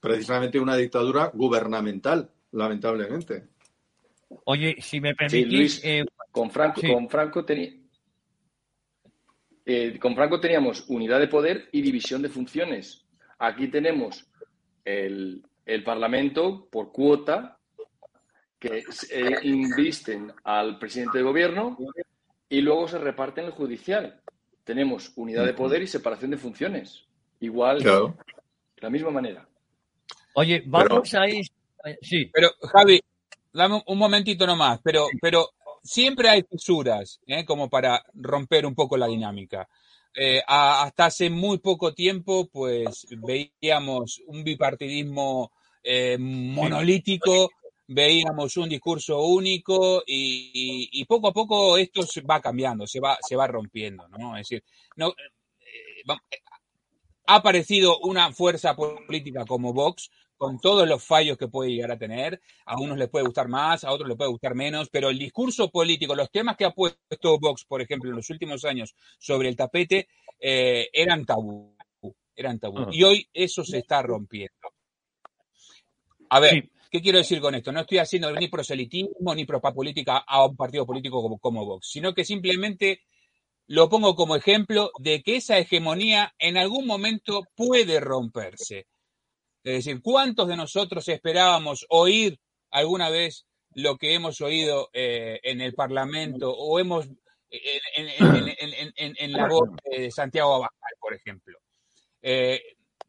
precisamente 0.00 0.58
una 0.58 0.74
dictadura 0.74 1.30
gubernamental, 1.32 2.28
lamentablemente. 2.50 3.44
Oye, 4.46 4.78
si 4.80 5.00
me 5.00 5.14
permitís... 5.14 5.80
Eh, 5.84 6.04
con 6.32 6.50
Franco, 6.50 6.80
con 6.80 7.08
Franco 7.08 7.44
eh, 9.72 9.98
con 9.98 10.14
Franco 10.14 10.40
teníamos 10.40 10.84
unidad 10.88 11.20
de 11.20 11.28
poder 11.28 11.68
y 11.72 11.82
división 11.82 12.22
de 12.22 12.28
funciones. 12.28 13.04
Aquí 13.38 13.68
tenemos 13.68 14.26
el, 14.84 15.44
Parlamento 15.84 16.66
por 16.68 16.90
cuota 16.90 17.56
que 18.58 18.82
eh, 19.10 19.36
invisten 19.44 20.32
al 20.42 20.78
presidente 20.80 21.18
de 21.18 21.24
gobierno 21.24 21.78
y 22.48 22.60
luego 22.60 22.88
se 22.88 22.98
reparte 22.98 23.40
en 23.40 23.46
el 23.46 23.52
judicial. 23.52 24.20
Tenemos 24.64 25.12
unidad 25.16 25.46
de 25.46 25.54
poder 25.54 25.82
y 25.82 25.86
separación 25.86 26.32
de 26.32 26.38
funciones. 26.38 27.04
Igual, 27.38 27.82
de 27.82 28.12
la 28.80 28.90
misma 28.90 29.10
manera. 29.10 29.48
Oye, 30.34 30.62
vamos 30.66 31.14
a 31.14 31.28
ir. 31.28 31.46
Sí. 32.02 32.28
Pero, 32.32 32.50
Javi, 32.72 33.00
dame 33.52 33.82
un 33.86 33.98
momentito 33.98 34.46
nomás, 34.46 34.80
pero, 34.82 35.06
pero 35.20 35.50
siempre 35.82 36.28
hay 36.28 36.42
fisuras, 36.42 37.20
¿eh? 37.26 37.44
como 37.44 37.68
para 37.68 38.04
romper 38.14 38.66
un 38.66 38.74
poco 38.74 38.96
la 38.96 39.06
dinámica. 39.06 39.68
Eh, 40.14 40.42
hasta 40.46 41.06
hace 41.06 41.30
muy 41.30 41.58
poco 41.58 41.94
tiempo, 41.94 42.48
pues 42.50 43.06
veíamos 43.10 44.20
un 44.26 44.42
bipartidismo 44.42 45.52
eh, 45.82 46.16
monolítico 46.18 47.50
veíamos 47.92 48.56
un 48.56 48.68
discurso 48.68 49.20
único 49.20 50.04
y, 50.06 51.04
poco 51.06 51.28
a 51.28 51.32
poco 51.32 51.76
esto 51.76 52.02
se 52.04 52.20
va 52.20 52.40
cambiando, 52.40 52.86
se 52.86 53.00
va, 53.00 53.18
se 53.20 53.34
va 53.34 53.48
rompiendo, 53.48 54.06
¿no? 54.08 54.36
Es 54.36 54.48
decir, 54.48 54.62
no, 54.94 55.12
ha 57.26 57.34
aparecido 57.34 57.98
una 57.98 58.32
fuerza 58.32 58.76
política 58.76 59.44
como 59.44 59.72
Vox 59.72 60.10
con 60.40 60.58
todos 60.58 60.88
los 60.88 61.04
fallos 61.04 61.36
que 61.36 61.48
puede 61.48 61.70
llegar 61.70 61.92
a 61.92 61.98
tener. 61.98 62.40
A 62.64 62.80
unos 62.80 62.96
les 62.96 63.10
puede 63.10 63.26
gustar 63.26 63.46
más, 63.46 63.84
a 63.84 63.92
otros 63.92 64.08
les 64.08 64.16
puede 64.16 64.30
gustar 64.30 64.54
menos, 64.54 64.88
pero 64.88 65.10
el 65.10 65.18
discurso 65.18 65.70
político, 65.70 66.14
los 66.14 66.30
temas 66.30 66.56
que 66.56 66.64
ha 66.64 66.70
puesto 66.70 67.38
Vox, 67.38 67.66
por 67.66 67.82
ejemplo, 67.82 68.08
en 68.08 68.16
los 68.16 68.30
últimos 68.30 68.64
años 68.64 68.94
sobre 69.18 69.50
el 69.50 69.56
tapete, 69.56 70.08
eh, 70.40 70.88
eran 70.94 71.26
tabú. 71.26 71.76
Eran 72.34 72.58
tabú. 72.58 72.86
Y 72.90 73.02
hoy 73.02 73.28
eso 73.34 73.62
se 73.62 73.78
está 73.80 74.00
rompiendo. 74.00 74.72
A 76.30 76.40
ver, 76.40 76.70
¿Qué 76.90 77.00
quiero 77.00 77.18
decir 77.18 77.40
con 77.40 77.54
esto? 77.54 77.70
No 77.70 77.82
estoy 77.82 77.98
haciendo 77.98 78.32
ni 78.32 78.48
proselitismo 78.48 79.32
ni 79.32 79.44
propaganda 79.44 80.24
a 80.26 80.44
un 80.44 80.56
partido 80.56 80.84
político 80.84 81.22
como, 81.22 81.38
como 81.38 81.64
Vox, 81.64 81.88
sino 81.88 82.12
que 82.12 82.24
simplemente 82.24 83.02
lo 83.68 83.88
pongo 83.88 84.16
como 84.16 84.34
ejemplo 84.34 84.90
de 84.98 85.22
que 85.22 85.36
esa 85.36 85.58
hegemonía 85.58 86.34
en 86.40 86.56
algún 86.56 86.86
momento 86.86 87.42
puede 87.54 88.00
romperse. 88.00 88.88
Es 89.62 89.84
decir, 89.84 90.00
¿cuántos 90.02 90.48
de 90.48 90.56
nosotros 90.56 91.06
esperábamos 91.08 91.84
oír 91.90 92.38
alguna 92.70 93.10
vez 93.10 93.46
lo 93.74 93.98
que 93.98 94.14
hemos 94.14 94.40
oído 94.40 94.88
eh, 94.92 95.38
en 95.42 95.60
el 95.60 95.74
Parlamento 95.74 96.50
o 96.50 96.78
hemos 96.78 97.06
en, 97.50 99.32
la 99.32 99.48
voz 99.48 99.70
de 99.84 100.10
Santiago 100.10 100.54
Abascal, 100.54 100.94
por 100.98 101.14
ejemplo? 101.14 101.58
Eh, 102.22 102.62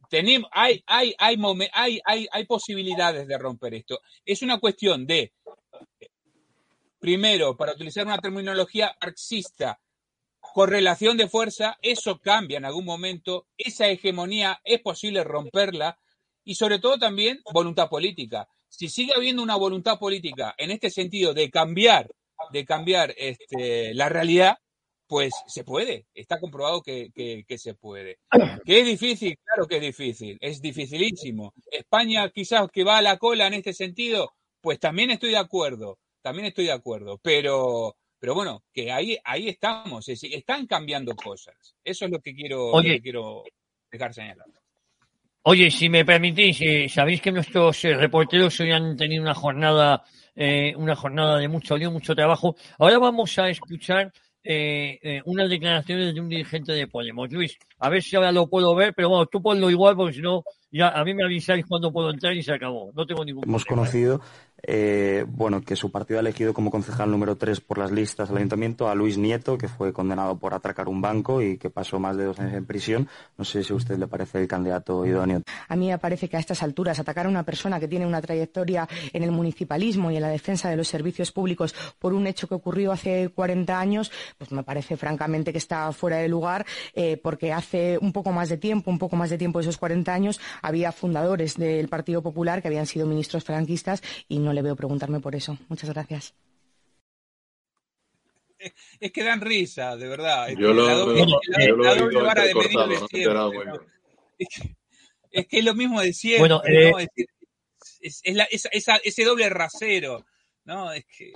tenemos, 0.10 0.50
hay, 0.52 0.84
hay, 0.88 1.16
hay, 1.18 1.38
hay, 1.72 2.02
hay, 2.04 2.28
hay 2.30 2.46
posibilidades 2.46 3.28
de 3.28 3.38
romper 3.38 3.76
esto. 3.76 4.02
Es 4.26 4.42
una 4.42 4.60
cuestión 4.60 5.08
de, 5.08 5.32
primero, 7.00 7.56
para 7.56 7.74
utilizar 7.74 8.06
una 8.06 8.18
terminología 8.18 8.94
marxista, 9.02 9.80
correlación 10.42 11.16
de 11.16 11.30
fuerza, 11.30 11.78
eso 11.82 12.20
cambia 12.20 12.58
en 12.58 12.66
algún 12.66 12.84
momento, 12.84 13.48
esa 13.58 13.88
hegemonía 13.88 14.60
es 14.66 14.82
posible 14.82 15.24
romperla 15.24 15.98
y 16.44 16.56
sobre 16.56 16.80
todo 16.80 16.98
también 16.98 17.42
voluntad 17.54 17.90
política. 17.90 18.48
Si 18.70 18.88
sigue 18.88 19.14
habiendo 19.16 19.44
una 19.44 19.56
voluntad 19.56 20.00
política 20.00 20.56
en 20.58 20.72
este 20.72 20.90
sentido 20.90 21.34
de 21.34 21.50
cambiar, 21.50 22.10
de 22.52 22.66
cambiar 22.66 23.14
este, 23.18 23.94
la 23.94 24.10
realidad, 24.10 24.58
pues 25.12 25.34
se 25.48 25.66
puede, 25.66 26.06
está 26.14 26.40
comprobado 26.40 26.82
que, 26.82 27.12
se 27.58 27.74
puede. 27.74 28.20
¿Que 28.66 28.80
es 28.80 28.86
difícil? 28.86 29.38
Claro 29.44 29.68
que 29.68 29.76
es 29.76 29.82
difícil, 29.82 30.38
es 30.40 30.62
dificilísimo. 30.62 31.54
España 31.70 32.30
quizás 32.30 32.70
que 32.72 32.86
va 32.86 32.98
a 32.98 33.02
la 33.02 33.18
cola 33.18 33.48
en 33.48 33.56
este 33.56 33.74
sentido, 33.74 34.32
pues 34.62 34.80
también 34.80 35.12
estoy 35.12 35.32
de 35.32 35.38
acuerdo, 35.38 36.00
también 36.22 36.46
estoy 36.46 36.66
de 36.66 36.72
acuerdo, 36.72 37.20
pero, 37.22 37.98
pero 38.20 38.36
bueno, 38.36 38.64
que 38.72 38.90
ahí, 38.90 39.18
ahí 39.26 39.50
estamos, 39.50 40.08
están 40.08 40.66
cambiando 40.66 41.14
cosas. 41.14 41.76
Eso 41.84 42.06
es 42.06 42.12
lo 42.12 42.20
que 42.20 42.34
quiero, 42.34 42.72
quiero 43.02 43.44
dejar 43.92 44.14
señalado. 44.14 44.61
Oye, 45.44 45.72
si 45.72 45.90
me 45.90 46.06
permitís, 46.06 46.62
eh, 46.62 46.88
sabéis 46.88 47.20
que 47.20 47.32
nuestros 47.32 47.84
eh, 47.86 47.96
reporteros 47.96 48.60
hoy 48.60 48.72
han 48.72 48.96
tenido 48.96 49.24
una 49.24 49.34
jornada, 49.34 50.04
eh, 50.36 50.76
una 50.78 50.96
jornada 50.96 51.40
de 51.40 51.48
mucho 51.48 51.76
lío, 51.76 51.90
mucho 51.90 52.14
trabajo. 52.14 52.56
Ahora 52.78 53.00
vamos 53.00 53.40
a 53.40 53.50
escuchar 53.50 54.14
unas 55.26 55.50
declaraciones 55.50 56.14
de 56.14 56.20
un 56.20 56.30
dirigente 56.30 56.74
de 56.74 56.88
Podemos. 56.88 57.32
Luis, 57.32 57.58
a 57.80 57.90
ver 57.90 58.04
si 58.04 58.16
ahora 58.16 58.32
lo 58.32 58.48
puedo 58.48 58.76
ver, 58.76 58.94
pero 58.96 59.10
bueno, 59.10 59.26
tú 59.28 59.42
ponlo 59.42 59.70
igual 59.70 59.96
porque 59.96 60.14
si 60.14 60.22
no, 60.22 60.44
ya 60.72 60.90
a 60.90 61.04
mí 61.04 61.14
me 61.14 61.24
avisáis 61.24 61.66
cuando 61.66 61.92
puedo 61.92 62.12
entrar 62.12 62.36
y 62.36 62.42
se 62.42 62.54
acabó. 62.54 62.92
No 62.96 63.06
tengo 63.06 63.26
ningún 63.26 63.44
Hemos 63.44 63.66
conocido 63.66 64.22
eh, 64.64 65.26
bueno, 65.28 65.62
que 65.62 65.76
su 65.76 65.92
partido 65.92 66.20
ha 66.20 66.22
elegido 66.22 66.54
como 66.54 66.72
concejal 66.72 67.10
número 67.10 67.36
tres 67.38 67.62
por 67.62 67.78
las 67.78 67.92
listas 67.92 68.30
del 68.30 68.38
ayuntamiento 68.38 68.90
a 68.90 68.96
Luis 68.96 69.18
Nieto, 69.18 69.58
que 69.58 69.68
fue 69.68 69.94
condenado 69.94 70.38
por 70.38 70.54
atracar 70.54 70.88
un 70.88 71.02
banco 71.02 71.42
y 71.42 71.58
que 71.58 71.70
pasó 71.70 72.00
más 72.00 72.18
de 72.18 72.26
dos 72.26 72.40
años 72.40 72.54
en 72.54 72.66
prisión. 72.66 73.08
No 73.38 73.46
sé 73.46 73.64
si 73.64 73.74
a 73.74 73.76
usted 73.76 73.98
le 73.98 74.08
parece 74.08 74.40
el 74.40 74.48
candidato 74.48 75.06
idóneo. 75.06 75.42
A 75.68 75.76
mí 75.76 75.88
me 75.88 75.98
parece 75.98 76.30
que 76.30 76.38
a 76.38 76.40
estas 76.40 76.64
alturas 76.64 77.00
atacar 77.00 77.26
a 77.26 77.30
una 77.30 77.44
persona 77.44 77.80
que 77.80 77.88
tiene 77.88 78.06
una 78.06 78.22
trayectoria 78.22 78.88
en 79.14 79.24
el 79.24 79.32
municipalismo 79.32 80.12
y 80.12 80.18
en 80.18 80.22
la 80.22 80.30
defensa 80.30 80.70
de 80.70 80.78
los 80.78 80.88
servicios 80.88 81.32
públicos 81.32 81.74
por 82.00 82.14
un 82.14 82.28
hecho 82.28 82.48
que 82.48 82.56
ocurrió 82.56 82.92
hace 82.92 83.30
40 83.30 83.80
años, 83.80 84.12
pues 84.38 84.52
me 84.52 84.64
parece 84.64 84.98
francamente 84.98 85.52
que 85.52 85.58
está 85.58 85.92
fuera 85.92 86.18
de 86.18 86.28
lugar, 86.28 86.66
eh, 86.94 87.18
porque 87.18 87.54
hace 87.54 87.98
un 88.00 88.14
poco 88.14 88.32
más 88.32 88.50
de 88.50 88.58
tiempo, 88.58 88.92
un 88.92 89.00
poco 89.00 89.16
más 89.16 89.30
de 89.30 89.38
tiempo 89.38 89.60
de 89.60 89.64
esos 89.64 89.78
40 89.78 90.14
años, 90.14 90.40
había 90.62 90.92
fundadores 90.92 91.58
del 91.58 91.88
Partido 91.88 92.22
Popular 92.22 92.62
que 92.62 92.68
habían 92.68 92.86
sido 92.86 93.06
ministros 93.06 93.44
franquistas 93.44 94.02
y 94.28 94.40
no 94.40 94.51
le 94.54 94.62
veo 94.62 94.76
preguntarme 94.76 95.20
por 95.20 95.36
eso. 95.36 95.58
Muchas 95.70 95.90
gracias. 95.90 96.34
Es 99.00 99.12
que 99.12 99.24
dan 99.24 99.42
risa, 99.42 99.98
de 99.98 100.08
verdad. 100.08 100.50
Yo 100.58 100.74
lo. 100.74 100.88
Es 105.32 105.48
que 105.48 105.60
es 105.60 105.66
lo 105.66 105.74
mismo 105.74 106.02
de 106.02 106.14
siempre. 106.14 106.40
Bueno, 106.40 106.62
eh, 106.66 107.08
es, 108.02 108.22
ese 109.04 109.26
doble 109.26 109.50
rasero. 109.50 110.26
¿no? 110.66 110.92
Es 110.92 111.06
que 111.06 111.32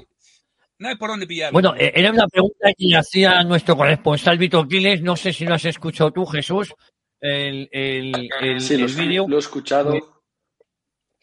no 0.77 0.89
hay 0.89 0.95
por 0.95 1.09
dónde 1.09 1.27
pillarlo. 1.27 1.53
Bueno, 1.53 1.75
eh, 1.75 1.91
era 1.95 2.11
una 2.11 2.27
pregunta 2.27 2.69
que 2.77 2.95
hacía 2.95 3.43
nuestro 3.43 3.75
corresponsal 3.77 4.37
Vito 4.37 4.67
Quiles. 4.67 5.01
No 5.01 5.15
sé 5.15 5.33
si 5.33 5.45
lo 5.45 5.55
has 5.55 5.65
escuchado 5.65 6.11
tú, 6.11 6.25
Jesús. 6.25 6.73
El, 7.19 7.69
el, 7.71 8.29
el, 8.41 8.61
sí, 8.61 8.77
lo, 8.77 9.27
Lo 9.27 9.37
he 9.37 9.39
escuchado. 9.39 10.14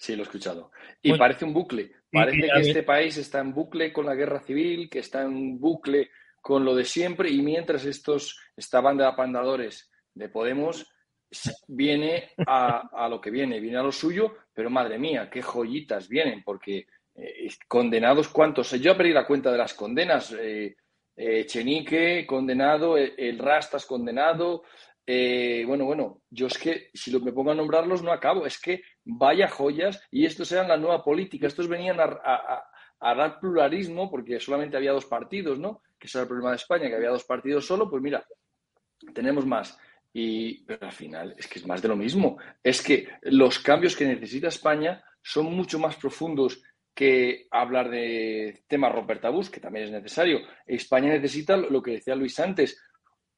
Sí, 0.02 0.16
lo 0.16 0.22
he 0.22 0.26
escuchado. 0.26 0.72
Y 1.00 1.16
parece 1.16 1.44
un 1.44 1.52
bucle. 1.54 1.92
Parece 2.10 2.48
que 2.52 2.60
este 2.60 2.82
país 2.82 3.16
está 3.18 3.38
en 3.38 3.54
bucle 3.54 3.92
con 3.92 4.04
la 4.04 4.16
guerra 4.16 4.40
civil, 4.40 4.90
que 4.90 4.98
está 4.98 5.22
en 5.22 5.60
bucle 5.60 6.10
con 6.40 6.64
lo 6.64 6.74
de 6.74 6.84
siempre, 6.84 7.30
y 7.30 7.40
mientras 7.40 7.84
estos, 7.84 8.36
esta 8.56 8.80
banda 8.80 9.04
de 9.04 9.10
apandadores 9.12 9.92
de 10.12 10.28
Podemos 10.28 10.92
viene 11.68 12.32
a, 12.44 13.06
lo 13.08 13.20
que 13.20 13.30
viene, 13.30 13.60
viene 13.60 13.78
a 13.78 13.84
lo 13.84 13.92
suyo, 13.92 14.34
pero 14.52 14.70
madre 14.70 14.98
mía, 14.98 15.30
qué 15.30 15.40
joyitas 15.40 16.08
vienen, 16.08 16.42
porque 16.42 16.88
eh, 17.14 17.48
condenados 17.68 18.26
cuántos, 18.26 18.72
yo 18.72 18.96
perdí 18.96 19.12
la 19.12 19.24
cuenta 19.24 19.52
de 19.52 19.58
las 19.58 19.72
condenas, 19.72 20.32
eh, 20.32 20.74
eh, 21.14 21.46
Chenique 21.46 22.26
condenado, 22.26 22.98
el 22.98 23.38
Rastas 23.38 23.86
condenado, 23.86 24.64
bueno, 25.06 25.84
bueno, 25.84 26.22
yo 26.30 26.46
es 26.46 26.58
que 26.58 26.90
si 26.94 27.18
me 27.20 27.32
pongo 27.32 27.50
a 27.50 27.54
nombrarlos 27.54 28.02
no 28.02 28.12
acabo, 28.12 28.46
es 28.46 28.60
que 28.60 28.82
vaya 29.04 29.48
joyas, 29.48 30.00
y 30.10 30.24
estos 30.24 30.50
eran 30.52 30.68
la 30.68 30.76
nueva 30.76 31.02
política, 31.02 31.46
estos 31.46 31.68
venían 31.68 31.98
a, 32.00 32.64
dar 33.00 33.40
pluralismo, 33.40 34.10
porque 34.10 34.38
solamente 34.38 34.76
había 34.76 34.92
dos 34.92 35.06
partidos, 35.06 35.58
¿no? 35.58 35.82
Que 35.98 36.06
ese 36.06 36.18
era 36.18 36.22
el 36.22 36.28
problema 36.28 36.50
de 36.50 36.56
España, 36.56 36.88
que 36.88 36.96
había 36.96 37.10
dos 37.10 37.24
partidos 37.24 37.66
solo, 37.66 37.90
pues 37.90 38.02
mira, 38.02 38.24
tenemos 39.12 39.44
más. 39.44 39.76
Y 40.14 40.62
pero 40.64 40.86
al 40.86 40.92
final 40.92 41.34
es 41.38 41.48
que 41.48 41.58
es 41.58 41.66
más 41.66 41.80
de 41.80 41.88
lo 41.88 41.96
mismo. 41.96 42.36
Es 42.62 42.82
que 42.82 43.08
los 43.22 43.58
cambios 43.58 43.96
que 43.96 44.04
necesita 44.04 44.48
España 44.48 45.02
son 45.22 45.46
mucho 45.46 45.78
más 45.78 45.96
profundos 45.96 46.62
que 46.94 47.46
hablar 47.50 47.90
de 47.90 48.64
temas 48.66 48.92
romper 48.92 49.20
tabús, 49.20 49.48
que 49.48 49.60
también 49.60 49.86
es 49.86 49.90
necesario. 49.90 50.40
España 50.66 51.08
necesita 51.08 51.56
lo 51.56 51.82
que 51.82 51.92
decía 51.92 52.14
Luis 52.14 52.38
antes, 52.38 52.78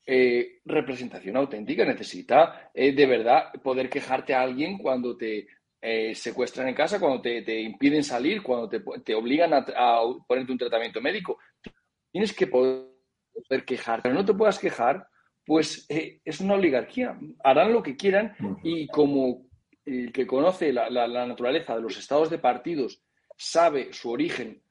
eh, 0.07 0.61
representación 0.67 1.35
auténtica, 1.39 1.83
necesita 1.83 2.71
eh, 2.75 2.93
de 2.93 3.07
verdad 3.07 3.51
poder 3.63 3.89
quejarte 3.89 4.35
a 4.35 4.43
alguien 4.43 4.77
cuando 4.77 5.17
te 5.17 5.47
eh, 5.81 6.15
secuestran 6.15 6.69
en 6.69 6.75
casa, 6.75 7.01
cuando 7.01 7.23
te, 7.23 7.61
impiden 7.61 8.05
salir, 8.05 8.43
cuando 8.43 8.69
te, 8.69 9.15
obligan 9.15 9.55
a, 9.55 10.01
ponerte 10.27 10.53
un 10.53 10.59
tratamiento 10.59 11.01
médico. 11.01 11.39
Tienes 12.13 12.35
que 12.35 12.47
poder 12.47 12.85
quejarte, 13.67 14.03
pero 14.03 14.15
no 14.15 14.27
te 14.27 14.35
puedas 14.35 14.59
quejar, 14.59 15.07
pues 15.43 15.87
es 15.89 16.41
una 16.41 16.55
oligarquía. 16.55 17.19
Harán 17.43 17.73
lo 17.73 17.83
que 17.83 17.97
quieran 17.97 18.37
y 18.63 18.87
como 18.89 19.47
el 19.87 20.13
que 20.13 20.27
conoce 20.27 20.71
la, 20.71 21.09
naturaleza 21.27 21.77
de 21.77 21.83
los 21.83 21.97
estados 21.97 22.29
de 22.29 22.39
partidos 22.39 23.03
sabe 23.39 23.91
su 23.95 24.11
origen 24.11 24.63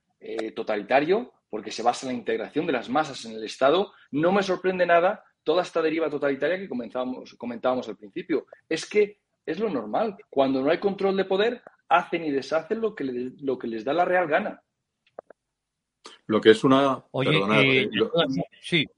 totalitario, 0.56 1.34
porque 1.54 1.70
se 1.70 1.84
basa 1.84 2.08
en 2.08 2.14
la 2.14 2.18
integración 2.18 2.66
de 2.66 2.74
las 2.74 2.90
masas 2.90 3.26
en 3.26 3.34
el 3.34 3.44
Estado, 3.44 3.94
no 4.10 4.32
me 4.32 4.42
sorprende 4.42 4.88
nada 4.88 5.24
toda 5.44 5.62
esta 5.62 5.84
deriva 5.84 6.10
totalitaria 6.10 6.58
que 6.58 6.68
comentábamos 6.68 7.88
al 7.88 7.96
principio. 7.96 8.48
Es 8.68 8.88
que 8.88 9.20
es 9.46 9.60
lo 9.60 9.70
normal. 9.70 10.18
Cuando 10.32 10.64
no 10.64 10.72
hay 10.72 10.80
control 10.80 11.16
de 11.16 11.26
poder, 11.26 11.62
hacen 11.88 12.26
y 12.26 12.32
deshacen 12.32 12.82
lo 12.82 12.96
que, 12.96 13.04
lo 13.40 13.60
que 13.60 13.68
les 13.68 13.86
da 13.86 13.94
la 13.94 14.04
real 14.04 14.28
gana. 14.28 14.64
Lo 16.26 16.42
que 16.42 16.50
es 16.50 16.64
una. 16.64 17.04
Eh, 17.22 17.88
lo, 17.92 18.12
sí. 18.60 18.90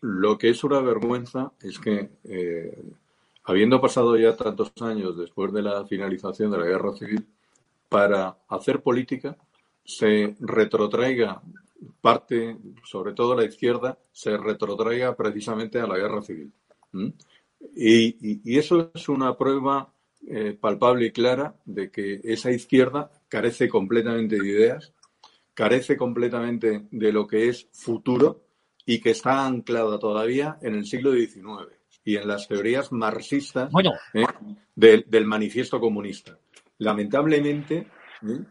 lo, 0.00 0.38
que 0.38 0.48
es 0.48 0.64
una 0.64 0.80
vergüenza 0.80 1.52
es 1.60 1.78
que, 1.78 2.08
eh, 2.24 2.84
habiendo 3.44 3.82
pasado 3.82 4.16
ya 4.16 4.34
tantos 4.34 4.72
años 4.80 5.18
después 5.18 5.52
de 5.52 5.60
la 5.60 5.84
finalización 5.84 6.52
de 6.52 6.58
la 6.58 6.64
guerra 6.64 6.94
civil, 6.94 7.26
para 7.90 8.38
hacer 8.48 8.80
política 8.80 9.36
se 9.84 10.36
retrotraiga 10.40 11.42
parte, 12.00 12.56
sobre 12.84 13.12
todo 13.12 13.34
la 13.34 13.44
izquierda, 13.44 13.98
se 14.12 14.36
retrotraiga 14.36 15.16
precisamente 15.16 15.78
a 15.80 15.86
la 15.86 15.96
guerra 15.96 16.22
civil. 16.22 16.52
Y, 17.74 18.58
eso 18.58 18.90
es 18.94 19.08
una 19.08 19.36
prueba 19.36 19.92
eh, 20.26 20.56
palpable 20.58 21.06
y 21.06 21.10
clara 21.12 21.54
de 21.64 21.90
que 21.90 22.20
esa 22.24 22.50
izquierda 22.50 23.10
carece 23.28 23.68
completamente 23.68 24.38
de 24.38 24.48
ideas, 24.48 24.92
carece 25.54 25.96
completamente 25.96 26.86
de 26.90 27.12
lo 27.12 27.26
que 27.26 27.48
es 27.48 27.68
futuro 27.72 28.42
y 28.84 29.00
que 29.00 29.10
está 29.10 29.46
anclada 29.46 29.98
todavía 29.98 30.58
en 30.62 30.74
el 30.74 30.86
siglo 30.86 31.12
XIX 31.12 31.68
y 32.04 32.16
en 32.16 32.26
las 32.26 32.48
teorías 32.48 32.90
marxistas 32.90 33.70
¿eh? 34.14 34.24
del 34.74 35.26
manifiesto 35.26 35.78
comunista. 35.78 36.38
Lamentablemente, 36.78 37.86
¿eh? 38.22 38.44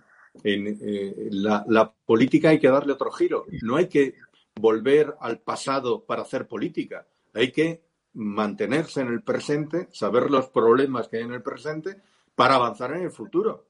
En 0.44 0.80
eh, 0.82 1.30
la, 1.32 1.94
política 2.06 2.50
hay 2.50 2.60
que 2.60 2.70
darle 2.70 2.94
otro 2.94 3.12
giro. 3.12 3.46
No 3.62 3.76
hay 3.76 3.88
que 3.88 4.16
volver 4.56 5.16
al 5.20 5.40
pasado 5.40 6.04
para 6.06 6.24
hacer 6.24 6.48
política. 6.48 7.08
Hay 7.34 7.52
que 7.52 7.82
mantenerse 8.14 9.02
en 9.02 9.08
el 9.08 9.22
presente, 9.22 9.88
saber 9.92 10.32
los 10.32 10.50
problemas 10.50 11.08
que 11.08 11.18
hay 11.18 11.24
en 11.24 11.34
el 11.34 11.44
presente 11.44 12.02
para 12.36 12.56
avanzar 12.56 12.96
en 12.96 13.04
el 13.04 13.12
futuro. 13.12 13.68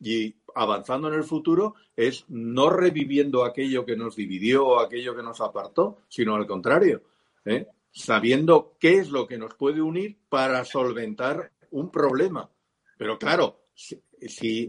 y 0.00 0.36
avanzando 0.54 1.08
en 1.08 1.14
el 1.14 1.24
futuro 1.24 1.74
es 1.96 2.24
no 2.28 2.70
reviviendo 2.70 3.44
aquello 3.44 3.84
que 3.84 3.96
nos 3.96 4.14
dividió 4.14 4.66
o 4.66 4.80
aquello 4.80 5.14
que 5.14 5.22
nos 5.22 5.40
apartó, 5.40 5.98
sino 6.08 6.36
al 6.36 6.46
contrario, 6.46 7.02
¿eh? 7.44 7.66
sabiendo 7.90 8.76
qué 8.78 8.98
es 8.98 9.10
lo 9.10 9.26
que 9.26 9.38
nos 9.38 9.54
puede 9.54 9.82
unir 9.82 10.18
para 10.28 10.64
solventar 10.64 11.52
un 11.70 11.90
problema. 11.90 12.48
Pero 12.96 13.18
claro, 13.18 13.60
si, 14.22 14.68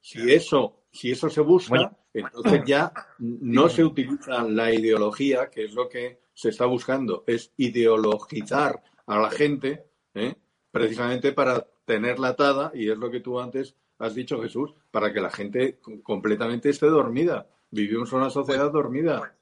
si, 0.00 0.20
eh, 0.20 0.34
eso, 0.34 0.82
si 0.92 1.10
eso 1.10 1.28
se 1.30 1.40
busca, 1.40 1.96
entonces 2.12 2.62
ya 2.66 2.92
no 3.18 3.68
se 3.68 3.84
utiliza 3.84 4.42
la 4.44 4.72
ideología, 4.72 5.50
que 5.50 5.64
es 5.64 5.74
lo 5.74 5.88
que 5.88 6.20
se 6.34 6.50
está 6.50 6.66
buscando, 6.66 7.24
es 7.26 7.52
ideologizar 7.56 8.82
a 9.06 9.18
la 9.18 9.30
gente, 9.30 9.86
¿eh? 10.14 10.34
precisamente 10.70 11.32
para 11.32 11.66
tenerla 11.84 12.28
atada, 12.28 12.72
y 12.74 12.90
es 12.90 12.98
lo 12.98 13.10
que 13.10 13.20
tú 13.20 13.40
antes 13.40 13.74
has 13.98 14.14
dicho, 14.14 14.40
Jesús, 14.42 14.74
para 14.90 15.12
que 15.12 15.20
la 15.20 15.30
gente 15.30 15.78
completamente 16.02 16.70
esté 16.70 16.86
dormida. 16.86 17.48
Vivimos 17.70 18.12
en 18.12 18.18
una 18.18 18.30
sociedad 18.30 18.70
dormida. 18.70 19.36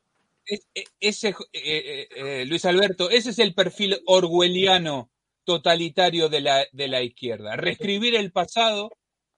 Ese, 1.01 1.28
eh, 1.30 1.34
eh, 1.53 2.09
eh, 2.14 2.45
Luis 2.47 2.64
Alberto, 2.64 3.11
ese 3.11 3.30
es 3.30 3.38
el 3.38 3.55
perfil 3.55 3.97
orwelliano 4.07 5.11
totalitario 5.45 6.28
de 6.28 6.40
la, 6.40 6.64
de 6.72 6.88
la 6.88 7.03
izquierda. 7.03 7.57
Reescribir 7.57 8.14
el 8.14 8.30
pasado, 8.30 8.90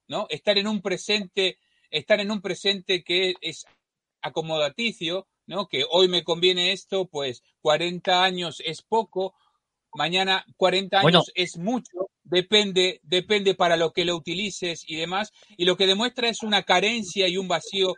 ¿no? 0.09 0.27
Estar 0.31 0.59
en 0.59 0.67
un 0.67 0.83
presente, 0.83 1.59
estar 1.91 2.21
en 2.21 2.31
un 2.31 2.41
presente 2.41 3.03
que 3.03 3.35
es 3.41 3.67
acomodaticio, 4.23 5.27
¿no? 5.47 5.69
Que 5.69 5.85
hoy 5.89 6.09
me 6.09 6.25
conviene 6.25 6.73
esto, 6.73 7.07
pues 7.07 7.43
40 7.63 8.23
años 8.23 8.63
es 8.65 8.83
poco, 8.83 9.35
mañana 9.95 10.45
40 10.57 11.01
años 11.01 11.33
es 11.35 11.57
mucho, 11.57 12.11
depende, 12.23 13.01
depende 13.03 13.55
para 13.55 13.77
lo 13.77 13.93
que 13.93 14.05
lo 14.05 14.17
utilices 14.17 14.85
y 14.87 14.97
demás, 14.97 15.33
y 15.57 15.65
lo 15.65 15.77
que 15.77 15.87
demuestra 15.87 16.29
es 16.29 16.43
una 16.43 16.63
carencia 16.65 17.29
y 17.29 17.37
un 17.37 17.49
vacío 17.49 17.95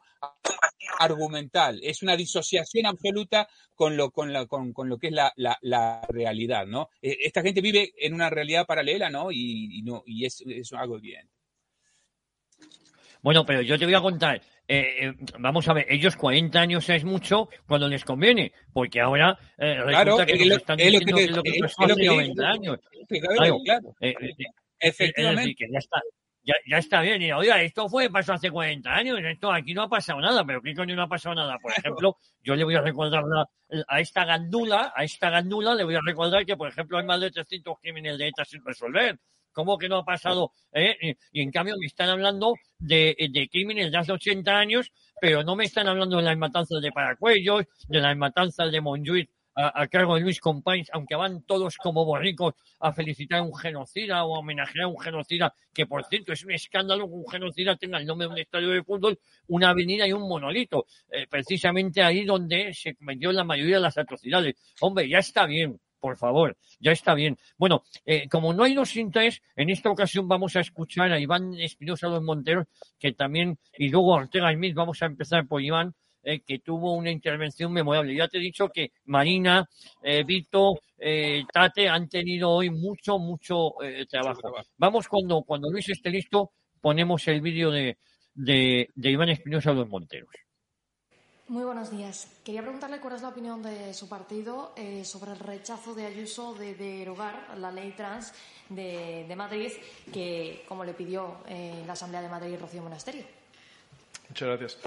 argumental, 0.98 1.80
es 1.82 2.02
una 2.02 2.16
disociación 2.16 2.86
absoluta 2.86 3.48
con 3.74 3.96
lo, 3.96 4.10
con 4.10 4.32
la, 4.32 4.46
con, 4.46 4.72
con 4.72 4.88
lo 4.88 4.98
que 4.98 5.08
es 5.08 5.12
la, 5.12 5.32
la, 5.36 6.06
realidad, 6.08 6.66
¿no? 6.66 6.88
Eh, 7.00 7.16
esta 7.20 7.42
gente 7.42 7.60
vive 7.60 7.92
en 7.96 8.14
una 8.14 8.30
realidad 8.30 8.66
paralela, 8.66 9.08
¿no? 9.08 9.30
Y, 9.30 9.82
no, 9.82 10.02
y 10.06 10.24
es, 10.24 10.42
es 10.46 10.72
algo 10.72 10.98
evidente. 10.98 11.37
Bueno, 13.28 13.44
pero 13.44 13.60
yo 13.60 13.78
te 13.78 13.84
voy 13.84 13.92
a 13.92 14.00
contar, 14.00 14.40
eh, 14.66 14.86
eh, 15.02 15.14
vamos 15.38 15.68
a 15.68 15.74
ver, 15.74 15.84
ellos 15.90 16.16
40 16.16 16.58
años 16.58 16.88
es 16.88 17.04
mucho 17.04 17.50
cuando 17.66 17.86
les 17.86 18.02
conviene, 18.02 18.52
porque 18.72 19.02
ahora 19.02 19.38
eh, 19.58 19.82
resulta 19.84 20.24
que 20.24 20.46
nos 20.46 20.56
están 20.56 20.78
diciendo 20.78 21.14
que, 21.14 21.26
lo 21.26 21.42
que 21.42 21.58
pasó 21.60 21.84
hace 21.84 22.06
90 22.06 22.48
años. 22.48 22.78
Claro, 23.06 23.58
claro. 23.62 23.94
Efectivamente. 24.80 25.54
que 25.56 25.66
ya 25.70 25.78
está, 25.78 26.00
ya, 26.42 26.54
ya, 26.66 26.78
está 26.78 27.02
bien. 27.02 27.20
Y 27.20 27.30
oiga, 27.30 27.60
esto 27.60 27.86
fue, 27.86 28.08
pasó 28.08 28.32
hace 28.32 28.50
40 28.50 28.90
años, 28.90 29.18
esto 29.22 29.52
aquí 29.52 29.74
no 29.74 29.82
ha 29.82 29.90
pasado 29.90 30.22
nada, 30.22 30.42
pero 30.46 30.62
¿qué 30.62 30.74
coño 30.74 30.96
no 30.96 31.02
ha 31.02 31.08
pasado 31.08 31.34
nada? 31.34 31.58
Por 31.58 31.72
ejemplo, 31.72 32.16
yo 32.42 32.56
le 32.56 32.64
voy 32.64 32.76
a 32.76 32.80
recordar 32.80 33.24
a 33.88 34.00
esta 34.00 34.24
gandula, 34.24 34.94
a 34.96 35.04
esta 35.04 35.28
gandula 35.28 35.74
le 35.74 35.84
voy 35.84 35.96
a 35.96 36.00
recordar 36.02 36.46
que, 36.46 36.56
por 36.56 36.70
ejemplo, 36.70 36.96
hay 36.96 37.04
más 37.04 37.20
de 37.20 37.30
300 37.30 37.76
crímenes 37.78 38.16
de 38.16 38.28
ETA 38.28 38.46
sin 38.46 38.64
resolver. 38.64 39.18
¿Cómo 39.58 39.76
que 39.76 39.88
no 39.88 39.96
ha 39.96 40.04
pasado? 40.04 40.52
Eh? 40.72 41.16
Y 41.32 41.42
en 41.42 41.50
cambio 41.50 41.74
me 41.80 41.86
están 41.86 42.08
hablando 42.08 42.54
de, 42.78 43.16
crímenes 43.50 43.90
de 43.90 43.98
hace 43.98 44.12
80 44.12 44.56
años, 44.56 44.92
pero 45.20 45.42
no 45.42 45.56
me 45.56 45.64
están 45.64 45.88
hablando 45.88 46.16
de 46.18 46.22
las 46.22 46.38
matanzas 46.38 46.80
de 46.80 46.92
Paracuellos, 46.92 47.64
de 47.88 48.00
las 48.00 48.16
matanzas 48.16 48.70
de 48.70 48.80
Monjuit 48.80 49.28
a, 49.56 49.88
cargo 49.88 50.14
de 50.14 50.20
Luis 50.20 50.38
Companys, 50.38 50.90
aunque 50.92 51.16
van 51.16 51.42
todos 51.42 51.76
como 51.76 52.04
borricos 52.04 52.54
a 52.78 52.92
felicitar 52.92 53.40
a 53.40 53.42
un 53.42 53.52
genocida 53.52 54.22
o 54.22 54.36
a 54.36 54.38
homenajear 54.38 54.84
a 54.84 54.86
un 54.86 55.00
genocida, 55.00 55.52
que 55.74 55.86
por 55.86 56.04
cierto 56.04 56.32
es 56.32 56.44
un 56.44 56.52
escándalo 56.52 57.08
que 57.08 57.14
un 57.14 57.26
genocida 57.26 57.74
tenga 57.74 57.98
el 57.98 58.06
nombre 58.06 58.28
de 58.28 58.34
un 58.34 58.38
estadio 58.38 58.68
de 58.68 58.84
fútbol, 58.84 59.18
una 59.48 59.70
avenida 59.70 60.06
y 60.06 60.12
un 60.12 60.28
monolito, 60.28 60.86
eh, 61.10 61.26
precisamente 61.28 62.00
ahí 62.00 62.24
donde 62.24 62.72
se 62.74 62.94
cometió 62.94 63.32
la 63.32 63.42
mayoría 63.42 63.74
de 63.74 63.82
las 63.82 63.98
atrocidades. 63.98 64.54
Hombre, 64.80 65.08
ya 65.08 65.18
está 65.18 65.46
bien, 65.46 65.80
por 66.00 66.16
favor, 66.16 66.56
ya 66.80 66.92
está 66.92 67.14
bien. 67.14 67.36
Bueno, 67.56 67.82
eh, 68.04 68.28
como 68.28 68.52
no 68.52 68.64
hay 68.64 68.74
dos 68.74 68.96
interés, 68.96 69.42
en 69.56 69.70
esta 69.70 69.90
ocasión 69.90 70.28
vamos 70.28 70.56
a 70.56 70.60
escuchar 70.60 71.12
a 71.12 71.20
Iván 71.20 71.54
Espinosa 71.54 72.08
los 72.08 72.22
Monteros, 72.22 72.66
que 72.98 73.12
también, 73.12 73.58
y 73.76 73.88
luego 73.88 74.14
Ortega 74.14 74.52
Smith, 74.52 74.74
vamos 74.74 75.02
a 75.02 75.06
empezar 75.06 75.46
por 75.46 75.62
Iván, 75.62 75.94
eh, 76.22 76.40
que 76.40 76.58
tuvo 76.58 76.94
una 76.94 77.10
intervención 77.10 77.72
memorable. 77.72 78.14
Ya 78.14 78.28
te 78.28 78.38
he 78.38 78.40
dicho 78.40 78.68
que 78.68 78.92
Marina, 79.06 79.68
eh, 80.02 80.24
Vito, 80.24 80.80
Tate 81.52 81.88
han 81.88 82.08
tenido 82.08 82.50
hoy 82.50 82.70
mucho, 82.70 83.18
mucho 83.18 83.74
trabajo. 84.10 84.40
Vamos 84.76 85.06
cuando, 85.08 85.42
cuando 85.42 85.70
Luis 85.70 85.88
esté 85.88 86.10
listo, 86.10 86.50
ponemos 86.80 87.28
el 87.28 87.40
vídeo 87.40 87.70
de, 87.70 87.98
de, 88.34 88.88
de 88.94 89.10
Iván 89.10 89.28
Espinosa 89.28 89.72
los 89.72 89.88
Monteros. 89.88 90.47
Muy 91.48 91.64
buenos 91.64 91.90
días. 91.90 92.28
Quería 92.44 92.60
preguntarle 92.60 93.00
cuál 93.00 93.16
es 93.16 93.22
la 93.22 93.30
opinión 93.30 93.62
de 93.62 93.94
su 93.94 94.06
partido 94.06 94.74
eh, 94.76 95.02
sobre 95.02 95.30
el 95.30 95.38
rechazo 95.38 95.94
de 95.94 96.04
Ayuso 96.04 96.52
de 96.52 96.74
derogar 96.74 97.56
la 97.56 97.72
ley 97.72 97.92
trans 97.92 98.34
de, 98.68 99.32
Madrid, 99.34 99.72
que 100.12 100.62
como 100.68 100.84
le 100.84 100.92
pidió 100.92 101.38
eh, 101.48 101.84
la 101.86 101.94
Asamblea 101.94 102.20
de 102.20 102.28
Madrid 102.28 102.58
Rocío 102.60 102.82
Monasterio. 102.82 103.24
Muchas 104.28 104.46
gracias. 104.46 104.78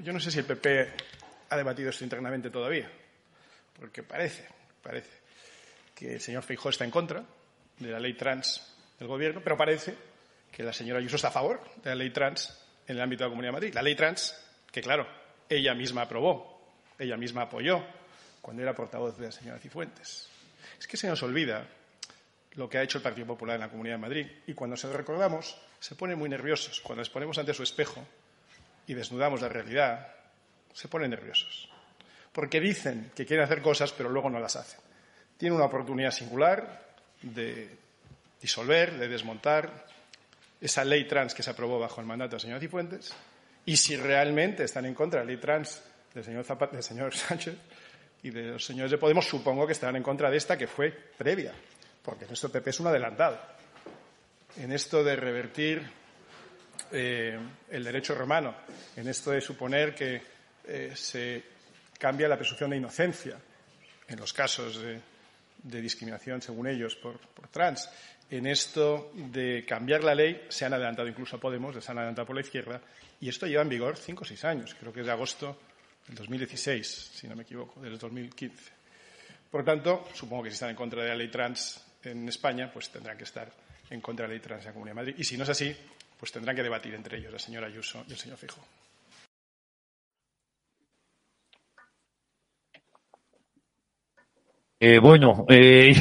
Yo, 0.00 0.12
no 0.12 0.18
sé 0.18 0.32
si 0.32 0.40
el 0.40 0.44
PP 0.44 0.92
ha 1.50 1.56
debatido 1.56 1.90
esto 1.90 2.02
internamente 2.02 2.50
todavía, 2.50 2.90
porque 3.78 4.02
parece, 4.02 4.44
parece 4.82 5.10
que 5.94 6.14
el 6.14 6.20
señor 6.20 6.42
Feijóo 6.42 6.70
está 6.70 6.84
en 6.84 6.90
contra 6.90 7.22
de 7.78 7.92
la 7.92 8.00
ley 8.00 8.14
trans 8.14 8.74
del 8.98 9.06
Gobierno, 9.06 9.40
pero 9.40 9.56
parece 9.56 9.94
que 10.50 10.64
la 10.64 10.72
señora 10.72 10.98
Ayuso 10.98 11.14
está 11.14 11.28
a 11.28 11.30
favor 11.30 11.60
de 11.80 11.90
la 11.90 11.94
ley 11.94 12.10
trans 12.10 12.60
en 12.88 12.96
el 12.96 13.02
ámbito 13.02 13.22
de 13.22 13.28
la 13.28 13.30
Comunidad 13.30 13.52
de 13.52 13.56
Madrid. 13.56 13.74
La 13.74 13.82
ley 13.82 13.94
trans, 13.94 14.34
que 14.72 14.80
claro, 14.80 15.06
ella 15.48 15.74
misma 15.74 16.02
aprobó, 16.02 16.60
ella 16.98 17.16
misma 17.16 17.42
apoyó 17.42 17.84
cuando 18.40 18.62
era 18.62 18.74
portavoz 18.74 19.18
de 19.18 19.26
la 19.26 19.32
señora 19.32 19.58
Cifuentes. 19.58 20.28
Es 20.78 20.86
que 20.86 20.96
se 20.96 21.08
nos 21.08 21.22
olvida 21.22 21.66
lo 22.52 22.68
que 22.68 22.78
ha 22.78 22.82
hecho 22.82 22.98
el 22.98 23.02
Partido 23.02 23.26
Popular 23.26 23.56
en 23.56 23.62
la 23.62 23.68
Comunidad 23.68 23.96
de 23.96 24.00
Madrid 24.00 24.26
y 24.46 24.54
cuando 24.54 24.76
se 24.76 24.86
lo 24.86 24.94
recordamos 24.94 25.56
se 25.80 25.94
pone 25.94 26.16
muy 26.16 26.28
nerviosos. 26.28 26.80
Cuando 26.80 27.02
les 27.02 27.10
ponemos 27.10 27.38
ante 27.38 27.54
su 27.54 27.62
espejo 27.62 28.04
y 28.86 28.94
desnudamos 28.94 29.40
la 29.42 29.48
realidad, 29.48 30.14
se 30.72 30.88
ponen 30.88 31.10
nerviosos. 31.10 31.68
Porque 32.32 32.60
dicen 32.60 33.12
que 33.14 33.26
quieren 33.26 33.44
hacer 33.44 33.62
cosas 33.62 33.92
pero 33.92 34.08
luego 34.08 34.30
no 34.30 34.40
las 34.40 34.56
hacen. 34.56 34.80
Tienen 35.36 35.56
una 35.56 35.66
oportunidad 35.66 36.10
singular 36.10 36.94
de 37.22 37.76
disolver, 38.40 38.98
de 38.98 39.08
desmontar 39.08 39.86
esa 40.60 40.84
ley 40.84 41.04
trans 41.04 41.34
que 41.34 41.42
se 41.42 41.50
aprobó 41.50 41.78
bajo 41.78 42.00
el 42.00 42.06
mandato 42.06 42.30
de 42.30 42.36
la 42.36 42.40
señora 42.40 42.60
Cifuentes 42.60 43.14
y 43.66 43.76
si 43.76 43.96
realmente 43.96 44.64
están 44.64 44.86
en 44.86 44.94
contra 44.94 45.20
de 45.20 45.26
la 45.26 45.32
ley 45.32 45.40
trans 45.40 45.82
del 46.14 46.24
señor, 46.24 46.46
del 46.70 46.82
señor 46.82 47.14
Sánchez 47.14 47.54
y 48.22 48.30
de 48.30 48.52
los 48.52 48.64
señores 48.64 48.90
de 48.90 48.98
Podemos, 48.98 49.26
supongo 49.26 49.66
que 49.66 49.72
estarán 49.72 49.96
en 49.96 50.02
contra 50.02 50.30
de 50.30 50.36
esta 50.36 50.56
que 50.56 50.66
fue 50.66 50.90
previa, 50.90 51.52
porque 52.02 52.24
en 52.24 52.32
esto 52.32 52.50
PP 52.50 52.70
es 52.70 52.80
un 52.80 52.86
adelantado. 52.86 53.38
En 54.56 54.72
esto 54.72 55.04
de 55.04 55.16
revertir 55.16 55.82
eh, 56.92 57.38
el 57.70 57.84
derecho 57.84 58.14
romano, 58.14 58.54
en 58.96 59.08
esto 59.08 59.32
de 59.32 59.40
suponer 59.40 59.94
que 59.94 60.22
eh, 60.66 60.92
se 60.94 61.42
cambia 61.98 62.28
la 62.28 62.36
presunción 62.36 62.70
de 62.70 62.76
inocencia 62.76 63.36
en 64.08 64.18
los 64.18 64.32
casos 64.32 64.80
de, 64.80 65.00
discriminación, 65.80 66.40
según 66.40 66.68
ellos, 66.68 66.94
por, 66.94 67.18
por, 67.18 67.48
trans. 67.48 67.90
En 68.28 68.46
esto 68.46 69.12
de 69.14 69.64
cambiar 69.66 70.02
la 70.02 70.14
ley 70.14 70.46
se 70.48 70.64
han 70.64 70.74
adelantado 70.74 71.06
incluso 71.06 71.36
a 71.36 71.40
Podemos, 71.40 71.82
se 71.82 71.90
han 71.90 71.98
adelantado 71.98 72.26
por 72.26 72.34
la 72.34 72.42
izquierda 72.42 72.80
y 73.20 73.28
esto 73.28 73.46
lleva 73.46 73.62
en 73.62 73.68
vigor 73.68 73.96
cinco 73.96 74.22
o 74.22 74.26
seis 74.26 74.44
años, 74.44 74.74
creo 74.78 74.92
que 74.92 75.00
es 75.00 75.06
de 75.06 75.12
agosto 75.12 75.56
del 76.08 76.16
2016, 76.16 77.12
si 77.14 77.28
no 77.28 77.36
me 77.36 77.42
equivoco, 77.42 77.80
del 77.80 77.98
2015. 77.98 78.72
Por 79.50 79.64
tanto, 79.64 80.08
supongo 80.12 80.44
que 80.44 80.50
si 80.50 80.54
están 80.54 80.70
en 80.70 80.76
contra 80.76 81.02
de 81.02 81.08
la 81.10 81.14
ley 81.14 81.28
trans 81.28 81.84
en 82.02 82.28
España, 82.28 82.70
pues 82.72 82.90
tendrán 82.90 83.16
que 83.16 83.24
estar 83.24 83.50
en 83.90 84.00
contra 84.00 84.24
de 84.24 84.28
la 84.28 84.34
ley 84.34 84.42
trans 84.42 84.62
en 84.62 84.66
la 84.66 84.72
Comunidad 84.72 84.94
de 84.94 85.00
Madrid. 85.02 85.14
Y 85.18 85.24
si 85.24 85.36
no 85.36 85.44
es 85.44 85.50
así, 85.50 85.74
pues 86.18 86.32
tendrán 86.32 86.56
que 86.56 86.62
debatir 86.62 86.94
entre 86.94 87.18
ellos 87.18 87.32
la 87.32 87.38
señora 87.38 87.68
Ayuso 87.68 88.04
y 88.08 88.12
el 88.12 88.18
señor 88.18 88.38
Fijo. 88.38 88.60
Eh, 94.78 94.98
bueno, 94.98 95.46
eh, 95.48 95.94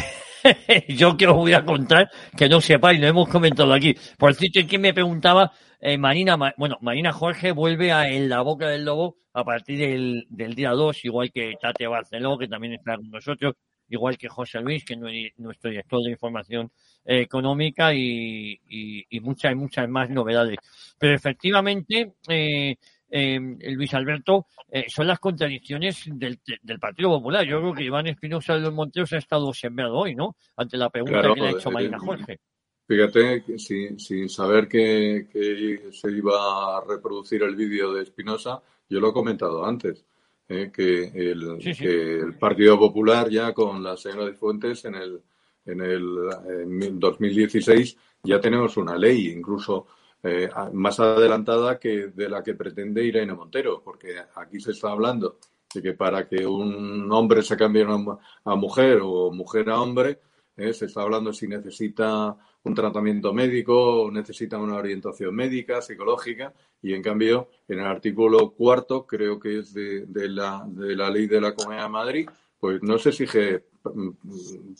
yo 0.89 1.17
que 1.17 1.27
os 1.27 1.35
voy 1.35 1.53
a 1.53 1.65
contar 1.65 2.09
que 2.37 2.49
no 2.49 2.61
sepáis, 2.61 2.99
lo 2.99 3.07
hemos 3.07 3.29
comentado 3.29 3.73
aquí. 3.73 3.95
Por 4.17 4.33
cierto, 4.35 4.59
quien 4.67 4.81
me 4.81 4.93
preguntaba 4.93 5.51
eh, 5.79 5.97
Marina, 5.97 6.37
bueno, 6.57 6.77
Marina 6.81 7.11
Jorge 7.11 7.51
vuelve 7.51 7.91
a 7.91 8.09
En 8.09 8.29
la 8.29 8.41
Boca 8.41 8.67
del 8.67 8.85
Lobo 8.85 9.17
a 9.33 9.43
partir 9.43 9.79
del, 9.79 10.25
del 10.29 10.55
día 10.55 10.71
2, 10.71 11.05
igual 11.05 11.31
que 11.31 11.55
Tate 11.61 11.87
Barceló, 11.87 12.37
que 12.37 12.47
también 12.47 12.73
está 12.73 12.95
con 12.95 13.09
nosotros, 13.09 13.55
igual 13.89 14.17
que 14.17 14.29
José 14.29 14.61
Luis, 14.61 14.85
que 14.85 14.93
es 14.93 15.33
nuestro 15.37 15.69
director 15.69 16.01
de 16.03 16.11
información 16.11 16.71
eh, 17.03 17.21
económica 17.21 17.93
y, 17.93 18.59
y, 18.69 19.19
muchas, 19.19 19.55
muchas 19.55 19.89
más 19.89 20.09
novedades. 20.09 20.57
Pero 20.97 21.13
efectivamente, 21.15 22.13
eh, 22.29 22.77
eh, 23.09 23.39
Luis 23.73 23.93
Alberto, 23.93 24.47
eh, 24.69 24.85
son 24.87 25.07
las 25.07 25.19
contradicciones 25.19 26.03
del, 26.07 26.39
del, 26.61 26.79
Partido 26.79 27.09
Popular. 27.09 27.45
Yo 27.45 27.59
creo 27.59 27.73
que 27.73 27.83
Iván 27.83 28.07
Espinosa 28.07 28.55
de 28.55 28.61
los 28.61 28.73
Monteros 28.73 29.13
ha 29.13 29.17
estado 29.17 29.53
sembrado 29.53 29.95
hoy, 29.95 30.15
¿no? 30.15 30.35
Ante 30.57 30.77
la 30.77 30.89
pregunta 30.89 31.21
que 31.33 31.41
le 31.41 31.47
ha 31.47 31.51
hecho 31.51 31.71
Marina 31.71 31.99
Jorge. 31.99 32.39
Fíjate, 32.87 33.57
sin, 33.57 33.99
sin 33.99 34.29
saber 34.29 34.67
que, 34.67 35.27
que, 35.31 35.91
se 35.91 36.11
iba 36.11 36.77
a 36.77 36.83
reproducir 36.87 37.41
el 37.41 37.55
vídeo 37.55 37.91
de 37.93 38.03
Espinosa, 38.03 38.61
yo 38.87 38.99
lo 38.99 39.09
he 39.09 39.13
comentado 39.13 39.65
antes, 39.65 40.05
eh, 40.47 40.71
que, 40.71 41.05
el, 41.05 41.57
que 41.57 42.19
el 42.19 42.37
Partido 42.37 42.77
Popular 42.77 43.27
ya 43.29 43.53
con 43.53 43.83
la 43.83 43.97
señora 43.97 44.25
de 44.25 44.33
Fuentes 44.33 44.85
en 44.85 44.95
el, 44.95 45.19
en 45.65 45.81
el 45.81 46.15
en 46.47 46.99
2016 46.99 47.97
ya 48.23 48.39
tenemos 48.39 48.77
una 48.77 48.95
ley, 48.97 49.29
incluso 49.29 49.87
eh, 50.27 50.49
más 50.73 50.99
adelantada 50.99 51.77
que 51.77 52.07
de 52.07 52.27
la 52.27 52.41
que 52.41 52.55
pretende 52.55 53.05
Irene 53.05 53.35
Montero, 53.35 53.83
porque 53.83 54.15
aquí 54.35 54.59
se 54.59 54.71
está 54.71 54.89
hablando 54.89 55.37
de 55.71 55.83
que 55.83 55.93
para 55.93 56.27
que 56.27 56.47
un 56.47 57.11
hombre 57.11 57.43
se 57.43 57.55
cambie 57.55 57.85
a 57.85 58.55
mujer 58.55 59.01
o 59.03 59.31
mujer 59.31 59.69
a 59.69 59.79
hombre, 59.79 60.19
eh, 60.57 60.73
se 60.73 60.85
está 60.85 61.03
hablando 61.03 61.31
si 61.31 61.47
necesita 61.47 62.35
un 62.63 62.73
tratamiento 62.73 63.33
médico 63.33 64.05
o 64.05 64.11
necesita 64.11 64.57
una 64.57 64.77
orientación 64.77 65.35
médica, 65.35 65.79
psicológica, 65.79 66.55
y 66.81 66.95
en 66.95 67.03
cambio, 67.03 67.49
en 67.67 67.81
el 67.81 67.85
artículo 67.85 68.49
cuarto, 68.49 69.05
creo 69.05 69.39
que 69.39 69.59
es 69.59 69.75
de, 69.75 70.07
la, 70.29 70.65
de 70.67 70.95
la 70.95 71.11
ley 71.11 71.27
de 71.27 71.39
la 71.39 71.53
Comunidad 71.53 71.83
de 71.83 71.89
Madrid, 71.89 72.29
pues 72.59 72.81
no 72.81 72.97
se 72.97 73.09
exige 73.09 73.65
mm, 73.83 74.09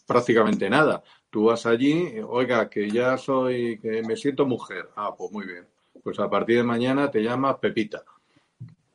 prácticamente 0.08 0.68
nada. 0.72 1.04
Tú 1.36 1.44
vas 1.44 1.66
allí, 1.66 2.14
oiga, 2.26 2.70
que 2.70 2.90
ya 2.90 3.18
soy, 3.18 3.78
que 3.80 4.02
me 4.04 4.16
siento 4.16 4.46
mujer. 4.46 4.88
Ah, 4.96 5.14
pues 5.18 5.34
muy 5.34 5.46
bien. 5.46 5.68
Pues 6.02 6.18
a 6.18 6.30
partir 6.30 6.56
de 6.56 6.64
mañana 6.64 7.12
te 7.12 7.22
llamas 7.22 7.58
Pepita. 7.58 8.06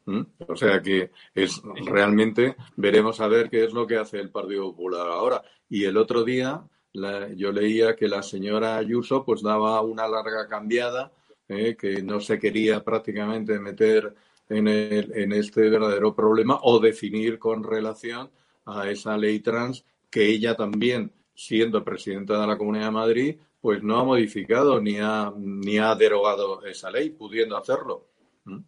¿Mm? 0.06 0.22
O 0.48 0.56
sea 0.56 0.80
que 0.80 1.10
es 1.34 1.60
realmente 1.84 2.56
veremos 2.76 3.20
a 3.20 3.28
ver 3.28 3.50
qué 3.50 3.64
es 3.64 3.74
lo 3.74 3.86
que 3.86 3.98
hace 3.98 4.20
el 4.20 4.30
Partido 4.30 4.70
Popular 4.70 5.06
ahora. 5.06 5.42
Y 5.68 5.84
el 5.84 5.98
otro 5.98 6.24
día 6.24 6.62
yo 6.94 7.52
leía 7.52 7.94
que 7.94 8.08
la 8.08 8.22
señora 8.22 8.78
Ayuso 8.78 9.22
pues 9.22 9.42
daba 9.42 9.82
una 9.82 10.08
larga 10.08 10.48
cambiada, 10.48 11.12
eh, 11.46 11.76
que 11.78 12.02
no 12.02 12.20
se 12.20 12.38
quería 12.38 12.82
prácticamente 12.82 13.58
meter 13.58 14.14
en, 14.48 14.66
el, 14.66 15.12
en 15.14 15.32
este 15.32 15.68
verdadero 15.68 16.14
problema 16.14 16.58
o 16.62 16.80
definir 16.80 17.38
con 17.38 17.64
relación 17.64 18.30
a 18.64 18.88
esa 18.88 19.18
ley 19.18 19.40
trans 19.40 19.84
que 20.08 20.26
ella 20.26 20.56
también, 20.56 21.12
siendo 21.40 21.84
presidenta 21.84 22.40
de 22.40 22.46
la 22.46 22.58
Comunidad 22.58 22.86
de 22.86 22.90
Madrid, 22.90 23.36
pues 23.60 23.82
no 23.82 23.98
ha 23.98 24.04
modificado 24.04 24.80
ni 24.80 24.98
ha, 24.98 25.32
ni 25.36 25.78
ha 25.78 25.94
derogado 25.94 26.64
esa 26.64 26.90
ley, 26.90 27.10
pudiendo 27.10 27.56
hacerlo. 27.56 28.08
¿Mm? 28.44 28.58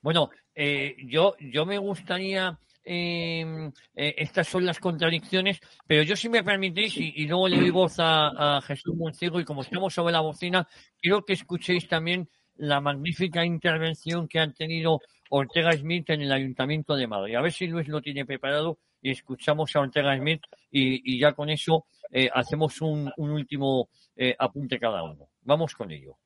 Bueno, 0.00 0.30
eh, 0.54 0.96
yo, 1.06 1.34
yo 1.38 1.66
me 1.66 1.78
gustaría 1.78 2.58
Em, 2.84 3.68
eh, 3.94 4.14
estas 4.18 4.48
son 4.48 4.66
las 4.66 4.80
contradicciones, 4.80 5.60
pero 5.86 6.02
yo 6.02 6.16
si 6.16 6.28
me 6.28 6.42
permitís, 6.42 6.96
y, 6.96 7.26
luego 7.26 7.48
le 7.48 7.60
doy 7.60 7.70
voz 7.70 7.94
a, 7.98 8.60
Jesús 8.66 8.94
Moncigo, 8.96 9.38
y 9.38 9.44
como 9.44 9.62
estamos 9.62 9.94
sobre 9.94 10.12
la 10.12 10.20
bocina, 10.20 10.66
quiero 11.00 11.24
que 11.24 11.34
escuchéis 11.34 11.86
también 11.86 12.28
la 12.56 12.80
magnífica 12.80 13.44
intervención 13.44 14.26
que 14.26 14.40
han 14.40 14.52
tenido 14.52 15.00
Ortega 15.30 15.72
Smith 15.72 16.10
en 16.10 16.22
el 16.22 16.32
Ayuntamiento 16.32 16.96
de 16.96 17.06
Madrid. 17.06 17.36
A 17.36 17.40
ver 17.40 17.52
si 17.52 17.66
Luis 17.66 17.86
lo 17.88 18.02
tiene 18.02 18.26
preparado 18.26 18.78
escuchamos 19.10 19.74
a 19.74 19.80
Ortega 19.80 20.16
Smith 20.16 20.42
y, 20.70 21.18
ya 21.18 21.32
con 21.32 21.50
eso 21.50 21.86
eh, 22.10 22.28
hacemos 22.32 22.80
un, 22.80 23.12
último 23.16 23.88
eh, 24.16 24.34
apunte 24.38 24.78
cada 24.78 25.02
uno. 25.02 25.28
Vamos 25.42 25.74
con 25.74 25.90
ello. 25.90 26.16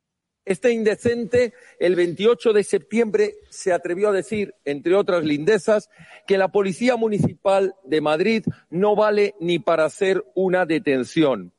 Este 0.45 0.71
indecente, 0.71 1.55
el 1.81 1.97
28 1.97 2.53
de 2.53 2.63
septiembre, 2.63 3.35
se 3.51 3.73
atrevió 3.73 4.11
a 4.11 4.13
decir, 4.13 4.55
entre 4.65 4.95
otras 4.95 5.25
lindezas, 5.25 5.91
que 6.25 6.39
la 6.39 6.49
Policía 6.49 6.97
Municipal 6.97 7.75
de 7.83 8.01
Madrid 8.01 8.45
no 8.71 8.95
vale 8.95 9.35
ni 9.41 9.59
para 9.59 9.87
hacer 9.87 10.25
una 10.37 10.65
detención 10.65 11.53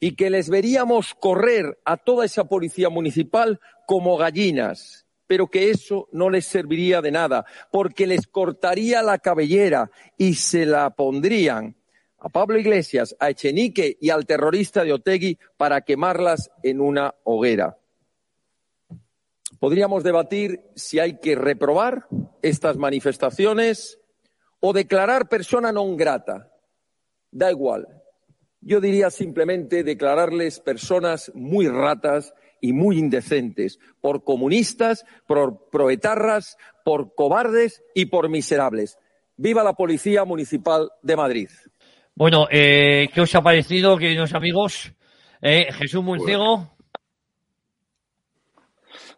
y 0.00 0.16
que 0.16 0.30
les 0.30 0.48
veríamos 0.48 1.14
correr 1.14 1.78
a 1.84 1.96
toda 1.96 2.24
esa 2.24 2.44
Policía 2.44 2.88
Municipal 2.88 3.60
como 3.86 4.16
gallinas, 4.16 5.01
pero 5.32 5.48
que 5.48 5.70
eso 5.70 6.10
no 6.12 6.28
les 6.28 6.44
serviría 6.44 7.00
de 7.00 7.10
nada, 7.10 7.46
porque 7.70 8.06
les 8.06 8.26
cortaría 8.26 9.00
la 9.00 9.16
cabellera 9.16 9.90
y 10.18 10.34
se 10.34 10.66
la 10.66 10.90
pondrían 10.90 11.74
a 12.18 12.28
Pablo 12.28 12.58
Iglesias, 12.58 13.16
a 13.18 13.30
Echenique 13.30 13.96
y 13.98 14.10
al 14.10 14.26
terrorista 14.26 14.84
de 14.84 14.92
Otegui 14.92 15.38
para 15.56 15.80
quemarlas 15.80 16.50
en 16.62 16.82
una 16.82 17.14
hoguera. 17.24 17.78
Podríamos 19.58 20.04
debatir 20.04 20.60
si 20.74 20.98
hay 20.98 21.18
que 21.18 21.34
reprobar 21.34 22.08
estas 22.42 22.76
manifestaciones 22.76 24.00
o 24.60 24.74
declarar 24.74 25.30
persona 25.30 25.72
non 25.72 25.96
grata. 25.96 26.52
Da 27.30 27.50
igual. 27.50 27.88
Yo 28.60 28.82
diría 28.82 29.08
simplemente 29.08 29.82
declararles 29.82 30.60
personas 30.60 31.32
muy 31.34 31.68
ratas 31.68 32.34
y 32.62 32.72
muy 32.72 32.98
indecentes, 32.98 33.78
por 34.00 34.24
comunistas, 34.24 35.04
por 35.26 35.68
proetarras, 35.68 36.56
por 36.82 37.14
cobardes 37.14 37.84
y 37.94 38.06
por 38.06 38.30
miserables. 38.30 38.98
Viva 39.36 39.62
la 39.62 39.74
Policía 39.74 40.24
Municipal 40.24 40.90
de 41.02 41.16
Madrid. 41.16 41.50
Bueno, 42.14 42.46
eh, 42.50 43.10
¿qué 43.12 43.20
os 43.20 43.34
ha 43.34 43.42
parecido, 43.42 43.98
queridos 43.98 44.32
amigos? 44.32 44.94
Eh, 45.42 45.70
Jesús 45.72 46.02
Munciego. 46.02 46.74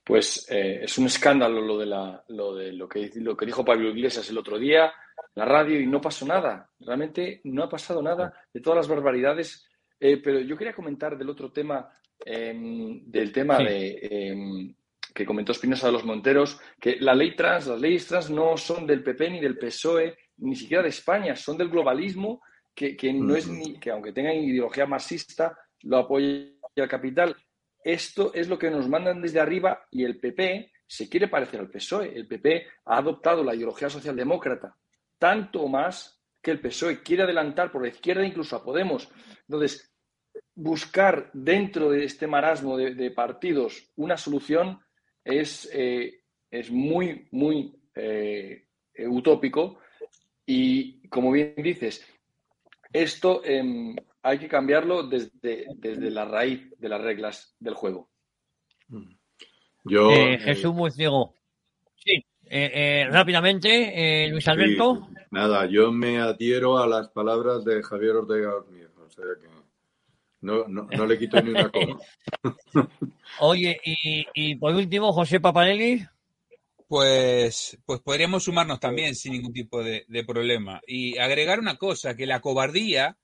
Pues 0.02 0.46
eh, 0.50 0.80
es 0.82 0.98
un 0.98 1.06
escándalo 1.06 1.60
lo 1.60 1.78
de, 1.78 1.86
la, 1.86 2.24
lo, 2.28 2.54
de 2.56 2.72
lo, 2.72 2.88
que, 2.88 3.12
lo 3.14 3.36
que 3.36 3.46
dijo 3.46 3.64
Pablo 3.64 3.90
Iglesias 3.90 4.28
el 4.28 4.38
otro 4.38 4.58
día 4.58 4.92
la 5.34 5.44
radio 5.44 5.80
y 5.80 5.86
no 5.86 6.00
pasó 6.00 6.26
nada. 6.26 6.70
Realmente 6.80 7.40
no 7.44 7.64
ha 7.64 7.68
pasado 7.68 8.02
nada 8.02 8.32
de 8.52 8.60
todas 8.60 8.78
las 8.78 8.88
barbaridades. 8.88 9.66
Eh, 9.98 10.20
pero 10.22 10.40
yo 10.40 10.56
quería 10.56 10.74
comentar 10.74 11.16
del 11.16 11.30
otro 11.30 11.50
tema, 11.50 11.88
em, 12.24 13.02
del 13.04 13.32
tema 13.32 13.58
de, 13.58 13.98
em, 14.02 14.74
que 15.14 15.24
comentó 15.24 15.52
Espinosa 15.52 15.86
de 15.86 15.92
los 15.92 16.04
Monteros, 16.04 16.60
que 16.80 16.96
la 17.00 17.14
ley 17.14 17.36
trans, 17.36 17.66
las 17.66 17.80
leyes 17.80 18.06
trans 18.06 18.30
no 18.30 18.56
son 18.56 18.86
del 18.86 19.02
PP 19.02 19.30
ni 19.30 19.40
del 19.40 19.58
PSOE, 19.58 20.16
ni 20.38 20.56
siquiera 20.56 20.82
de 20.82 20.88
España, 20.88 21.36
son 21.36 21.56
del 21.56 21.68
globalismo, 21.68 22.42
que, 22.74 22.96
que 22.96 23.12
no 23.12 23.36
es 23.36 23.46
ni, 23.46 23.78
que 23.78 23.90
aunque 23.90 24.12
tengan 24.12 24.34
ideología 24.34 24.86
marxista, 24.86 25.56
lo 25.82 25.98
apoya 25.98 26.50
el 26.74 26.88
capital. 26.88 27.36
Esto 27.84 28.32
es 28.34 28.48
lo 28.48 28.58
que 28.58 28.70
nos 28.70 28.88
mandan 28.88 29.22
desde 29.22 29.38
arriba 29.38 29.86
y 29.90 30.02
el 30.04 30.18
PP 30.18 30.72
se 30.86 31.08
quiere 31.08 31.28
parecer 31.28 31.60
al 31.60 31.70
PSOE. 31.70 32.12
El 32.16 32.26
PP 32.26 32.66
ha 32.86 32.96
adoptado 32.96 33.44
la 33.44 33.54
ideología 33.54 33.88
socialdemócrata, 33.88 34.76
tanto 35.18 35.68
más 35.68 36.20
que 36.42 36.50
el 36.50 36.60
PSOE 36.60 37.02
quiere 37.02 37.22
adelantar 37.22 37.70
por 37.70 37.82
la 37.82 37.88
izquierda 37.88 38.26
incluso 38.26 38.56
a 38.56 38.64
Podemos. 38.64 39.08
Entonces, 39.48 39.93
buscar 40.54 41.30
dentro 41.32 41.90
de 41.90 42.04
este 42.04 42.26
marasmo 42.26 42.76
de, 42.76 43.10
partidos 43.10 43.90
una 43.96 44.16
solución 44.16 44.80
es, 45.24 45.68
eh, 45.72 46.22
es 46.50 46.70
muy, 46.70 47.28
muy 47.32 47.74
eh, 47.94 48.66
utópico. 49.08 49.78
Y 50.46 51.08
como 51.08 51.32
bien 51.32 51.54
dices, 51.56 52.06
esto 52.92 53.42
em, 53.44 53.96
hay 54.22 54.38
que 54.38 54.48
cambiarlo 54.48 55.02
desde, 55.02 55.66
desde 55.76 56.10
la 56.10 56.24
raíz 56.24 56.70
de 56.78 56.88
las 56.88 57.00
reglas 57.00 57.54
del 57.58 57.74
juego. 57.74 58.08
Yo, 59.84 60.10
eh, 60.10 60.34
eh, 60.34 60.38
Jesús 60.38 60.74
Muciego. 60.74 61.34
Sí, 61.96 62.24
eh, 62.46 63.06
rápidamente, 63.10 64.28
Luis 64.30 64.48
Alberto. 64.48 65.08
nada, 65.30 65.66
yo 65.66 65.92
me 65.92 66.20
adhiero 66.20 66.78
a 66.78 66.86
las 66.86 67.08
palabras 67.08 67.64
de 67.64 67.82
Javier 67.82 68.16
Ortega 68.16 68.54
Ormier, 68.54 68.90
o 68.98 69.10
sea 69.10 69.24
que 69.40 69.53
no, 70.44 70.68
no, 70.68 70.88
no 70.90 71.06
le 71.06 71.18
quito 71.18 71.40
ni 71.40 71.50
una 71.50 71.70
coma. 71.70 71.98
Oye, 73.40 73.80
y, 73.84 74.26
y 74.34 74.56
por 74.56 74.74
último, 74.74 75.12
José 75.12 75.40
Paparelli. 75.40 76.06
Pues, 76.86 77.78
pues 77.86 78.00
podríamos 78.00 78.44
sumarnos 78.44 78.78
también 78.78 79.14
sin 79.14 79.32
ningún 79.32 79.52
tipo 79.52 79.82
de, 79.82 80.04
de 80.06 80.24
problema. 80.24 80.80
Y 80.86 81.18
agregar 81.18 81.58
una 81.58 81.76
cosa, 81.76 82.14
que 82.14 82.26
la 82.26 82.40
cobardía 82.40 83.16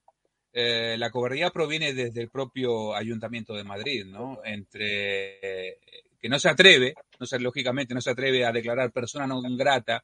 eh, 0.53 0.97
la 0.99 1.11
cobardía 1.11 1.51
proviene 1.51 1.95
desde 1.95 2.23
el 2.23 2.29
propio 2.29 2.95
Ayuntamiento 2.95 3.55
de 3.55 3.65
Madrid, 3.65 4.05
¿no? 4.07 4.41
Entre 4.45 5.79
que 6.21 6.29
no 6.29 6.39
se 6.39 6.49
atreve, 6.49 6.95
no 7.19 7.27
se, 7.27 7.39
lógicamente 7.39 7.95
no 7.95 8.01
se 8.01 8.11
atreve 8.11 8.45
a 8.45 8.53
declarar 8.53 8.93
persona 8.93 9.27
no 9.27 9.41
grata 9.57 10.03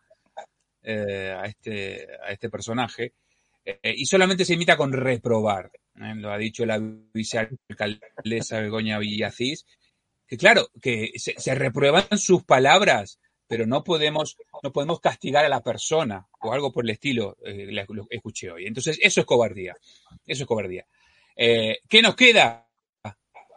eh, 0.83 1.35
a, 1.37 1.45
este, 1.47 2.07
a 2.23 2.31
este 2.31 2.49
personaje, 2.49 3.13
eh, 3.67 3.95
y 3.97 4.07
solamente 4.07 4.45
se 4.45 4.55
imita 4.55 4.77
con 4.77 4.93
reprobar. 4.93 5.71
Lo 5.95 6.31
ha 6.31 6.39
dicho 6.39 6.65
la 6.65 6.79
vicealcaldesa 6.79 8.61
Begoña 8.61 8.99
Villacís, 8.99 9.67
que 10.27 10.37
claro, 10.37 10.69
que 10.81 11.13
se, 11.17 11.35
se 11.37 11.55
reprueban 11.55 12.19
sus 12.19 12.45
palabras 12.45 13.19
pero 13.47 13.67
no 13.67 13.85
podemos, 13.85 14.37
no 14.63 14.73
podemos 14.73 15.01
castigar 15.01 15.45
a 15.45 15.49
la 15.49 15.63
persona 15.63 16.27
o 16.41 16.53
algo 16.53 16.73
por 16.73 16.85
el 16.85 16.91
estilo, 16.91 17.37
eh, 17.45 17.69
lo 17.89 18.07
escuché 18.11 18.51
hoy. 18.51 18.67
Entonces, 18.67 18.99
eso 19.01 19.21
es 19.21 19.27
cobardía. 19.27 19.77
Eso 20.27 20.43
es 20.43 20.47
cobardía. 20.47 20.87
Eh, 21.37 21.79
¿Qué 21.89 22.03
nos 22.03 22.17
queda? 22.17 22.69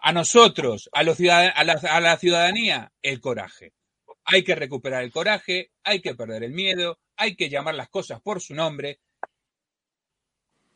A 0.01 0.13
nosotros, 0.13 0.89
a, 0.93 1.03
los 1.03 1.19
a, 1.19 1.63
la, 1.63 1.73
a 1.73 1.99
la 1.99 2.17
ciudadanía, 2.17 2.91
el 3.01 3.19
coraje. 3.19 3.73
Hay 4.23 4.43
que 4.43 4.55
recuperar 4.55 5.03
el 5.03 5.11
coraje, 5.11 5.71
hay 5.83 6.01
que 6.01 6.15
perder 6.15 6.43
el 6.43 6.53
miedo, 6.53 6.99
hay 7.17 7.35
que 7.35 7.49
llamar 7.49 7.75
las 7.75 7.89
cosas 7.89 8.21
por 8.21 8.39
su 8.39 8.53
nombre. 8.53 8.99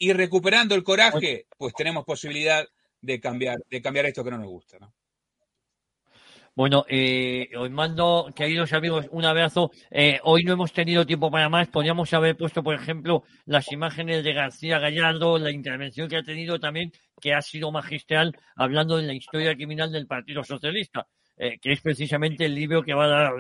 Y 0.03 0.11
recuperando 0.11 0.75
el 0.75 0.83
coraje, 0.83 1.47
pues 1.57 1.73
tenemos 1.73 2.03
posibilidad 2.03 2.67
de 2.99 3.21
cambiar, 3.21 3.59
de 3.69 3.81
cambiar 3.81 4.05
esto 4.05 4.21
que 4.21 4.31
no 4.31 4.37
nos 4.37 4.47
gusta, 4.49 4.77
¿no? 4.77 4.93
Bueno, 6.53 6.83
eh, 6.89 7.47
os 7.57 7.71
mando, 7.71 8.29
queridos 8.35 8.73
amigos, 8.73 9.07
un 9.11 9.23
abrazo. 9.23 9.71
Eh, 9.89 10.19
hoy 10.23 10.43
no 10.43 10.51
hemos 10.51 10.73
tenido 10.73 11.05
tiempo 11.05 11.31
para 11.31 11.47
más. 11.47 11.69
Podríamos 11.69 12.13
haber 12.13 12.35
puesto, 12.35 12.61
por 12.61 12.75
ejemplo, 12.75 13.23
las 13.45 13.71
imágenes 13.71 14.25
de 14.25 14.33
García 14.33 14.77
Gallardo, 14.77 15.39
la 15.39 15.51
intervención 15.51 16.09
que 16.09 16.17
ha 16.17 16.23
tenido 16.23 16.59
también, 16.59 16.91
que 17.21 17.33
ha 17.33 17.41
sido 17.41 17.71
magistral, 17.71 18.37
hablando 18.57 18.97
de 18.97 19.03
la 19.03 19.13
historia 19.13 19.55
criminal 19.55 19.89
del 19.93 20.05
Partido 20.05 20.43
Socialista, 20.43 21.07
eh, 21.37 21.57
que 21.59 21.71
es 21.71 21.81
precisamente 21.81 22.45
el 22.45 22.53
libro 22.53 22.83
que 22.83 22.93
va 22.93 23.05
a 23.05 23.07
dar, 23.07 23.33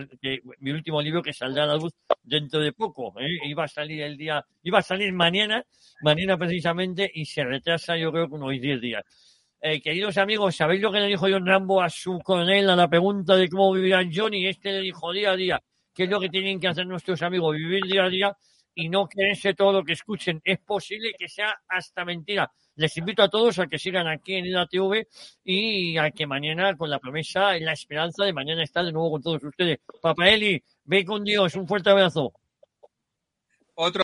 mi 0.59 0.71
último 0.71 1.01
libro 1.01 1.21
que 1.21 1.33
saldrá 1.33 1.63
a 1.63 1.67
la 1.67 1.75
luz 1.75 1.93
dentro 2.23 2.59
de 2.59 2.73
poco. 2.73 3.13
¿eh? 3.19 3.39
Iba 3.45 3.65
a 3.65 3.67
salir 3.67 4.01
el 4.01 4.17
día, 4.17 4.45
iba 4.63 4.79
a 4.79 4.81
salir 4.81 5.13
mañana, 5.13 5.63
mañana 6.01 6.37
precisamente, 6.37 7.09
y 7.13 7.25
se 7.25 7.43
retrasa 7.43 7.95
yo 7.97 8.11
creo 8.11 8.27
que 8.27 8.35
unos 8.35 8.59
10 8.59 8.81
días. 8.81 9.03
Eh, 9.61 9.81
queridos 9.81 10.17
amigos, 10.17 10.55
¿sabéis 10.55 10.81
lo 10.81 10.91
que 10.91 10.99
le 10.99 11.07
dijo 11.07 11.27
John 11.29 11.45
Rambo 11.45 11.81
a 11.81 11.89
su 11.89 12.19
coronel 12.19 12.69
a 12.69 12.75
la 12.75 12.89
pregunta 12.89 13.35
de 13.35 13.47
cómo 13.47 13.71
vivirán 13.71 14.11
Johnny? 14.13 14.47
Este 14.47 14.71
le 14.73 14.81
dijo 14.81 15.13
día 15.13 15.31
a 15.31 15.35
día, 15.35 15.63
¿qué 15.93 16.03
es 16.03 16.09
lo 16.09 16.19
que 16.19 16.27
tienen 16.29 16.59
que 16.59 16.67
hacer 16.67 16.85
nuestros 16.85 17.21
amigos? 17.21 17.55
Vivir 17.55 17.83
día 17.85 18.03
a 18.03 18.09
día 18.09 18.37
y 18.75 18.89
no 18.89 19.07
creerse 19.07 19.53
todo 19.53 19.71
lo 19.71 19.83
que 19.83 19.93
escuchen. 19.93 20.41
Es 20.43 20.59
posible 20.59 21.13
que 21.17 21.29
sea 21.29 21.55
hasta 21.67 22.03
mentira. 22.03 22.51
Les 22.75 22.97
invito 22.97 23.21
a 23.21 23.29
todos 23.29 23.59
a 23.59 23.67
que 23.67 23.77
sigan 23.77 24.07
aquí 24.07 24.33
en 24.33 24.45
IDATV 24.45 25.07
y 25.43 25.97
a 25.97 26.09
que 26.11 26.25
mañana, 26.25 26.75
con 26.75 26.89
la 26.89 26.99
promesa 26.99 27.55
y 27.55 27.61
la 27.61 27.73
esperanza 27.73 28.25
de 28.25 28.33
mañana 28.33 28.63
estar 28.63 28.83
de 28.83 28.91
nuevo 28.91 29.11
con 29.11 29.21
todos 29.21 29.43
ustedes. 29.43 29.79
Papaeli, 30.01 30.63
ve 30.85 31.05
con 31.05 31.23
Dios, 31.23 31.55
un 31.55 31.67
fuerte 31.67 31.91
abrazo. 31.91 32.33
Otro. 33.75 34.03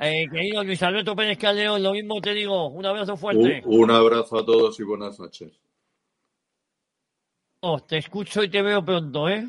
Eh, 0.00 0.28
querido 0.30 0.62
Luis 0.62 0.80
Alberto 0.84 1.16
Pérez 1.16 1.38
Caldeón, 1.38 1.82
lo 1.82 1.92
mismo 1.92 2.20
te 2.20 2.32
digo, 2.32 2.68
un 2.68 2.86
abrazo 2.86 3.16
fuerte. 3.16 3.62
Un, 3.64 3.82
un 3.82 3.90
abrazo 3.90 4.38
a 4.38 4.46
todos 4.46 4.78
y 4.78 4.84
buenas 4.84 5.18
noches. 5.18 5.60
Oh, 7.60 7.80
te 7.80 7.98
escucho 7.98 8.44
y 8.44 8.48
te 8.48 8.62
veo 8.62 8.84
pronto, 8.84 9.28
¿eh? 9.28 9.44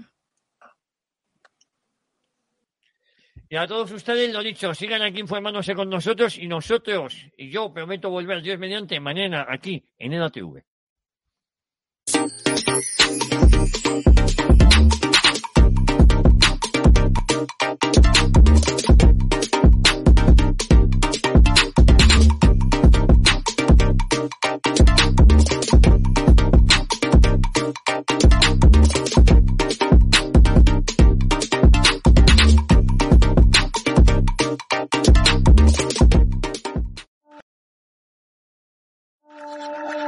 Y 3.52 3.56
a 3.56 3.66
todos 3.66 3.91
ustedes 3.91 4.32
lo 4.32 4.43
dicho, 4.43 4.76
sigan 4.76 5.02
aquí 5.02 5.20
informándose 5.20 5.74
con 5.74 5.89
nosotros 5.89 6.38
y 6.38 6.47
nosotros, 6.47 7.26
y 7.36 7.50
yo 7.50 7.74
prometo 7.74 8.12
volver, 8.12 8.43
Dios 8.43 8.60
mediante, 8.60 9.00
mañana 9.00 9.47
aquí 9.50 9.84
en 9.97 10.14
EDATV. 10.14 10.64
Thank 39.52 39.93
you. 39.93 39.99